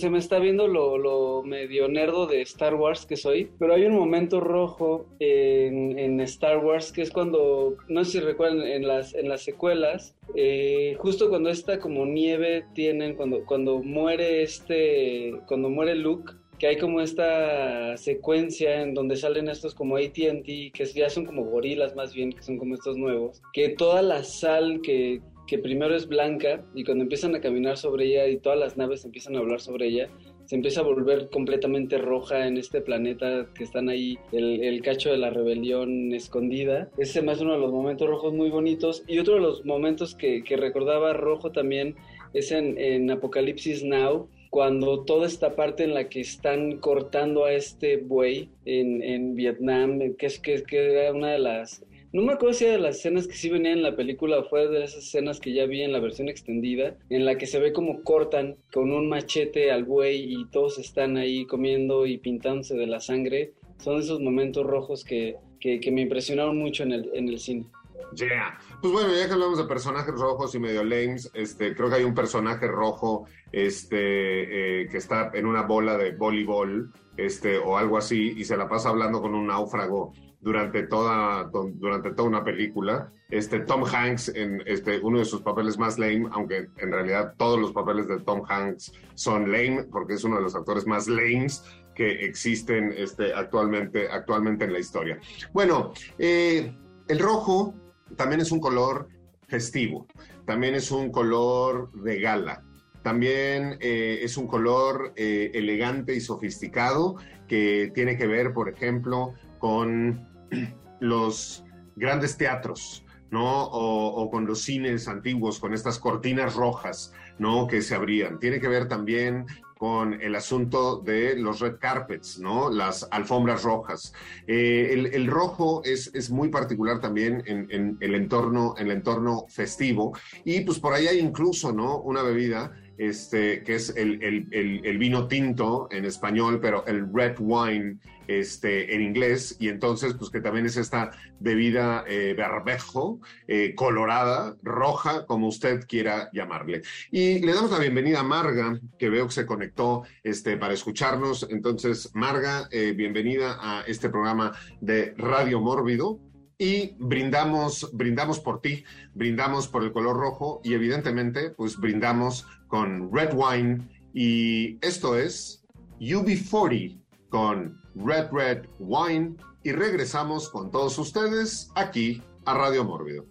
me 0.08 0.18
está 0.18 0.38
viendo 0.38 0.68
lo, 0.68 1.42
medio 1.42 1.88
nerdo 1.88 2.28
de 2.28 2.42
Star 2.42 2.76
Wars 2.76 3.04
que 3.04 3.16
soy, 3.16 3.50
pero 3.58 3.74
hay 3.74 3.84
un 3.86 3.96
momento 3.96 4.38
rojo 4.38 5.08
en, 5.18 6.20
Star 6.20 6.58
Wars 6.58 6.92
que 6.92 7.02
es 7.02 7.10
cuando, 7.10 7.76
no 7.88 8.04
sé 8.04 8.12
si 8.12 8.20
recuerdan, 8.20 8.62
en 8.62 8.86
las, 8.86 9.14
en 9.14 9.28
las 9.28 9.42
secuelas, 9.42 10.14
eh, 10.36 10.94
justo 11.00 11.28
cuando 11.28 11.50
esta 11.50 11.80
como 11.80 12.06
nieve 12.06 12.64
tienen, 12.72 13.16
cuando, 13.16 13.44
cuando 13.44 13.82
muere 13.82 14.44
este, 14.44 15.34
cuando 15.48 15.68
muere 15.68 15.96
Luke, 15.96 16.34
que 16.60 16.66
hay 16.66 16.76
como 16.76 17.00
esta 17.00 17.96
secuencia 17.96 18.82
en 18.82 18.92
donde 18.92 19.16
salen 19.16 19.48
estos 19.48 19.74
como 19.74 19.96
ATT, 19.96 20.44
que 20.44 20.90
ya 20.94 21.08
son 21.08 21.24
como 21.24 21.42
gorilas 21.44 21.96
más 21.96 22.14
bien, 22.14 22.32
que 22.32 22.42
son 22.42 22.58
como 22.58 22.74
estos 22.74 22.98
nuevos, 22.98 23.40
que 23.54 23.70
toda 23.70 24.02
la 24.02 24.22
sal 24.22 24.82
que, 24.82 25.22
que 25.46 25.58
primero 25.58 25.96
es 25.96 26.06
blanca 26.06 26.62
y 26.74 26.84
cuando 26.84 27.02
empiezan 27.02 27.34
a 27.34 27.40
caminar 27.40 27.78
sobre 27.78 28.08
ella 28.08 28.28
y 28.28 28.36
todas 28.36 28.58
las 28.58 28.76
naves 28.76 29.06
empiezan 29.06 29.36
a 29.36 29.38
hablar 29.38 29.62
sobre 29.62 29.86
ella, 29.86 30.10
se 30.44 30.56
empieza 30.56 30.80
a 30.80 30.84
volver 30.84 31.30
completamente 31.30 31.96
roja 31.96 32.46
en 32.46 32.58
este 32.58 32.82
planeta 32.82 33.48
que 33.54 33.64
están 33.64 33.88
ahí, 33.88 34.18
el, 34.30 34.82
cacho 34.82 35.10
de 35.10 35.16
la 35.16 35.30
rebelión 35.30 36.12
escondida. 36.12 36.90
Ese 36.98 37.22
más 37.22 37.40
uno 37.40 37.52
de 37.52 37.58
los 37.58 37.72
momentos 37.72 38.08
rojos 38.08 38.34
muy 38.34 38.50
bonitos. 38.50 39.04
Y 39.06 39.20
otro 39.20 39.34
de 39.34 39.40
los 39.40 39.64
momentos 39.64 40.16
que, 40.16 40.42
recordaba 40.56 41.12
rojo 41.12 41.52
también 41.52 41.94
es 42.34 42.50
en, 42.50 42.76
en 42.78 43.10
Apocalipsis 43.12 43.84
Now, 43.84 44.28
cuando 44.50 45.04
toda 45.04 45.26
esta 45.26 45.54
parte 45.54 45.84
en 45.84 45.94
la 45.94 46.08
que 46.08 46.20
están 46.20 46.78
cortando 46.78 47.44
a 47.44 47.52
este 47.52 47.96
buey 47.96 48.50
en, 48.64 49.02
en 49.02 49.34
Vietnam, 49.34 50.00
que 50.18 50.26
es 50.26 50.38
que, 50.38 50.62
que 50.64 50.92
era 50.92 51.12
una 51.12 51.30
de 51.30 51.38
las 51.38 51.82
no 52.12 52.22
me 52.22 52.32
acuerdo 52.32 52.54
si 52.54 52.64
era 52.64 52.72
de 52.72 52.80
las 52.80 52.96
escenas 52.96 53.28
que 53.28 53.34
sí 53.34 53.48
venían 53.50 53.78
en 53.78 53.82
la 53.84 53.94
película 53.94 54.40
o 54.40 54.44
fue 54.44 54.66
de 54.66 54.82
esas 54.82 55.04
escenas 55.04 55.38
que 55.38 55.52
ya 55.52 55.66
vi 55.66 55.82
en 55.82 55.92
la 55.92 56.00
versión 56.00 56.28
extendida, 56.28 56.96
en 57.08 57.24
la 57.24 57.38
que 57.38 57.46
se 57.46 57.60
ve 57.60 57.72
como 57.72 58.02
cortan 58.02 58.56
con 58.72 58.90
un 58.90 59.08
machete 59.08 59.70
al 59.70 59.84
buey 59.84 60.34
y 60.34 60.44
todos 60.46 60.80
están 60.80 61.16
ahí 61.16 61.46
comiendo 61.46 62.06
y 62.06 62.18
pintándose 62.18 62.74
de 62.74 62.88
la 62.88 62.98
sangre. 62.98 63.52
Son 63.78 64.00
esos 64.00 64.18
momentos 64.18 64.66
rojos 64.66 65.04
que, 65.04 65.36
que, 65.60 65.90
me 65.92 66.00
impresionaron 66.00 66.58
mucho 66.58 66.82
en 66.82 66.92
el, 66.92 67.10
en 67.14 67.28
el 67.28 67.38
cine. 67.38 67.66
Yeah. 68.14 68.58
Pues 68.80 68.92
bueno, 68.92 69.10
ya 69.14 69.26
que 69.26 69.32
hablamos 69.32 69.58
de 69.58 69.64
personajes 69.64 70.14
rojos 70.14 70.54
y 70.54 70.58
medio 70.58 70.82
lames, 70.82 71.30
este, 71.34 71.74
creo 71.74 71.88
que 71.88 71.96
hay 71.96 72.04
un 72.04 72.14
personaje 72.14 72.66
rojo 72.66 73.26
este, 73.52 74.82
eh, 74.82 74.88
que 74.88 74.96
está 74.96 75.30
en 75.34 75.46
una 75.46 75.62
bola 75.62 75.96
de 75.96 76.12
voleibol 76.12 76.92
este, 77.16 77.58
o 77.58 77.76
algo 77.76 77.98
así 77.98 78.34
y 78.36 78.44
se 78.44 78.56
la 78.56 78.68
pasa 78.68 78.88
hablando 78.88 79.20
con 79.20 79.34
un 79.34 79.46
náufrago 79.46 80.12
durante 80.40 80.84
toda, 80.84 81.50
durante 81.74 82.12
toda 82.12 82.28
una 82.28 82.44
película. 82.44 83.12
Este, 83.28 83.60
Tom 83.60 83.84
Hanks 83.84 84.28
en 84.34 84.62
este, 84.66 84.98
uno 85.00 85.18
de 85.18 85.24
sus 85.24 85.42
papeles 85.42 85.78
más 85.78 85.98
lame, 85.98 86.28
aunque 86.32 86.68
en 86.78 86.92
realidad 86.92 87.34
todos 87.36 87.60
los 87.60 87.72
papeles 87.72 88.08
de 88.08 88.18
Tom 88.20 88.42
Hanks 88.48 88.92
son 89.14 89.52
lame, 89.52 89.84
porque 89.92 90.14
es 90.14 90.24
uno 90.24 90.36
de 90.36 90.42
los 90.42 90.56
actores 90.56 90.86
más 90.86 91.06
lames 91.06 91.62
que 91.94 92.24
existen 92.24 92.92
este, 92.96 93.34
actualmente, 93.34 94.08
actualmente 94.08 94.64
en 94.64 94.72
la 94.72 94.78
historia. 94.78 95.18
Bueno, 95.52 95.92
eh, 96.18 96.74
el 97.08 97.18
rojo 97.18 97.74
también 98.16 98.40
es 98.40 98.52
un 98.52 98.60
color 98.60 99.08
festivo, 99.48 100.06
también 100.46 100.74
es 100.74 100.90
un 100.90 101.10
color 101.10 101.90
de 101.92 102.20
gala, 102.20 102.62
también 103.02 103.78
eh, 103.80 104.20
es 104.22 104.36
un 104.36 104.46
color 104.46 105.12
eh, 105.16 105.50
elegante 105.54 106.14
y 106.14 106.20
sofisticado 106.20 107.16
que 107.48 107.90
tiene 107.94 108.16
que 108.16 108.26
ver, 108.26 108.52
por 108.52 108.68
ejemplo, 108.68 109.34
con 109.58 110.28
los 111.00 111.64
grandes 111.96 112.36
teatros, 112.36 113.04
¿no? 113.30 113.64
O, 113.64 114.30
con 114.30 114.46
los 114.46 114.62
cines 114.62 115.08
antiguos, 115.08 115.58
con 115.58 115.72
estas 115.72 115.98
cortinas 115.98 116.54
rojas, 116.54 117.12
¿no? 117.38 117.66
Que 117.66 117.82
se 117.82 117.94
abrían. 117.94 118.38
Tiene 118.38 118.60
que 118.60 118.68
ver 118.68 118.88
también 118.88 119.46
con 119.80 120.20
el 120.20 120.34
asunto 120.34 120.98
de 120.98 121.36
los 121.36 121.58
red 121.60 121.78
carpets, 121.78 122.38
¿no? 122.38 122.68
Las 122.68 123.08
alfombras 123.10 123.62
rojas. 123.62 124.12
Eh, 124.46 125.08
el, 125.10 125.26
rojo 125.26 125.80
es, 125.86 126.10
es, 126.12 126.28
muy 126.28 126.50
particular 126.50 127.00
también 127.00 127.42
en, 127.46 127.96
el 127.98 128.14
entorno, 128.14 128.74
en 128.76 128.88
el 128.88 128.98
entorno 128.98 129.46
festivo. 129.48 130.14
Y 130.44 130.60
pues 130.66 130.78
por 130.78 130.92
ahí 130.92 131.06
hay 131.06 131.18
incluso, 131.18 131.72
¿no? 131.72 131.98
Una 132.02 132.22
bebida 132.22 132.70
este, 133.00 133.62
que 133.62 133.76
es 133.76 133.96
el, 133.96 134.22
el, 134.52 134.98
vino 134.98 135.26
tinto 135.26 135.88
en 135.90 136.04
español, 136.04 136.58
pero 136.60 136.86
el 136.86 137.10
red 137.10 137.34
wine 137.38 137.96
este, 138.26 138.94
en 138.94 139.00
inglés, 139.00 139.56
y 139.58 139.70
entonces, 139.70 140.12
pues 140.18 140.30
que 140.30 140.42
también 140.42 140.66
es 140.66 140.76
esta 140.76 141.10
bebida 141.38 142.04
eh, 142.06 142.34
berbejo, 142.36 143.18
eh, 143.48 143.74
colorada, 143.74 144.54
roja, 144.62 145.24
como 145.24 145.48
usted 145.48 145.86
quiera 145.88 146.28
llamarle. 146.34 146.82
Y 147.10 147.38
le 147.38 147.54
damos 147.54 147.70
la 147.70 147.78
bienvenida 147.78 148.20
a 148.20 148.22
Marga, 148.22 148.78
que 148.98 149.08
veo 149.08 149.28
que 149.28 149.32
se 149.32 149.46
conectó 149.46 150.02
este, 150.22 150.58
para 150.58 150.74
escucharnos. 150.74 151.46
Entonces, 151.48 152.10
Marga, 152.12 152.68
eh, 152.70 152.92
bienvenida 152.92 153.56
a 153.62 153.80
este 153.86 154.10
programa 154.10 154.52
de 154.82 155.14
Radio 155.16 155.58
Mórbido 155.58 156.20
y 156.60 156.94
brindamos, 156.98 157.88
brindamos 157.94 158.38
por 158.38 158.60
ti, 158.60 158.84
brindamos 159.14 159.66
por 159.66 159.82
el 159.82 159.92
color 159.92 160.18
rojo 160.18 160.60
y 160.62 160.74
evidentemente 160.74 161.48
pues 161.48 161.78
brindamos 161.78 162.46
con 162.70 163.12
Red 163.12 163.34
Wine 163.34 163.86
y 164.14 164.78
esto 164.80 165.18
es 165.18 165.62
UB40 166.00 166.98
con 167.28 167.78
Red 167.94 168.30
Red 168.32 168.66
Wine 168.78 169.36
y 169.62 169.72
regresamos 169.72 170.48
con 170.48 170.70
todos 170.70 170.98
ustedes 170.98 171.70
aquí 171.74 172.22
a 172.46 172.54
Radio 172.54 172.84
Mórbido. 172.84 173.26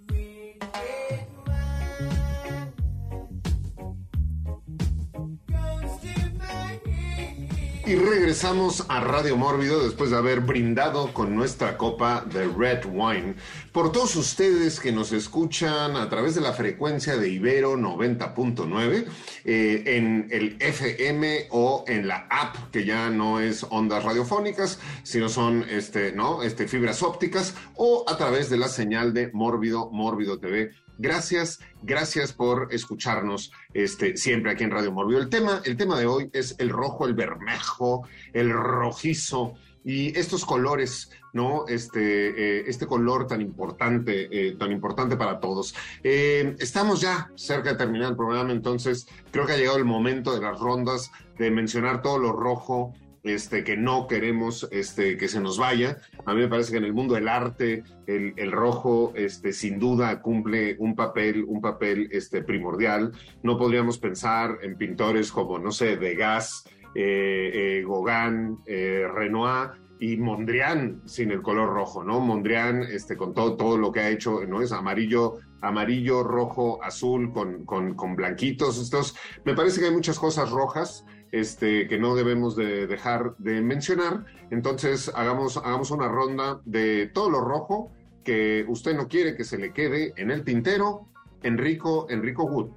Y 7.90 7.96
regresamos 7.96 8.86
a 8.88 9.00
Radio 9.00 9.36
Mórbido 9.36 9.84
después 9.84 10.12
de 10.12 10.18
haber 10.18 10.42
brindado 10.42 11.12
con 11.12 11.36
nuestra 11.36 11.76
copa 11.76 12.24
de 12.24 12.46
Red 12.46 12.86
Wine. 12.86 13.34
Por 13.72 13.92
todos 13.92 14.16
ustedes 14.16 14.80
que 14.80 14.92
nos 14.92 15.12
escuchan 15.12 15.96
a 15.96 16.08
través 16.08 16.36
de 16.36 16.42
la 16.42 16.54
frecuencia 16.54 17.18
de 17.18 17.30
Ibero 17.30 17.76
90.9, 17.78 19.08
eh, 19.44 19.84
en 19.88 20.28
el 20.30 20.56
FM 20.60 21.48
o 21.50 21.84
en 21.88 22.08
la 22.08 22.28
app, 22.30 22.70
que 22.72 22.86
ya 22.86 23.10
no 23.10 23.40
es 23.40 23.66
ondas 23.68 24.04
radiofónicas, 24.04 24.80
sino 25.02 25.28
son 25.28 25.66
este, 25.68 26.12
¿no? 26.12 26.44
este, 26.44 26.68
fibras 26.68 27.02
ópticas, 27.02 27.56
o 27.74 28.06
a 28.08 28.18
través 28.18 28.52
de 28.52 28.58
la 28.58 28.68
señal 28.68 29.16
de 29.16 29.32
Mórbido, 29.34 29.90
Mórbido 29.90 30.38
TV 30.38 30.74
Gracias, 31.02 31.62
gracias 31.82 32.34
por 32.34 32.68
escucharnos 32.74 33.54
este, 33.74 34.18
siempre 34.18 34.52
aquí 34.52 34.66
en 34.66 34.72
Radio 34.72 34.92
Morbio. 34.92 35.18
El 35.18 35.30
tema, 35.30 35.62
el 35.64 35.78
tema 35.78 35.98
de 35.98 36.06
hoy 36.06 36.30
es 36.34 36.58
el 36.60 36.70
rojo, 36.70 37.08
el 37.08 37.14
bermejo, 37.14 38.06
el 38.34 38.52
rojizo 38.52 39.54
y 39.86 40.08
estos 40.20 40.44
colores, 40.44 41.10
¿no? 41.32 41.66
Este, 41.70 42.60
eh, 42.60 42.64
este 42.68 42.86
color 42.86 43.28
tan 43.28 43.40
importante, 43.40 44.28
eh, 44.30 44.58
tan 44.58 44.74
importante 44.74 45.16
para 45.16 45.40
todos. 45.40 45.74
Eh, 46.04 46.58
estamos 46.60 47.00
ya 47.00 47.32
cerca 47.36 47.72
de 47.72 47.78
terminar 47.78 48.10
el 48.10 48.18
programa, 48.18 48.52
entonces 48.52 49.08
creo 49.32 49.46
que 49.46 49.54
ha 49.54 49.58
llegado 49.58 49.78
el 49.78 49.86
momento 49.86 50.36
de 50.36 50.42
las 50.42 50.60
rondas 50.60 51.12
de 51.38 51.50
mencionar 51.50 52.02
todo 52.02 52.20
lo 52.20 52.34
rojo 52.34 52.94
este, 53.24 53.64
que 53.64 53.78
no 53.78 54.08
queremos 54.08 54.68
este, 54.72 55.18
que 55.18 55.28
se 55.28 55.42
nos 55.42 55.58
vaya. 55.58 55.98
A 56.26 56.34
mí 56.34 56.42
me 56.42 56.48
parece 56.48 56.72
que 56.72 56.78
en 56.78 56.86
el 56.86 56.94
mundo 56.94 57.16
del 57.16 57.28
arte 57.28 57.84
el, 58.08 58.52
rojo 58.52 59.14
este, 59.16 59.54
sin 59.54 59.80
duda 59.80 60.22
cumple 60.22 60.76
un 60.80 60.96
papel, 60.96 61.44
un 61.48 61.62
papel 61.62 62.10
este, 62.12 62.44
primordial. 62.44 63.12
No 63.44 63.58
podríamos 63.58 63.98
pensar 64.00 64.60
en 64.62 64.78
pintores 64.78 65.32
como, 65.32 65.60
no 65.60 65.72
sé, 65.72 65.98
Degas, 65.98 66.64
eh, 66.96 67.52
eh, 67.54 67.86
Gauguin, 67.88 68.58
eh, 68.66 69.08
Renoir 69.14 69.72
y 70.00 70.18
Mondrian 70.18 71.02
sin 71.06 71.32
el 71.32 71.42
color 71.42 71.70
rojo, 71.70 72.04
¿no? 72.04 72.20
Mondrian, 72.20 72.84
este, 72.84 73.18
con 73.18 73.34
todo, 73.34 73.58
todo 73.58 73.78
lo 73.78 73.92
que 73.92 74.00
ha 74.00 74.10
hecho, 74.10 74.46
¿no? 74.48 74.62
Es 74.62 74.72
amarillo, 74.72 75.36
amarillo, 75.62 76.24
rojo, 76.24 76.82
azul, 76.84 77.32
con, 77.32 77.66
con, 77.66 77.96
con 77.96 78.16
blanquitos. 78.16 78.82
Estos, 78.82 79.16
me 79.44 79.54
parece 79.54 79.82
que 79.82 79.88
hay 79.88 79.94
muchas 79.94 80.18
cosas 80.18 80.50
rojas 80.50 81.06
este, 81.32 81.88
que 81.88 81.98
no 81.98 82.16
debemos 82.16 82.56
de 82.56 82.88
dejar 82.88 83.36
de 83.38 83.62
mencionar. 83.62 84.26
Entonces, 84.52 85.12
hagamos, 85.14 85.58
hagamos 85.58 85.92
una 85.92 86.08
ronda 86.08 86.62
de 86.66 87.08
todo 87.14 87.30
lo 87.30 87.42
rojo 87.42 87.92
que 88.24 88.66
usted 88.68 88.96
no 88.96 89.08
quiere 89.08 89.36
que 89.36 89.44
se 89.44 89.58
le 89.58 89.74
quede 89.74 90.14
en 90.18 90.32
el 90.32 90.44
tintero. 90.44 91.08
Enrico, 91.42 92.08
Enrico 92.10 92.44
Wood. 92.44 92.72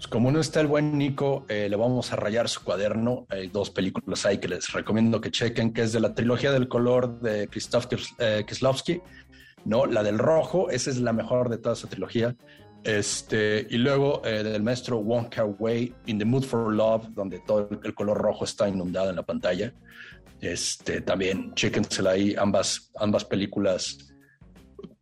Pues 0.00 0.08
como 0.08 0.32
no 0.32 0.40
está 0.40 0.62
el 0.62 0.66
buen 0.66 0.96
Nico, 0.96 1.44
eh, 1.48 1.68
le 1.68 1.76
vamos 1.76 2.10
a 2.12 2.16
rayar 2.16 2.48
su 2.48 2.62
cuaderno. 2.64 3.26
Hay 3.28 3.48
dos 3.48 3.68
películas 3.70 4.24
ahí 4.24 4.38
que 4.38 4.48
les 4.48 4.72
recomiendo 4.72 5.20
que 5.20 5.30
chequen, 5.30 5.74
que 5.74 5.82
es 5.82 5.92
de 5.92 6.00
la 6.00 6.14
trilogía 6.14 6.52
del 6.52 6.68
color 6.68 7.20
de 7.20 7.48
Krzysztof 7.48 7.86
eh, 8.18 8.44
Kieslowski, 8.46 9.02
¿no? 9.66 9.84
La 9.84 10.02
del 10.02 10.18
rojo, 10.18 10.70
esa 10.70 10.88
es 10.88 10.98
la 11.00 11.12
mejor 11.12 11.50
de 11.50 11.58
toda 11.58 11.74
esa 11.74 11.86
trilogía. 11.86 12.34
Este, 12.84 13.66
y 13.68 13.76
luego 13.76 14.22
eh, 14.24 14.42
del 14.42 14.62
maestro 14.62 14.98
Wong 14.98 15.28
Kar 15.28 15.54
Wai, 15.58 15.94
In 16.06 16.18
the 16.18 16.24
Mood 16.24 16.44
for 16.44 16.72
Love, 16.72 17.08
donde 17.10 17.40
todo 17.40 17.68
el 17.82 17.94
color 17.94 18.18
rojo 18.18 18.44
está 18.44 18.68
inundado 18.68 19.10
en 19.10 19.16
la 19.16 19.22
pantalla. 19.22 19.72
Este, 20.40 21.02
también, 21.02 21.52
chéquensela 21.54 22.12
ahí, 22.12 22.34
ambas, 22.38 22.90
ambas 22.96 23.24
películas 23.24 24.10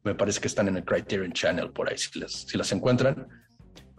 me 0.03 0.15
parece 0.15 0.41
que 0.41 0.49
están 0.49 0.69
en 0.69 0.77
el 0.77 0.85
Criterion 0.85 1.33
Channel 1.33 1.71
por 1.71 1.89
ahí, 1.89 1.99
si 1.99 2.19
las, 2.19 2.33
si 2.33 2.57
las 2.57 2.73
encuentran. 2.73 3.29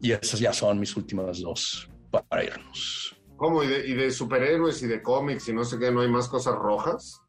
Y 0.01 0.11
esas 0.11 0.39
ya 0.39 0.53
son 0.53 0.79
mis 0.79 0.95
últimas 0.95 1.41
dos 1.41 1.89
para 2.09 2.43
irnos. 2.43 3.15
¿Cómo? 3.35 3.63
¿Y 3.63 3.67
de, 3.67 3.87
¿Y 3.87 3.93
de, 3.93 4.11
superhéroes 4.11 4.81
y 4.81 4.87
de 4.87 5.01
cómics 5.01 5.47
y 5.49 5.53
no 5.53 5.63
sé 5.63 5.77
qué? 5.77 5.91
¿No 5.91 6.01
hay 6.01 6.07
más 6.07 6.27
cosas 6.27 6.55
rojas? 6.55 7.21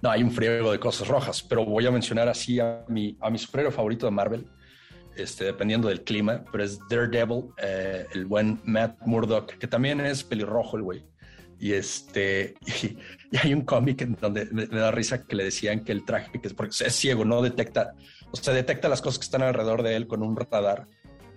No, 0.00 0.10
hay 0.10 0.22
un 0.22 0.30
friego 0.30 0.72
de 0.72 0.78
cosas 0.78 1.08
rojas, 1.08 1.42
pero 1.42 1.64
voy 1.64 1.86
a 1.86 1.90
mencionar 1.90 2.28
así 2.28 2.60
a 2.60 2.84
mi, 2.88 3.16
a 3.20 3.30
mi 3.30 3.38
superhéroe 3.38 3.72
favorito 3.72 4.06
de 4.06 4.12
Marvel, 4.12 4.48
este, 5.18 5.44
dependiendo 5.44 5.88
del 5.88 6.02
clima, 6.02 6.44
pero 6.50 6.64
es 6.64 6.78
Daredevil, 6.88 7.50
eh, 7.58 8.06
el 8.14 8.26
buen 8.26 8.60
Matt 8.64 8.98
Murdock, 9.06 9.58
que 9.58 9.66
también 9.66 10.00
es 10.00 10.24
pelirrojo 10.24 10.76
el 10.76 10.82
güey. 10.82 11.04
Y 11.58 11.72
este, 11.72 12.54
y, 13.32 13.36
hay 13.36 13.52
un 13.52 13.62
cómic 13.62 14.02
en 14.02 14.16
donde 14.20 14.46
me, 14.46 14.66
da 14.66 14.90
risa 14.90 15.24
que 15.24 15.36
le 15.36 15.44
decían 15.44 15.84
que 15.84 15.92
el 15.92 16.04
traje, 16.04 16.40
que 16.40 16.48
es 16.48 16.54
porque 16.54 16.74
es 16.84 16.94
ciego, 16.94 17.24
no 17.24 17.42
detecta, 17.42 17.94
o 18.30 18.36
sea, 18.36 18.54
detecta 18.54 18.88
las 18.88 19.02
cosas 19.02 19.18
que 19.18 19.24
están 19.24 19.42
alrededor 19.42 19.82
de 19.82 19.96
él 19.96 20.06
con 20.06 20.22
un 20.22 20.36
radar 20.36 20.86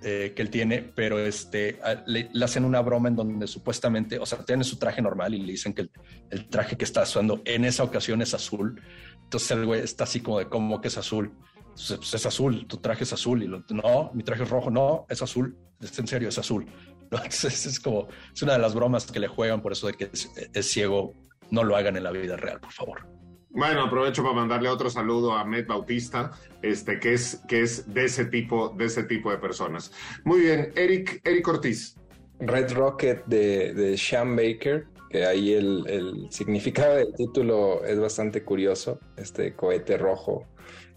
eh, 0.03 0.33
que 0.35 0.41
él 0.41 0.49
tiene, 0.49 0.81
pero 0.95 1.19
este, 1.19 1.79
le, 2.05 2.29
hacen 2.43 2.65
una 2.65 2.81
broma 2.81 3.09
en 3.09 3.15
donde 3.15 3.47
supuestamente, 3.47 4.19
o 4.19 4.25
sea, 4.25 4.43
tiene 4.45 4.63
su 4.63 4.77
traje 4.77 5.01
normal 5.01 5.33
y 5.33 5.41
le 5.41 5.51
dicen 5.53 5.73
que 5.73 5.81
el, 5.81 5.91
el 6.29 6.49
traje 6.49 6.75
que 6.75 6.85
está 6.85 7.03
usando 7.03 7.41
en 7.45 7.65
esa 7.65 7.83
ocasión 7.83 8.21
es 8.21 8.33
azul. 8.33 8.81
Entonces 9.23 9.51
el 9.51 9.65
güey 9.65 9.81
está 9.81 10.03
así 10.03 10.19
como 10.19 10.39
de, 10.39 10.47
¿cómo 10.47 10.81
que 10.81 10.87
es 10.87 10.97
azul? 10.97 11.31
Pues, 11.71 12.13
es 12.13 12.25
azul, 12.25 12.67
tu 12.67 12.77
traje 12.77 13.03
es 13.03 13.13
azul. 13.13 13.43
Y 13.43 13.47
lo, 13.47 13.63
no, 13.69 14.11
mi 14.13 14.23
traje 14.23 14.43
es 14.43 14.49
rojo, 14.49 14.69
no, 14.69 15.05
es 15.09 15.21
azul. 15.21 15.57
Es 15.79 15.97
en 15.97 16.07
serio, 16.07 16.29
es 16.29 16.37
azul. 16.37 16.65
Entonces 17.11 17.65
es 17.65 17.79
como, 17.79 18.07
es 18.33 18.41
una 18.41 18.53
de 18.53 18.59
las 18.59 18.73
bromas 18.73 19.11
que 19.11 19.19
le 19.19 19.27
juegan 19.27 19.61
por 19.61 19.71
eso 19.71 19.87
de 19.87 19.93
que 19.93 20.09
es, 20.11 20.71
ciego. 20.71 21.13
No 21.49 21.63
lo 21.63 21.75
hagan 21.75 21.97
en 21.97 22.03
la 22.03 22.11
vida 22.11 22.37
real, 22.37 22.61
por 22.61 22.71
favor. 22.71 23.07
Bueno, 23.49 23.83
aprovecho 23.83 24.23
para 24.23 24.35
mandarle 24.35 24.69
otro 24.69 24.89
saludo 24.89 25.33
a 25.33 25.43
Met 25.43 25.67
Bautista, 25.67 26.31
este, 26.61 26.97
que 26.99 27.13
es, 27.13 27.41
que 27.49 27.61
es 27.61 27.93
de 27.93 28.05
ese 28.05 28.23
tipo, 28.23 28.69
de 28.69 28.85
ese 28.85 29.03
tipo 29.03 29.29
de 29.29 29.37
personas. 29.37 29.91
Muy 30.23 30.39
bien, 30.39 30.71
Eric, 30.75 31.19
Eric 31.25 31.45
Ortiz. 31.49 31.97
Red 32.39 32.71
Rocket 32.71 33.25
de, 33.25 33.73
de 33.73 33.97
Sean 33.97 34.37
Baker, 34.37 34.87
que 35.09 35.25
ahí 35.25 35.51
el, 35.51 35.83
el 35.87 36.31
significado 36.31 36.95
del 36.95 37.13
título 37.13 37.83
es 37.83 37.99
bastante 37.99 38.43
curioso, 38.43 39.01
este 39.17 39.53
cohete 39.53 39.97
rojo 39.97 40.47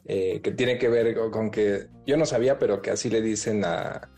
eh, 0.07 0.41
que 0.43 0.51
tiene 0.53 0.79
que 0.79 0.89
ver 0.89 1.15
con, 1.31 1.51
que 1.51 1.87
yo 2.07 2.17
no 2.17 2.27
sabía, 2.27 2.59
pero 2.59 2.83
que 2.83 2.91
así 2.91 3.09
le 3.09 3.23
dicen 3.23 3.65
a, 3.65 4.11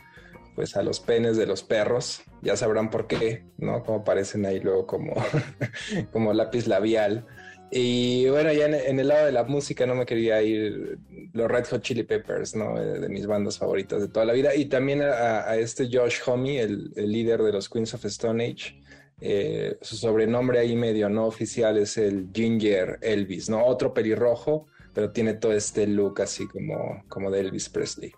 pues 0.57 0.77
a 0.77 0.83
los 0.83 1.01
penes 1.01 1.37
de 1.37 1.47
los 1.47 1.63
perros, 1.63 2.23
ya 2.43 2.57
sabrán 2.57 2.91
por 2.91 3.07
qué, 3.07 3.45
¿no? 3.59 3.83
Como 3.85 4.01
aparecen 4.01 4.47
ahí 4.47 4.59
luego 4.61 4.87
como, 4.87 5.15
como 6.13 6.33
lápiz 6.33 6.67
labial. 6.67 7.27
Y 7.71 8.29
bueno, 8.29 8.53
ya 8.53 8.67
en, 8.67 9.01
el 9.01 9.09
lado 9.09 9.27
de 9.27 9.33
la 9.33 9.45
música 9.45 9.87
no 9.87 9.95
me 9.95 10.07
quería 10.07 10.41
ir 10.41 10.99
los 11.33 11.51
Red 11.51 11.67
Hot 11.67 11.83
Chili 11.83 12.05
Peppers, 12.05 12.55
¿no? 12.55 12.81
Eh, 12.81 13.01
de, 13.01 13.09
mis 13.09 13.27
bandas 13.27 13.59
favoritas 13.59 14.01
de 14.01 14.09
toda 14.09 14.25
la 14.25 14.33
vida. 14.33 14.55
Y 14.55 14.67
también 14.67 15.03
a, 15.03 15.57
este 15.57 15.89
Josh 15.93 16.21
Homme, 16.27 16.61
el, 16.61 16.93
líder 16.95 17.43
de 17.43 17.53
los 17.53 17.69
Queens 17.69 17.93
of 17.95 18.05
Stone 18.07 18.45
Age. 18.45 18.81
Eh, 19.21 19.79
su 19.81 19.97
sobrenombre 19.97 20.59
ahí 20.59 20.77
medio 20.77 21.09
no 21.09 21.27
oficial 21.27 21.79
es 21.79 21.97
el 21.97 22.29
Ginger 22.33 22.99
Elvis, 23.01 23.49
¿no? 23.49 23.65
Otro 23.65 23.93
pelirrojo, 23.93 24.67
pero 24.97 25.11
tiene 25.11 25.35
todo 25.35 25.53
este 25.53 25.87
look 25.87 26.23
así 26.23 26.49
como, 26.49 27.05
como 27.09 27.31
de 27.31 27.41
Elvis 27.41 27.69
Presley. 27.69 28.15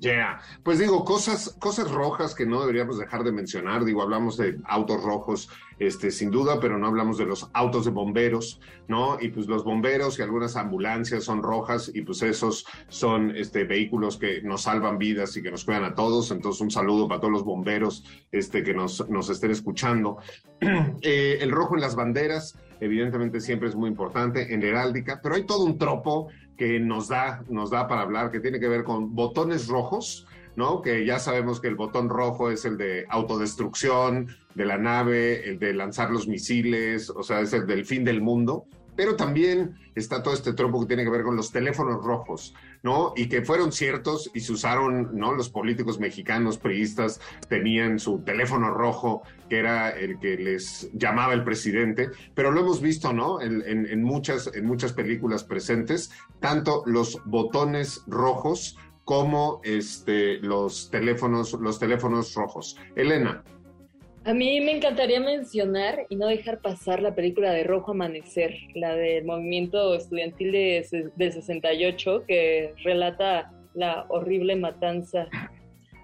Yeah. 0.00 0.40
Pues 0.62 0.78
digo, 0.78 1.04
cosas, 1.04 1.54
cosas 1.60 1.90
rojas 1.90 2.34
que 2.34 2.46
no 2.46 2.60
deberíamos 2.60 2.98
dejar 2.98 3.24
de 3.24 3.32
mencionar. 3.32 3.84
Digo, 3.84 4.00
hablamos 4.00 4.38
de 4.38 4.58
autos 4.64 5.02
rojos, 5.02 5.50
este, 5.78 6.10
sin 6.10 6.30
duda, 6.30 6.60
pero 6.60 6.78
no 6.78 6.86
hablamos 6.86 7.18
de 7.18 7.26
los 7.26 7.50
autos 7.52 7.84
de 7.84 7.90
bomberos, 7.90 8.58
¿no? 8.86 9.18
Y 9.20 9.28
pues 9.28 9.48
los 9.48 9.64
bomberos 9.64 10.18
y 10.18 10.22
algunas 10.22 10.56
ambulancias 10.56 11.24
son 11.24 11.42
rojas 11.42 11.90
y 11.92 12.00
pues 12.00 12.22
esos 12.22 12.64
son 12.88 13.36
este, 13.36 13.64
vehículos 13.64 14.16
que 14.16 14.40
nos 14.40 14.62
salvan 14.62 14.96
vidas 14.96 15.36
y 15.36 15.42
que 15.42 15.50
nos 15.50 15.66
cuidan 15.66 15.84
a 15.84 15.94
todos. 15.94 16.30
Entonces, 16.30 16.62
un 16.62 16.70
saludo 16.70 17.06
para 17.06 17.20
todos 17.20 17.34
los 17.34 17.44
bomberos 17.44 18.02
este, 18.32 18.62
que 18.62 18.72
nos, 18.72 19.06
nos 19.10 19.28
estén 19.28 19.50
escuchando. 19.50 20.16
Eh, 21.02 21.38
el 21.40 21.52
rojo 21.52 21.76
en 21.76 21.80
las 21.80 21.94
banderas, 21.94 22.58
evidentemente 22.80 23.40
siempre 23.40 23.68
es 23.68 23.74
muy 23.74 23.88
importante, 23.88 24.52
en 24.54 24.62
heráldica, 24.62 25.20
pero 25.22 25.34
hay 25.34 25.44
todo 25.44 25.64
un 25.64 25.78
tropo 25.78 26.28
que 26.56 26.80
nos 26.80 27.08
da, 27.08 27.44
nos 27.48 27.70
da 27.70 27.86
para 27.86 28.02
hablar, 28.02 28.30
que 28.30 28.40
tiene 28.40 28.60
que 28.60 28.68
ver 28.68 28.84
con 28.84 29.14
botones 29.14 29.68
rojos, 29.68 30.26
¿no? 30.56 30.82
Que 30.82 31.06
ya 31.06 31.20
sabemos 31.20 31.60
que 31.60 31.68
el 31.68 31.76
botón 31.76 32.08
rojo 32.08 32.50
es 32.50 32.64
el 32.64 32.76
de 32.76 33.06
autodestrucción 33.08 34.28
de 34.54 34.66
la 34.66 34.76
nave, 34.76 35.48
el 35.48 35.58
de 35.58 35.72
lanzar 35.72 36.10
los 36.10 36.26
misiles, 36.26 37.10
o 37.10 37.22
sea, 37.22 37.40
es 37.40 37.52
el 37.52 37.66
del 37.66 37.84
fin 37.84 38.04
del 38.04 38.20
mundo. 38.20 38.66
Pero 38.98 39.14
también 39.14 39.78
está 39.94 40.24
todo 40.24 40.34
este 40.34 40.54
tropo 40.54 40.80
que 40.80 40.86
tiene 40.88 41.04
que 41.04 41.10
ver 41.10 41.22
con 41.22 41.36
los 41.36 41.52
teléfonos 41.52 42.04
rojos, 42.04 42.52
¿no? 42.82 43.12
Y 43.14 43.28
que 43.28 43.42
fueron 43.42 43.70
ciertos 43.70 44.28
y 44.34 44.40
se 44.40 44.50
usaron, 44.50 45.16
¿no? 45.16 45.34
Los 45.34 45.50
políticos 45.50 46.00
mexicanos 46.00 46.58
priistas 46.58 47.20
tenían 47.48 48.00
su 48.00 48.24
teléfono 48.24 48.72
rojo, 48.72 49.22
que 49.48 49.60
era 49.60 49.90
el 49.90 50.18
que 50.18 50.36
les 50.36 50.90
llamaba 50.94 51.32
el 51.32 51.44
presidente, 51.44 52.10
pero 52.34 52.50
lo 52.50 52.62
hemos 52.62 52.82
visto, 52.82 53.12
¿no? 53.12 53.40
En, 53.40 54.02
muchas, 54.02 54.50
en 54.52 54.66
muchas 54.66 54.92
películas 54.92 55.44
presentes, 55.44 56.10
tanto 56.40 56.82
los 56.84 57.22
botones 57.24 58.02
rojos 58.08 58.78
como 59.04 59.60
este, 59.62 60.40
los 60.40 60.90
teléfonos, 60.90 61.52
los 61.52 61.78
teléfonos 61.78 62.34
rojos. 62.34 62.76
Elena. 62.96 63.44
A 64.28 64.34
mí 64.34 64.60
me 64.60 64.72
encantaría 64.76 65.20
mencionar 65.20 66.04
y 66.10 66.16
no 66.16 66.26
dejar 66.26 66.60
pasar 66.60 67.00
la 67.00 67.14
película 67.14 67.50
de 67.50 67.64
Rojo 67.64 67.92
Amanecer, 67.92 68.54
la 68.74 68.94
del 68.94 69.24
movimiento 69.24 69.94
estudiantil 69.94 70.52
de, 70.52 71.10
del 71.16 71.32
68, 71.32 72.24
que 72.28 72.74
relata 72.84 73.50
la 73.72 74.04
horrible 74.10 74.54
matanza 74.54 75.30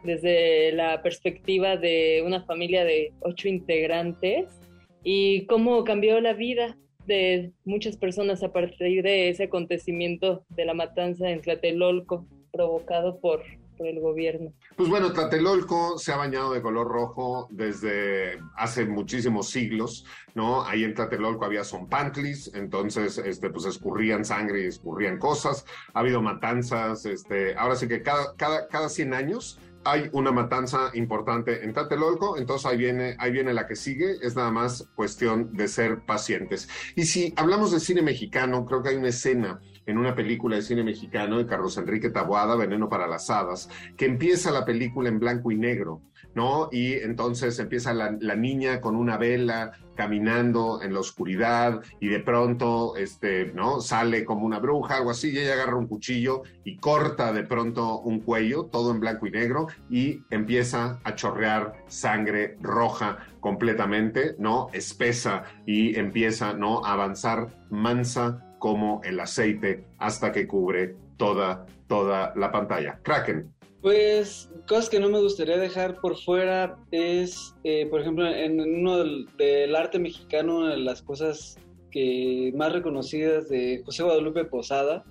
desde 0.05 0.73
la 0.73 1.03
perspectiva 1.03 1.77
de 1.77 2.23
una 2.25 2.43
familia 2.47 2.87
de 2.87 3.13
ocho 3.21 3.47
integrantes 3.47 4.59
y 5.03 5.45
cómo 5.45 5.85
cambió 5.85 6.19
la 6.23 6.33
vida 6.33 6.79
de 7.05 7.53
muchas 7.67 7.99
personas 7.99 8.43
a 8.43 8.55
partir 8.55 9.03
de 9.03 9.29
ese 9.29 9.45
acontecimiento 9.45 10.47
de 10.49 10.65
la 10.65 10.73
matanza 10.73 11.29
en 11.29 11.43
Tlatelolco 11.43 12.27
provocado 12.51 13.21
por 13.21 13.43
por 13.77 13.87
el 13.87 14.01
gobierno. 14.01 14.53
Pues 14.77 14.89
bueno, 14.89 15.13
Tlatelolco 15.13 15.99
se 15.99 16.13
ha 16.13 16.17
bañado 16.17 16.53
de 16.53 16.63
color 16.63 16.89
rojo 16.89 17.49
desde 17.51 18.39
hace 18.57 18.87
muchísimos 18.87 19.49
siglos, 19.49 20.05
¿no? 20.35 20.65
Ahí 20.65 20.85
en 20.85 20.95
Tlatelolco 20.95 21.45
había 21.45 21.65
zompantlis, 21.65 22.53
entonces, 22.55 23.19
este, 23.19 23.51
pues 23.51 23.67
escurrían 23.67 24.25
sangre 24.25 24.63
y 24.63 24.67
escurrían 24.67 25.19
cosas, 25.19 25.65
ha 25.93 26.01
habido 26.01 26.23
matanzas, 26.23 27.07
este, 27.07 27.55
ahora 27.57 27.77
sí 27.77 27.89
que 27.89 28.03
cada, 28.03 28.35
cada, 28.37 28.69
cada 28.69 28.89
100 28.89 29.15
años 29.15 29.59
hay 29.85 30.09
una 30.13 30.33
matanza 30.33 30.91
importante 30.95 31.63
en 31.63 31.73
Tlatelolco, 31.73 32.39
entonces 32.39 32.67
ahí 32.67 32.79
viene, 32.79 33.17
ahí 33.19 33.31
viene 33.31 33.53
la 33.53 33.67
que 33.67 33.77
sigue, 33.77 34.17
es 34.23 34.35
nada 34.35 34.51
más 34.51 34.89
cuestión 34.95 35.53
de 35.55 35.69
ser 35.69 36.01
pacientes. 36.07 36.69
Y 36.97 37.05
si 37.05 37.35
hablamos 37.37 37.71
de 37.71 37.81
cine 37.81 38.03
mexicano, 38.03 38.65
creo 38.65 38.83
que 38.83 38.91
hay 38.91 38.97
una 38.97 39.09
escena 39.09 39.61
en 39.87 39.99
una 39.99 40.15
película 40.15 40.57
de 40.57 40.63
cine 40.63 40.83
mexicano 40.83 41.39
de 41.39 41.47
Carlos 41.47 41.77
Enrique 41.77 42.11
Taboada, 42.11 42.57
Veneno 42.57 42.89
para 42.89 43.07
las 43.07 43.31
Hadas, 43.31 43.69
que 43.97 44.07
empieza 44.07 44.51
la 44.51 44.65
película 44.65 45.09
en 45.09 45.19
blanco 45.19 45.51
y 45.51 45.57
negro, 45.57 46.03
¿no? 46.35 46.69
Y 46.73 46.95
entonces 46.95 47.59
empieza 47.59 47.95
la, 47.95 48.11
niña 48.35 48.81
con 48.81 48.97
una 48.97 49.17
vela 49.17 49.73
caminando 49.95 50.83
en 50.83 50.93
la 50.93 51.01
oscuridad 51.01 51.81
y 52.01 52.09
de 52.09 52.19
pronto, 52.19 52.97
este, 52.97 53.53
¿no? 53.55 53.81
Sale 53.81 54.25
como 54.25 54.45
una 54.45 54.59
bruja, 54.59 54.97
algo 54.97 55.11
así, 55.11 55.31
y 55.31 55.39
ella 55.39 55.55
agarra 55.55 55.77
un 55.77 55.87
cuchillo 55.87 56.43
y 56.65 56.79
corta 56.79 57.33
de 57.33 57.45
pronto 57.45 58.01
un 58.01 58.21
cuello, 58.21 58.65
todo 58.65 58.91
en 58.91 59.01
blanco 59.01 59.27
y 59.27 59.31
negro, 59.31 59.69
y 59.89 60.23
empieza 60.31 61.01
a 61.05 61.15
chorrear 61.15 61.85
sangre 61.87 62.57
roja 62.61 63.19
completamente, 63.41 64.35
¿no? 64.39 64.69
Espesa 64.73 65.45
y 65.67 65.97
empieza, 65.97 66.55
¿no? 66.55 66.85
A 66.85 66.95
avanzar 66.95 67.65
mansa 67.71 68.44
como 68.65 69.03
el 69.05 69.21
aceite 69.21 69.85
hasta 69.99 70.33
que 70.33 70.47
cubre 70.47 70.97
toda, 71.19 71.67
toda 71.87 72.33
la 72.35 72.51
pantalla. 72.51 72.99
Kraken. 73.03 73.53
Pues 73.83 74.51
cosas 74.67 74.89
que 74.89 74.99
no 74.99 75.11
me 75.11 75.21
gustaría 75.21 75.59
dejar 75.59 76.01
por 76.01 76.17
fuera 76.17 76.79
es, 76.91 77.55
eh, 77.63 77.85
por 77.91 78.01
ejemplo, 78.01 78.27
en 78.27 78.59
uno 78.59 79.05
del, 79.05 79.77
arte 79.77 79.99
mexicano, 79.99 80.61
una 80.61 80.71
de 80.71 80.79
las 80.79 81.03
cosas 81.03 81.59
que 81.91 82.55
más 82.57 82.73
reconocidas 82.73 83.51
de 83.51 83.83
José 83.85 84.03
Guadalupe 84.03 84.47
Posada, 84.47 85.05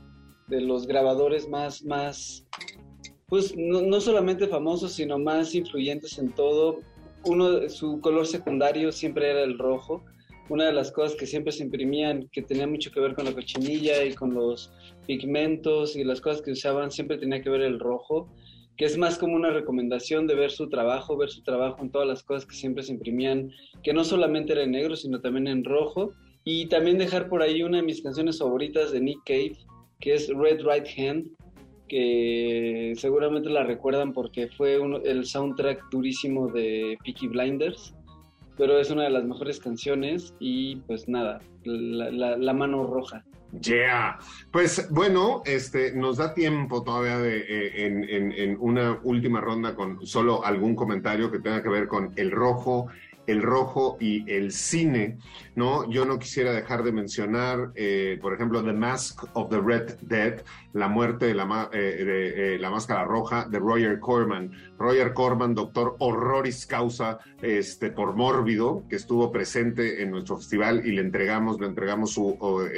de 0.48 0.60
los 0.60 0.88
grabadores 0.88 1.48
más, 1.48 1.84
más 1.84 2.48
pues 3.28 3.56
no, 3.56 3.84
no, 3.84 4.02
solamente 4.02 4.48
famosos, 4.48 4.94
sino 4.94 5.20
más 5.20 5.54
influyentes 5.54 6.18
en 6.18 6.32
todo. 6.32 6.80
Uno, 7.24 7.70
su 7.70 8.02
color 8.02 8.26
secundario 8.26 8.92
siempre 8.92 9.30
era 9.30 9.44
el 9.44 9.60
rojo 9.60 10.04
una 10.50 10.66
de 10.66 10.74
las 10.74 10.92
cosas 10.92 11.16
que 11.18 11.26
siempre 11.26 11.52
se 11.52 11.64
imprimían, 11.64 12.28
que 12.32 12.42
tenía 12.42 12.68
mucho 12.68 12.92
que 12.92 13.00
ver 13.00 13.16
con 13.16 13.26
la 13.26 13.34
cochinilla 13.34 14.04
y 14.04 14.14
con 14.14 14.34
los 14.34 14.72
pigmentos 15.08 15.96
y 15.96 16.04
las 16.04 16.22
cosas 16.22 16.42
que 16.42 16.52
usaban, 16.52 16.92
siempre 16.92 17.18
tenía 17.18 17.42
que 17.42 17.50
ver 17.50 17.62
el 17.62 17.80
rojo, 17.80 18.28
que 18.78 18.86
es 18.86 18.98
más 18.98 19.18
como 19.18 19.36
una 19.36 19.52
recomendación 19.52 20.28
de 20.28 20.36
ver 20.36 20.52
su 20.52 20.70
trabajo, 20.70 21.16
ver 21.18 21.30
su 21.30 21.44
trabajo 21.44 21.82
en 21.82 21.92
todas 21.92 22.08
las 22.08 22.24
cosas 22.24 22.46
que 22.46 22.56
siempre 22.56 22.84
se 22.84 22.94
imprimían, 22.94 23.52
que 23.84 23.94
no 23.94 24.04
solamente 24.04 24.54
era 24.54 24.64
en 24.64 24.72
negro, 24.72 24.96
sino 24.96 25.22
también 25.22 25.48
en 25.48 25.64
rojo. 25.64 26.14
Y 26.46 26.66
también 26.66 26.98
dejar 26.98 27.30
por 27.30 27.42
ahí 27.42 27.64
una 27.64 27.78
de 27.78 27.84
mis 27.84 28.02
canciones 28.02 28.40
favoritas 28.40 28.92
de 28.92 29.00
Nick 29.00 29.20
Cave, 29.26 29.56
que 30.02 30.14
es 30.14 30.28
Red 30.28 30.62
Right 30.66 30.88
Hand, 30.98 31.30
que 31.88 32.94
seguramente 32.98 33.50
la 33.50 33.64
recuerdan 33.64 34.12
porque 34.12 34.50
fue 34.50 34.78
el 35.06 35.26
soundtrack 35.26 35.90
durísimo 35.90 36.48
de 36.50 36.98
Peaky 37.06 37.28
Blinders 37.28 37.94
pero 38.58 38.80
es 38.80 38.90
una 38.92 39.04
de 39.04 39.10
las 39.10 39.24
mejores 39.24 39.60
canciones 39.60 40.34
y 40.40 40.78
pues 40.88 41.08
nada, 41.08 41.40
la, 41.64 42.54
mano 42.54 42.86
roja. 42.86 43.24
Yeah. 43.62 44.18
Pues 44.52 44.90
bueno, 44.90 45.44
este, 45.46 45.94
nos 45.94 46.18
da 46.18 46.34
tiempo 46.34 46.84
todavía 46.84 47.20
de, 47.20 47.38
eh, 47.38 47.86
en, 47.86 48.32
en, 48.32 48.58
una 48.60 49.00
última 49.04 49.42
ronda 49.42 49.76
con 49.76 50.06
solo 50.08 50.44
algún 50.44 50.76
comentario 50.76 51.32
que 51.32 51.40
tenga 51.40 51.62
que 51.62 51.70
ver 51.70 51.88
con 51.88 52.14
el 52.16 52.32
rojo 52.32 52.88
el 53.28 53.42
rojo 53.42 53.98
y 54.00 54.30
el 54.32 54.52
cine, 54.52 55.18
¿no? 55.56 55.90
Yo 55.90 56.06
no 56.06 56.20
quisiera 56.20 56.52
dejar 56.52 56.84
de 56.84 56.92
mencionar, 56.92 57.72
eh, 57.76 58.18
por 58.22 58.34
ejemplo, 58.34 58.64
The 58.64 58.74
Mask 58.74 59.24
of 59.34 59.50
the 59.50 59.60
Red 59.60 60.00
Dead, 60.02 60.42
la 60.74 60.88
muerte 60.88 61.28
de 61.28 61.36
la, 61.36 61.70
eh, 61.72 61.78
de, 61.78 62.56
eh, 62.56 62.60
la 62.60 62.70
máscara 62.70 63.04
roja 63.06 63.46
de 63.50 63.60
Roger 63.60 64.00
Corman. 64.00 64.52
Roger 64.78 65.14
Corman, 65.14 65.54
doctor 65.54 65.96
horroris 66.00 66.66
causa 66.66 67.20
este, 67.42 67.92
por 67.92 68.16
mórbido, 68.16 68.84
que 68.90 68.96
estuvo 68.96 69.32
presente 69.32 70.02
en 70.02 70.12
nuestro 70.12 70.38
festival 70.38 70.86
y 70.86 70.92
le 70.92 71.02
entregamos, 71.02 71.60
le 71.60 71.68
entregamos 71.68 72.12
su 72.12 72.38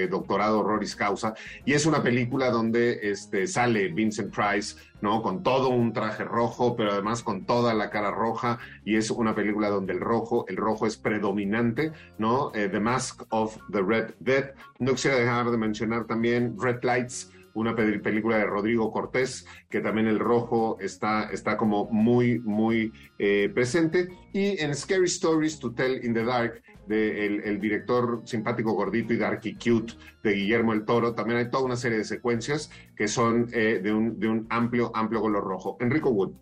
doctorado 0.09 0.59
horroris 0.59 0.95
causa. 0.95 1.34
Y 1.63 1.73
es 1.73 1.86
una 1.86 2.03
película 2.03 2.49
donde 2.49 2.99
este, 3.01 3.47
sale 3.47 3.88
Vincent 3.89 4.36
Price, 4.36 4.76
¿no? 5.01 5.21
Con 5.21 5.43
todo 5.43 5.69
un 5.69 5.93
traje 5.93 6.23
rojo, 6.23 6.76
pero 6.76 6.91
además 6.91 7.23
con 7.23 7.45
toda 7.45 7.73
la 7.73 7.89
cara 7.89 8.11
roja, 8.11 8.59
y 8.84 8.95
es 8.95 9.11
una 9.11 9.36
película 9.36 9.69
donde 9.69 9.93
el 9.93 9.99
rojo, 9.99 10.45
el 10.47 10.57
rojo 10.57 10.88
es 10.88 10.97
predominante, 10.97 11.91
¿no? 12.17 12.51
Eh, 12.53 12.64
the 12.70 12.80
Mask 12.80 13.24
of 13.30 13.57
the 13.72 13.82
Red 13.82 14.16
Dead. 14.20 14.53
No 14.80 14.93
quisiera 14.93 15.18
dejar 15.18 15.49
de 15.51 15.57
mencionar 15.57 16.05
también 16.05 16.55
Red 16.59 16.84
Lights 16.84 17.32
una 17.55 17.74
película 17.74 18.38
de 18.38 18.45
Rodrigo 18.45 18.91
Cortés, 18.91 19.47
que 19.70 19.80
también 19.80 20.07
el 20.07 20.20
rojo 20.20 20.78
está, 20.80 21.30
está 21.32 21.57
como 21.57 21.86
muy, 21.89 22.39
muy 22.39 22.91
eh, 23.18 23.49
presente. 23.53 24.09
Y 24.34 24.61
en 24.61 24.76
Scary 24.76 25.05
Stories 25.05 25.59
to 25.59 25.74
Tell 25.74 26.03
in 26.03 26.13
the 26.13 26.24
Dark, 26.24 26.61
de 26.88 27.26
el, 27.26 27.59
director 27.59 28.22
simpático 28.26 28.74
gordito 28.74 29.11
y 29.11 29.18
darky 29.18 29.55
cute 29.55 29.93
de 30.22 30.34
Guillermo 30.34 30.74
el 30.74 30.86
Toro, 30.86 31.16
también 31.16 31.39
hay 31.39 31.49
toda 31.49 31.63
una 31.63 31.76
serie 31.76 31.97
de 31.97 32.03
secuencias 32.03 32.70
que 32.95 33.07
son 33.07 33.47
eh, 33.53 33.80
de, 33.82 33.91
un, 33.91 34.20
de 34.20 34.28
un 34.28 34.45
amplio, 34.49 34.91
amplio 34.93 35.22
color 35.22 35.43
rojo. 35.43 35.78
Enrico 35.80 36.11
Wood. 36.11 36.34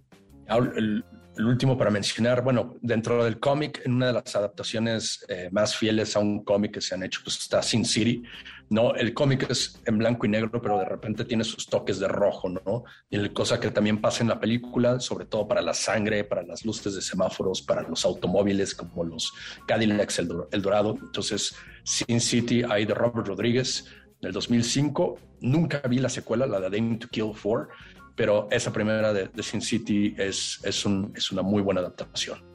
El, 1.37 1.45
último 1.45 1.77
para 1.77 1.89
mencionar, 1.89 2.43
bueno, 2.43 2.75
dentro 2.81 3.23
del 3.23 3.39
cómic, 3.39 3.81
en 3.85 3.93
una 3.93 4.07
de 4.07 4.13
las 4.13 4.35
adaptaciones 4.35 5.25
eh, 5.27 5.49
más 5.51 5.75
fieles 5.75 6.15
a 6.15 6.19
un 6.19 6.43
cómic 6.43 6.73
que 6.73 6.81
se 6.81 6.95
han 6.95 7.03
hecho, 7.03 7.21
pues 7.23 7.37
está 7.37 7.61
Sin 7.61 7.85
City, 7.85 8.23
¿no? 8.69 8.95
El 8.95 9.13
cómic 9.13 9.49
es 9.49 9.79
en 9.85 9.97
blanco 9.97 10.25
y 10.25 10.29
negro, 10.29 10.61
pero 10.61 10.79
de 10.79 10.85
repente 10.85 11.25
tiene 11.25 11.43
sus 11.43 11.67
toques 11.67 11.99
de 11.99 12.07
rojo, 12.07 12.49
¿no? 12.49 12.83
Y 13.09 13.29
cosa 13.29 13.59
que 13.59 13.71
también 13.71 14.01
pasa 14.01 14.23
en 14.23 14.29
la 14.29 14.39
película, 14.39 14.99
sobre 14.99 15.25
todo 15.25 15.47
para 15.47 15.61
la 15.61 15.73
sangre, 15.73 16.23
para 16.23 16.43
las 16.43 16.65
luces 16.65 16.95
de 16.95 17.01
semáforos, 17.01 17.61
para 17.61 17.81
los 17.83 18.05
automóviles 18.05 18.75
como 18.75 19.03
los 19.03 19.33
Cadillacs 19.67 20.19
El 20.19 20.61
Dorado. 20.61 20.97
Entonces, 21.01 21.55
Sin 21.83 22.19
City, 22.19 22.63
ahí 22.69 22.85
de 22.85 22.93
Robert 22.93 23.27
Rodríguez, 23.27 23.85
del 24.21 24.31
2005. 24.31 25.19
Nunca 25.41 25.81
vi 25.87 25.99
la 25.99 26.09
secuela, 26.09 26.47
la 26.47 26.69
de 26.69 26.77
Aim 26.77 26.97
to 26.97 27.07
Kill 27.09 27.33
4 27.41 27.67
pero 28.15 28.47
esa 28.51 28.71
primera 28.71 29.13
de, 29.13 29.29
Sin 29.41 29.61
City 29.61 30.15
es, 30.17 30.59
es, 30.63 30.85
un, 30.85 31.13
es 31.15 31.31
una 31.31 31.41
muy 31.41 31.61
buena 31.61 31.81
adaptación. 31.81 32.52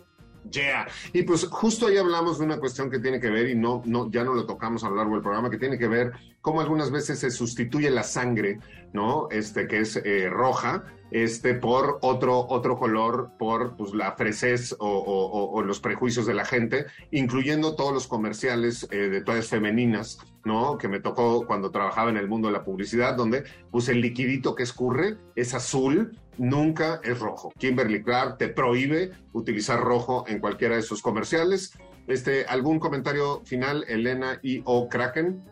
Yeah. 0.51 0.89
Y 1.13 1.23
pues 1.23 1.47
justo 1.47 1.87
ahí 1.87 1.97
hablamos 1.97 2.39
de 2.39 2.45
una 2.45 2.59
cuestión 2.59 2.91
que 2.91 2.99
tiene 2.99 3.21
que 3.21 3.31
ver, 3.31 3.49
y 3.49 3.55
no, 3.55 3.83
no, 3.85 4.11
ya 4.11 4.25
no 4.25 4.35
lo 4.35 4.47
tocamos 4.47 4.85
a 4.85 4.91
lo 4.91 4.97
largo 4.97 5.15
del 5.15 5.23
programa, 5.23 5.51
que 5.51 5.59
tiene 5.59 5.79
que 5.79 5.89
ver 5.89 6.13
cómo 6.41 6.61
algunas 6.61 6.91
veces 6.91 7.19
se 7.19 7.31
sustituye 7.31 7.91
la 7.91 8.03
sangre, 8.03 8.59
¿no? 8.93 9.29
Este, 9.31 9.67
que 9.67 9.81
es 9.81 9.97
eh, 9.97 10.29
roja, 10.31 10.85
este, 11.11 11.55
por 11.55 11.99
otro, 12.03 12.47
otro 12.49 12.79
color, 12.79 13.31
por 13.39 13.77
pues, 13.77 13.95
la 13.95 14.13
fresez 14.13 14.77
o, 14.79 15.63
los 15.65 15.81
prejuicios 15.81 16.27
de 16.27 16.35
la 16.35 16.45
gente, 16.45 16.87
incluyendo 17.11 17.75
todos 17.75 17.93
los 17.93 18.07
comerciales 18.07 18.87
eh, 18.91 18.97
de 19.09 19.21
toallas 19.23 19.49
femeninas, 19.49 20.19
¿no? 20.45 20.79
Que 20.79 20.89
me 20.89 21.01
tocó 21.01 21.47
cuando 21.47 21.71
trabajaba 21.71 22.11
en 22.11 22.17
el 22.17 22.29
mundo 22.29 22.49
de 22.49 22.53
la 22.53 22.65
publicidad, 22.65 23.17
donde 23.17 23.45
pues 23.71 23.89
el 23.89 24.01
liquidito 24.01 24.55
que 24.55 24.63
escurre 24.63 25.17
es 25.35 25.55
azul, 25.55 26.19
nunca 26.39 27.01
es 27.05 27.19
rojo. 27.19 27.53
Kimberly 27.59 28.03
Clark 28.03 28.39
te 28.39 28.49
prohíbe 28.49 29.11
utilizar 29.33 29.81
rojo 29.81 30.25
en 30.29 30.41
cualquiera 30.41 30.77
de 30.77 30.83
sus 30.83 31.03
comerciales. 31.03 31.73
Este, 32.07 32.45
¿Algún 32.47 32.79
comentario 32.79 33.43
final, 33.45 33.85
Elena 33.89 34.41
y 34.43 34.63
o 34.65 34.89
Kraken? 34.89 35.43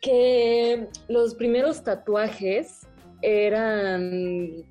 Que 0.00 0.88
los 1.08 1.34
primeros 1.34 1.82
tatuajes 1.82 2.86
eran 3.22 4.64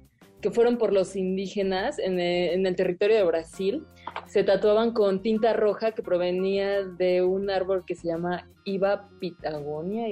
que 0.43 0.51
fueron 0.51 0.77
por 0.77 0.91
los 0.91 1.15
indígenas 1.15 1.97
en 1.97 2.19
el, 2.19 2.75
territorio 2.75 3.15
de 3.15 3.23
Brasil, 3.23 3.85
se 4.27 4.43
tatuaban 4.43 4.91
con 4.91 5.21
tinta 5.21 5.53
roja 5.53 5.93
que 5.93 6.03
provenía 6.03 6.83
de 6.83 7.23
un 7.23 7.49
árbol 7.49 7.85
que 7.85 7.95
se 7.95 8.09
llama 8.09 8.45
Iba 8.65 9.09
Pitagonia, 9.19 10.09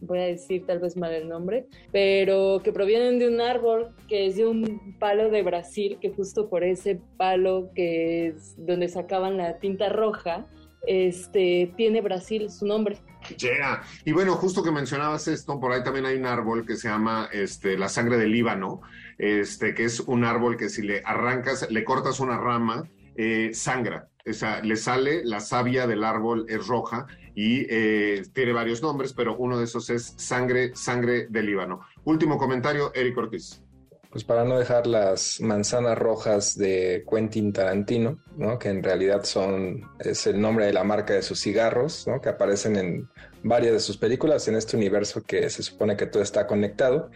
voy 0.00 0.18
a 0.18 0.24
decir 0.24 0.64
tal 0.66 0.78
vez 0.78 0.96
mal 0.96 1.12
el 1.12 1.28
nombre, 1.28 1.66
pero 1.92 2.60
que 2.62 2.72
provienen 2.72 3.18
de 3.18 3.28
un 3.28 3.40
árbol 3.40 3.94
que 4.08 4.26
es 4.26 4.36
de 4.36 4.46
un 4.46 4.96
palo 4.98 5.30
de 5.30 5.42
Brasil, 5.42 5.98
que 6.00 6.10
justo 6.10 6.48
por 6.48 6.64
ese 6.64 7.00
palo 7.16 7.70
que 7.74 8.28
es 8.28 8.54
donde 8.58 8.88
sacaban 8.88 9.36
la 9.36 9.58
tinta 9.58 9.88
roja, 9.88 10.46
este, 10.86 11.72
tiene 11.76 12.00
Brasil 12.00 12.50
su 12.50 12.66
nombre. 12.66 12.98
Yeah. 13.38 13.82
Y 14.04 14.12
bueno, 14.12 14.34
justo 14.34 14.62
que 14.62 14.70
mencionabas 14.70 15.26
esto, 15.26 15.58
por 15.58 15.72
ahí 15.72 15.82
también 15.82 16.06
hay 16.06 16.16
un 16.16 16.26
árbol 16.26 16.64
que 16.64 16.76
se 16.76 16.88
llama 16.88 17.28
este, 17.32 17.76
la 17.76 17.88
sangre 17.88 18.18
del 18.18 18.30
Líbano, 18.30 18.82
este, 19.18 19.74
que 19.74 19.84
es 19.84 20.00
un 20.00 20.24
árbol 20.24 20.56
que 20.56 20.68
si 20.68 20.82
le 20.82 21.02
arrancas, 21.04 21.68
le 21.70 21.84
cortas 21.84 22.20
una 22.20 22.38
rama, 22.38 22.88
eh, 23.16 23.50
sangra. 23.52 24.08
O 24.28 24.32
sea, 24.32 24.60
le 24.60 24.76
sale, 24.76 25.24
la 25.24 25.40
savia 25.40 25.86
del 25.86 26.04
árbol 26.04 26.46
es 26.48 26.66
roja 26.66 27.06
y 27.36 27.66
eh, 27.68 28.22
tiene 28.32 28.54
varios 28.54 28.80
nombres, 28.80 29.12
pero 29.12 29.36
uno 29.36 29.58
de 29.58 29.64
esos 29.64 29.90
es 29.90 30.14
sangre, 30.16 30.74
sangre 30.74 31.26
del 31.28 31.44
Líbano. 31.44 31.82
Último 32.04 32.38
comentario, 32.38 32.90
Eric 32.94 33.18
Ortiz. 33.18 33.62
Pues 34.10 34.24
para 34.24 34.46
no 34.46 34.58
dejar 34.58 34.86
las 34.86 35.42
manzanas 35.42 35.98
rojas 35.98 36.56
de 36.56 37.04
Quentin 37.06 37.52
Tarantino, 37.52 38.18
¿no? 38.38 38.58
que 38.58 38.70
en 38.70 38.82
realidad 38.82 39.24
son, 39.24 39.86
es 39.98 40.26
el 40.26 40.40
nombre 40.40 40.64
de 40.64 40.72
la 40.72 40.82
marca 40.82 41.12
de 41.12 41.20
sus 41.20 41.38
cigarros, 41.38 42.06
¿no? 42.06 42.22
que 42.22 42.30
aparecen 42.30 42.76
en 42.76 43.10
varias 43.42 43.74
de 43.74 43.80
sus 43.80 43.98
películas 43.98 44.48
en 44.48 44.54
este 44.54 44.78
universo 44.78 45.22
que 45.22 45.50
se 45.50 45.62
supone 45.62 45.94
que 45.94 46.06
todo 46.06 46.22
está 46.22 46.46
conectado 46.46 47.10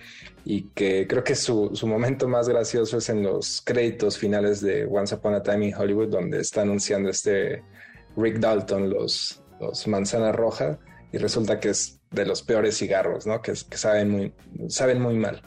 y 0.44 0.64
que 0.74 1.06
creo 1.06 1.24
que 1.24 1.34
su, 1.34 1.70
su 1.72 1.86
momento 1.86 2.28
más 2.28 2.46
gracioso 2.46 2.98
es 2.98 3.08
en 3.08 3.22
los 3.22 3.62
créditos 3.62 4.18
finales 4.18 4.60
de 4.60 4.84
Once 4.84 5.14
Upon 5.14 5.32
a 5.32 5.42
Time 5.42 5.68
in 5.68 5.74
Hollywood, 5.74 6.08
donde 6.08 6.40
está 6.40 6.60
anunciando 6.60 7.08
este 7.08 7.62
Rick 8.16 8.38
Dalton 8.38 8.90
los, 8.90 9.39
los 9.60 9.86
manzanas 9.86 10.34
rojas 10.34 10.78
y 11.12 11.18
resulta 11.18 11.60
que 11.60 11.70
es 11.70 12.00
de 12.10 12.26
los 12.26 12.42
peores 12.42 12.78
cigarros, 12.78 13.26
¿no? 13.26 13.40
Que, 13.42 13.52
que 13.52 13.76
saben, 13.76 14.10
muy, 14.10 14.32
saben 14.68 15.00
muy 15.00 15.16
mal. 15.16 15.42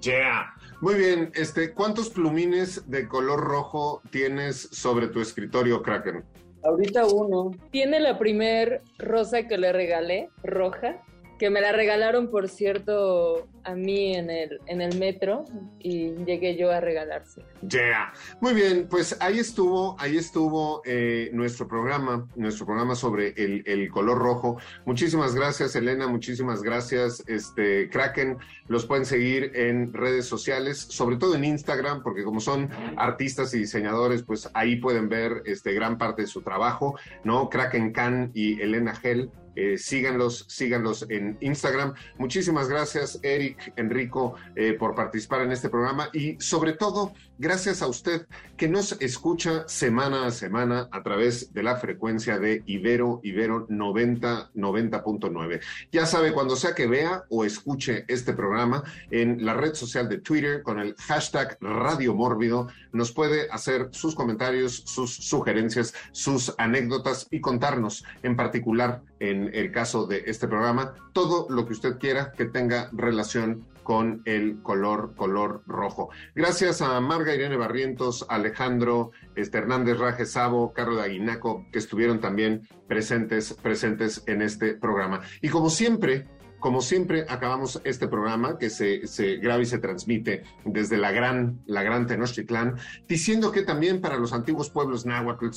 Yeah. 0.00 0.54
Muy 0.80 0.94
bien, 0.94 1.32
este, 1.34 1.74
¿cuántos 1.74 2.10
plumines 2.10 2.88
de 2.88 3.08
color 3.08 3.40
rojo 3.40 4.00
tienes 4.10 4.68
sobre 4.70 5.08
tu 5.08 5.20
escritorio, 5.20 5.82
Kraken? 5.82 6.24
Ahorita 6.62 7.06
uno. 7.06 7.50
Tiene 7.72 7.98
la 7.98 8.16
primer 8.18 8.82
rosa 8.98 9.48
que 9.48 9.58
le 9.58 9.72
regalé, 9.72 10.28
roja, 10.44 11.02
que 11.38 11.50
me 11.50 11.60
la 11.60 11.72
regalaron, 11.72 12.30
por 12.30 12.48
cierto, 12.48 13.48
a 13.64 13.74
mí 13.74 14.14
en 14.14 14.30
el, 14.30 14.60
en 14.66 14.80
el 14.80 14.98
metro 14.98 15.44
y 15.78 16.14
llegué 16.24 16.56
yo 16.56 16.70
a 16.70 16.80
regalarse. 16.80 17.42
Yeah. 17.68 18.12
Muy 18.40 18.54
bien, 18.54 18.88
pues 18.90 19.16
ahí 19.20 19.38
estuvo, 19.38 19.94
ahí 20.00 20.16
estuvo 20.16 20.82
eh, 20.84 21.30
nuestro 21.32 21.68
programa, 21.68 22.26
nuestro 22.34 22.66
programa 22.66 22.94
sobre 22.94 23.34
el, 23.36 23.62
el, 23.66 23.88
color 23.90 24.18
rojo. 24.18 24.58
Muchísimas 24.84 25.34
gracias, 25.34 25.76
Elena, 25.76 26.08
muchísimas 26.08 26.62
gracias, 26.62 27.22
este 27.28 27.88
Kraken. 27.88 28.38
Los 28.66 28.86
pueden 28.86 29.06
seguir 29.06 29.52
en 29.54 29.92
redes 29.92 30.26
sociales, 30.26 30.78
sobre 30.78 31.16
todo 31.16 31.34
en 31.36 31.44
Instagram, 31.44 32.02
porque 32.02 32.24
como 32.24 32.40
son 32.40 32.68
artistas 32.96 33.54
y 33.54 33.58
diseñadores, 33.58 34.22
pues 34.22 34.50
ahí 34.54 34.76
pueden 34.76 35.08
ver 35.08 35.42
este 35.46 35.72
gran 35.72 35.98
parte 35.98 36.22
de 36.22 36.28
su 36.28 36.42
trabajo, 36.42 36.98
¿no? 37.22 37.48
Kraken 37.48 37.92
Can 37.92 38.30
y 38.34 38.60
Elena 38.60 38.94
Gel 38.94 39.30
eh, 39.58 39.76
síganlos, 39.76 40.44
síganlos 40.48 41.04
en 41.10 41.36
Instagram. 41.40 41.94
Muchísimas 42.16 42.68
gracias, 42.68 43.18
Eric, 43.24 43.72
Enrico, 43.74 44.36
eh, 44.54 44.74
por 44.74 44.94
participar 44.94 45.40
en 45.40 45.50
este 45.50 45.68
programa 45.68 46.10
y 46.12 46.40
sobre 46.40 46.74
todo, 46.74 47.12
gracias 47.38 47.82
a 47.82 47.86
usted 47.86 48.26
que 48.56 48.68
nos 48.68 48.92
escucha 49.00 49.66
semana 49.68 50.26
a 50.26 50.30
semana 50.30 50.88
a 50.90 51.02
través 51.02 51.52
de 51.54 51.62
la 51.62 51.76
frecuencia 51.76 52.38
de 52.38 52.62
Ibero, 52.66 53.20
Ibero 53.22 53.66
90, 53.68 54.50
90.9. 54.54 55.60
Ya 55.92 56.06
sabe, 56.06 56.32
cuando 56.32 56.56
sea 56.56 56.74
que 56.74 56.86
vea 56.86 57.24
o 57.30 57.44
escuche 57.44 58.04
este 58.08 58.32
programa 58.32 58.82
en 59.10 59.44
la 59.44 59.54
red 59.54 59.74
social 59.74 60.08
de 60.08 60.18
Twitter 60.18 60.62
con 60.62 60.80
el 60.80 60.94
hashtag 60.96 61.56
Radio 61.60 62.14
Mórbido, 62.14 62.68
nos 62.92 63.12
puede 63.12 63.50
hacer 63.50 63.88
sus 63.92 64.14
comentarios, 64.14 64.82
sus 64.86 65.14
sugerencias, 65.14 65.94
sus 66.12 66.54
anécdotas 66.58 67.28
y 67.30 67.40
contarnos 67.40 68.04
en 68.22 68.36
particular 68.36 69.02
en 69.20 69.50
el 69.54 69.72
caso 69.72 70.06
de 70.06 70.24
este 70.26 70.48
programa, 70.48 70.94
todo 71.12 71.46
lo 71.48 71.66
que 71.66 71.72
usted 71.72 71.98
quiera 71.98 72.32
que 72.32 72.44
tenga 72.44 72.90
relación 72.92 73.64
con 73.88 74.20
el 74.26 74.60
color, 74.60 75.14
color 75.16 75.62
rojo. 75.66 76.10
Gracias 76.34 76.82
a 76.82 77.00
Marga 77.00 77.34
Irene 77.34 77.56
Barrientos, 77.56 78.26
Alejandro 78.28 79.12
este, 79.34 79.56
Hernández 79.56 79.98
Raje 79.98 80.26
Sabo, 80.26 80.74
Carlos 80.74 81.00
Aguinaco, 81.00 81.64
que 81.72 81.78
estuvieron 81.78 82.20
también 82.20 82.68
presentes, 82.86 83.54
presentes 83.54 84.22
en 84.26 84.42
este 84.42 84.74
programa. 84.74 85.22
Y 85.40 85.48
como 85.48 85.70
siempre, 85.70 86.26
como 86.60 86.80
siempre, 86.80 87.24
acabamos 87.28 87.80
este 87.84 88.08
programa 88.08 88.58
que 88.58 88.70
se, 88.70 89.36
graba 89.36 89.62
y 89.62 89.66
se 89.66 89.78
transmite 89.78 90.42
desde 90.64 90.96
la 90.96 91.12
gran, 91.12 91.60
la 91.66 91.82
gran 91.82 92.06
Tenochtitlán, 92.06 92.76
diciendo 93.06 93.52
que 93.52 93.62
también 93.62 94.00
para 94.00 94.16
los 94.16 94.32
antiguos 94.32 94.70
pueblos 94.70 95.06
náhuatl, 95.06 95.48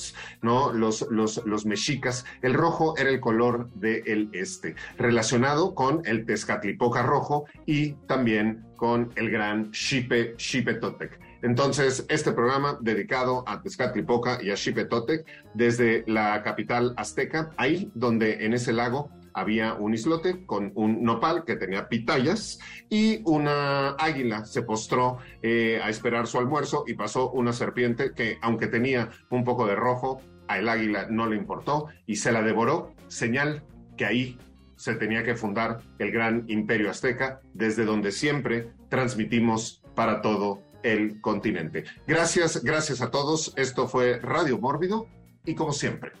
¿no? 0.42 0.72
Los, 0.72 1.06
los, 1.10 1.44
los 1.44 1.66
mexicas, 1.66 2.24
el 2.42 2.54
rojo 2.54 2.96
era 2.96 3.10
el 3.10 3.20
color 3.20 3.70
del 3.74 4.30
este, 4.32 4.74
relacionado 4.98 5.74
con 5.74 6.02
el 6.04 6.24
Tezcatlipoca 6.26 7.02
rojo 7.02 7.46
y 7.66 7.92
también 8.06 8.66
con 8.76 9.12
el 9.16 9.30
gran 9.30 9.72
Xipe, 9.72 10.34
Xipe 10.38 10.74
Totec. 10.74 11.18
Entonces, 11.42 12.06
este 12.08 12.32
programa 12.32 12.78
dedicado 12.80 13.44
a 13.48 13.60
Tezcatlipoca 13.60 14.38
y 14.42 14.50
a 14.50 14.56
Xipe 14.56 14.84
Totec 14.84 15.26
desde 15.54 16.04
la 16.06 16.42
capital 16.42 16.94
azteca, 16.96 17.50
ahí 17.56 17.90
donde 17.94 18.44
en 18.44 18.54
ese 18.54 18.72
lago 18.72 19.10
había 19.34 19.74
un 19.74 19.94
islote 19.94 20.44
con 20.46 20.72
un 20.74 21.02
nopal 21.02 21.44
que 21.44 21.56
tenía 21.56 21.88
pitayas 21.88 22.58
y 22.88 23.20
una 23.24 23.90
águila 23.90 24.44
se 24.44 24.62
postró 24.62 25.18
eh, 25.42 25.80
a 25.82 25.88
esperar 25.90 26.26
su 26.26 26.38
almuerzo 26.38 26.84
y 26.86 26.94
pasó 26.94 27.30
una 27.30 27.52
serpiente 27.52 28.12
que, 28.14 28.38
aunque 28.42 28.66
tenía 28.66 29.10
un 29.30 29.44
poco 29.44 29.66
de 29.66 29.74
rojo, 29.74 30.20
a 30.48 30.58
el 30.58 30.68
águila 30.68 31.06
no 31.08 31.26
le 31.26 31.36
importó 31.36 31.88
y 32.06 32.16
se 32.16 32.32
la 32.32 32.42
devoró, 32.42 32.94
señal 33.08 33.62
que 33.96 34.06
ahí 34.06 34.38
se 34.76 34.94
tenía 34.94 35.22
que 35.22 35.36
fundar 35.36 35.80
el 35.98 36.10
gran 36.10 36.44
imperio 36.48 36.90
azteca, 36.90 37.40
desde 37.54 37.84
donde 37.84 38.10
siempre 38.10 38.72
transmitimos 38.88 39.82
para 39.94 40.20
todo 40.22 40.62
el 40.82 41.20
continente. 41.20 41.84
Gracias, 42.06 42.64
gracias 42.64 43.00
a 43.00 43.10
todos. 43.10 43.52
Esto 43.56 43.86
fue 43.86 44.18
Radio 44.18 44.58
Mórbido 44.58 45.06
y 45.44 45.54
como 45.54 45.72
siempre, 45.72 46.12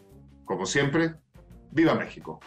como 0.44 0.66
siempre, 0.66 1.14
viva 1.72 1.94
México. 1.94 2.40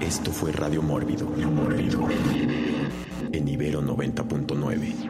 Esto 0.00 0.32
fue 0.32 0.50
Radio 0.50 0.82
Mórbido, 0.82 1.26
Mórbido. 1.26 2.08
En 3.32 3.46
Ibero 3.46 3.80
90.9. 3.80 5.08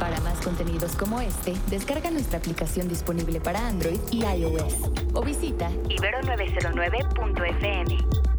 Para 0.00 0.18
más 0.22 0.40
contenidos 0.40 0.96
como 0.96 1.20
este, 1.20 1.52
descarga 1.68 2.10
nuestra 2.10 2.38
aplicación 2.38 2.88
disponible 2.88 3.38
para 3.40 3.68
Android 3.68 4.00
y 4.10 4.24
iOS 4.24 4.76
o 5.12 5.22
visita 5.22 5.70
ibero909.fm. 5.90 8.31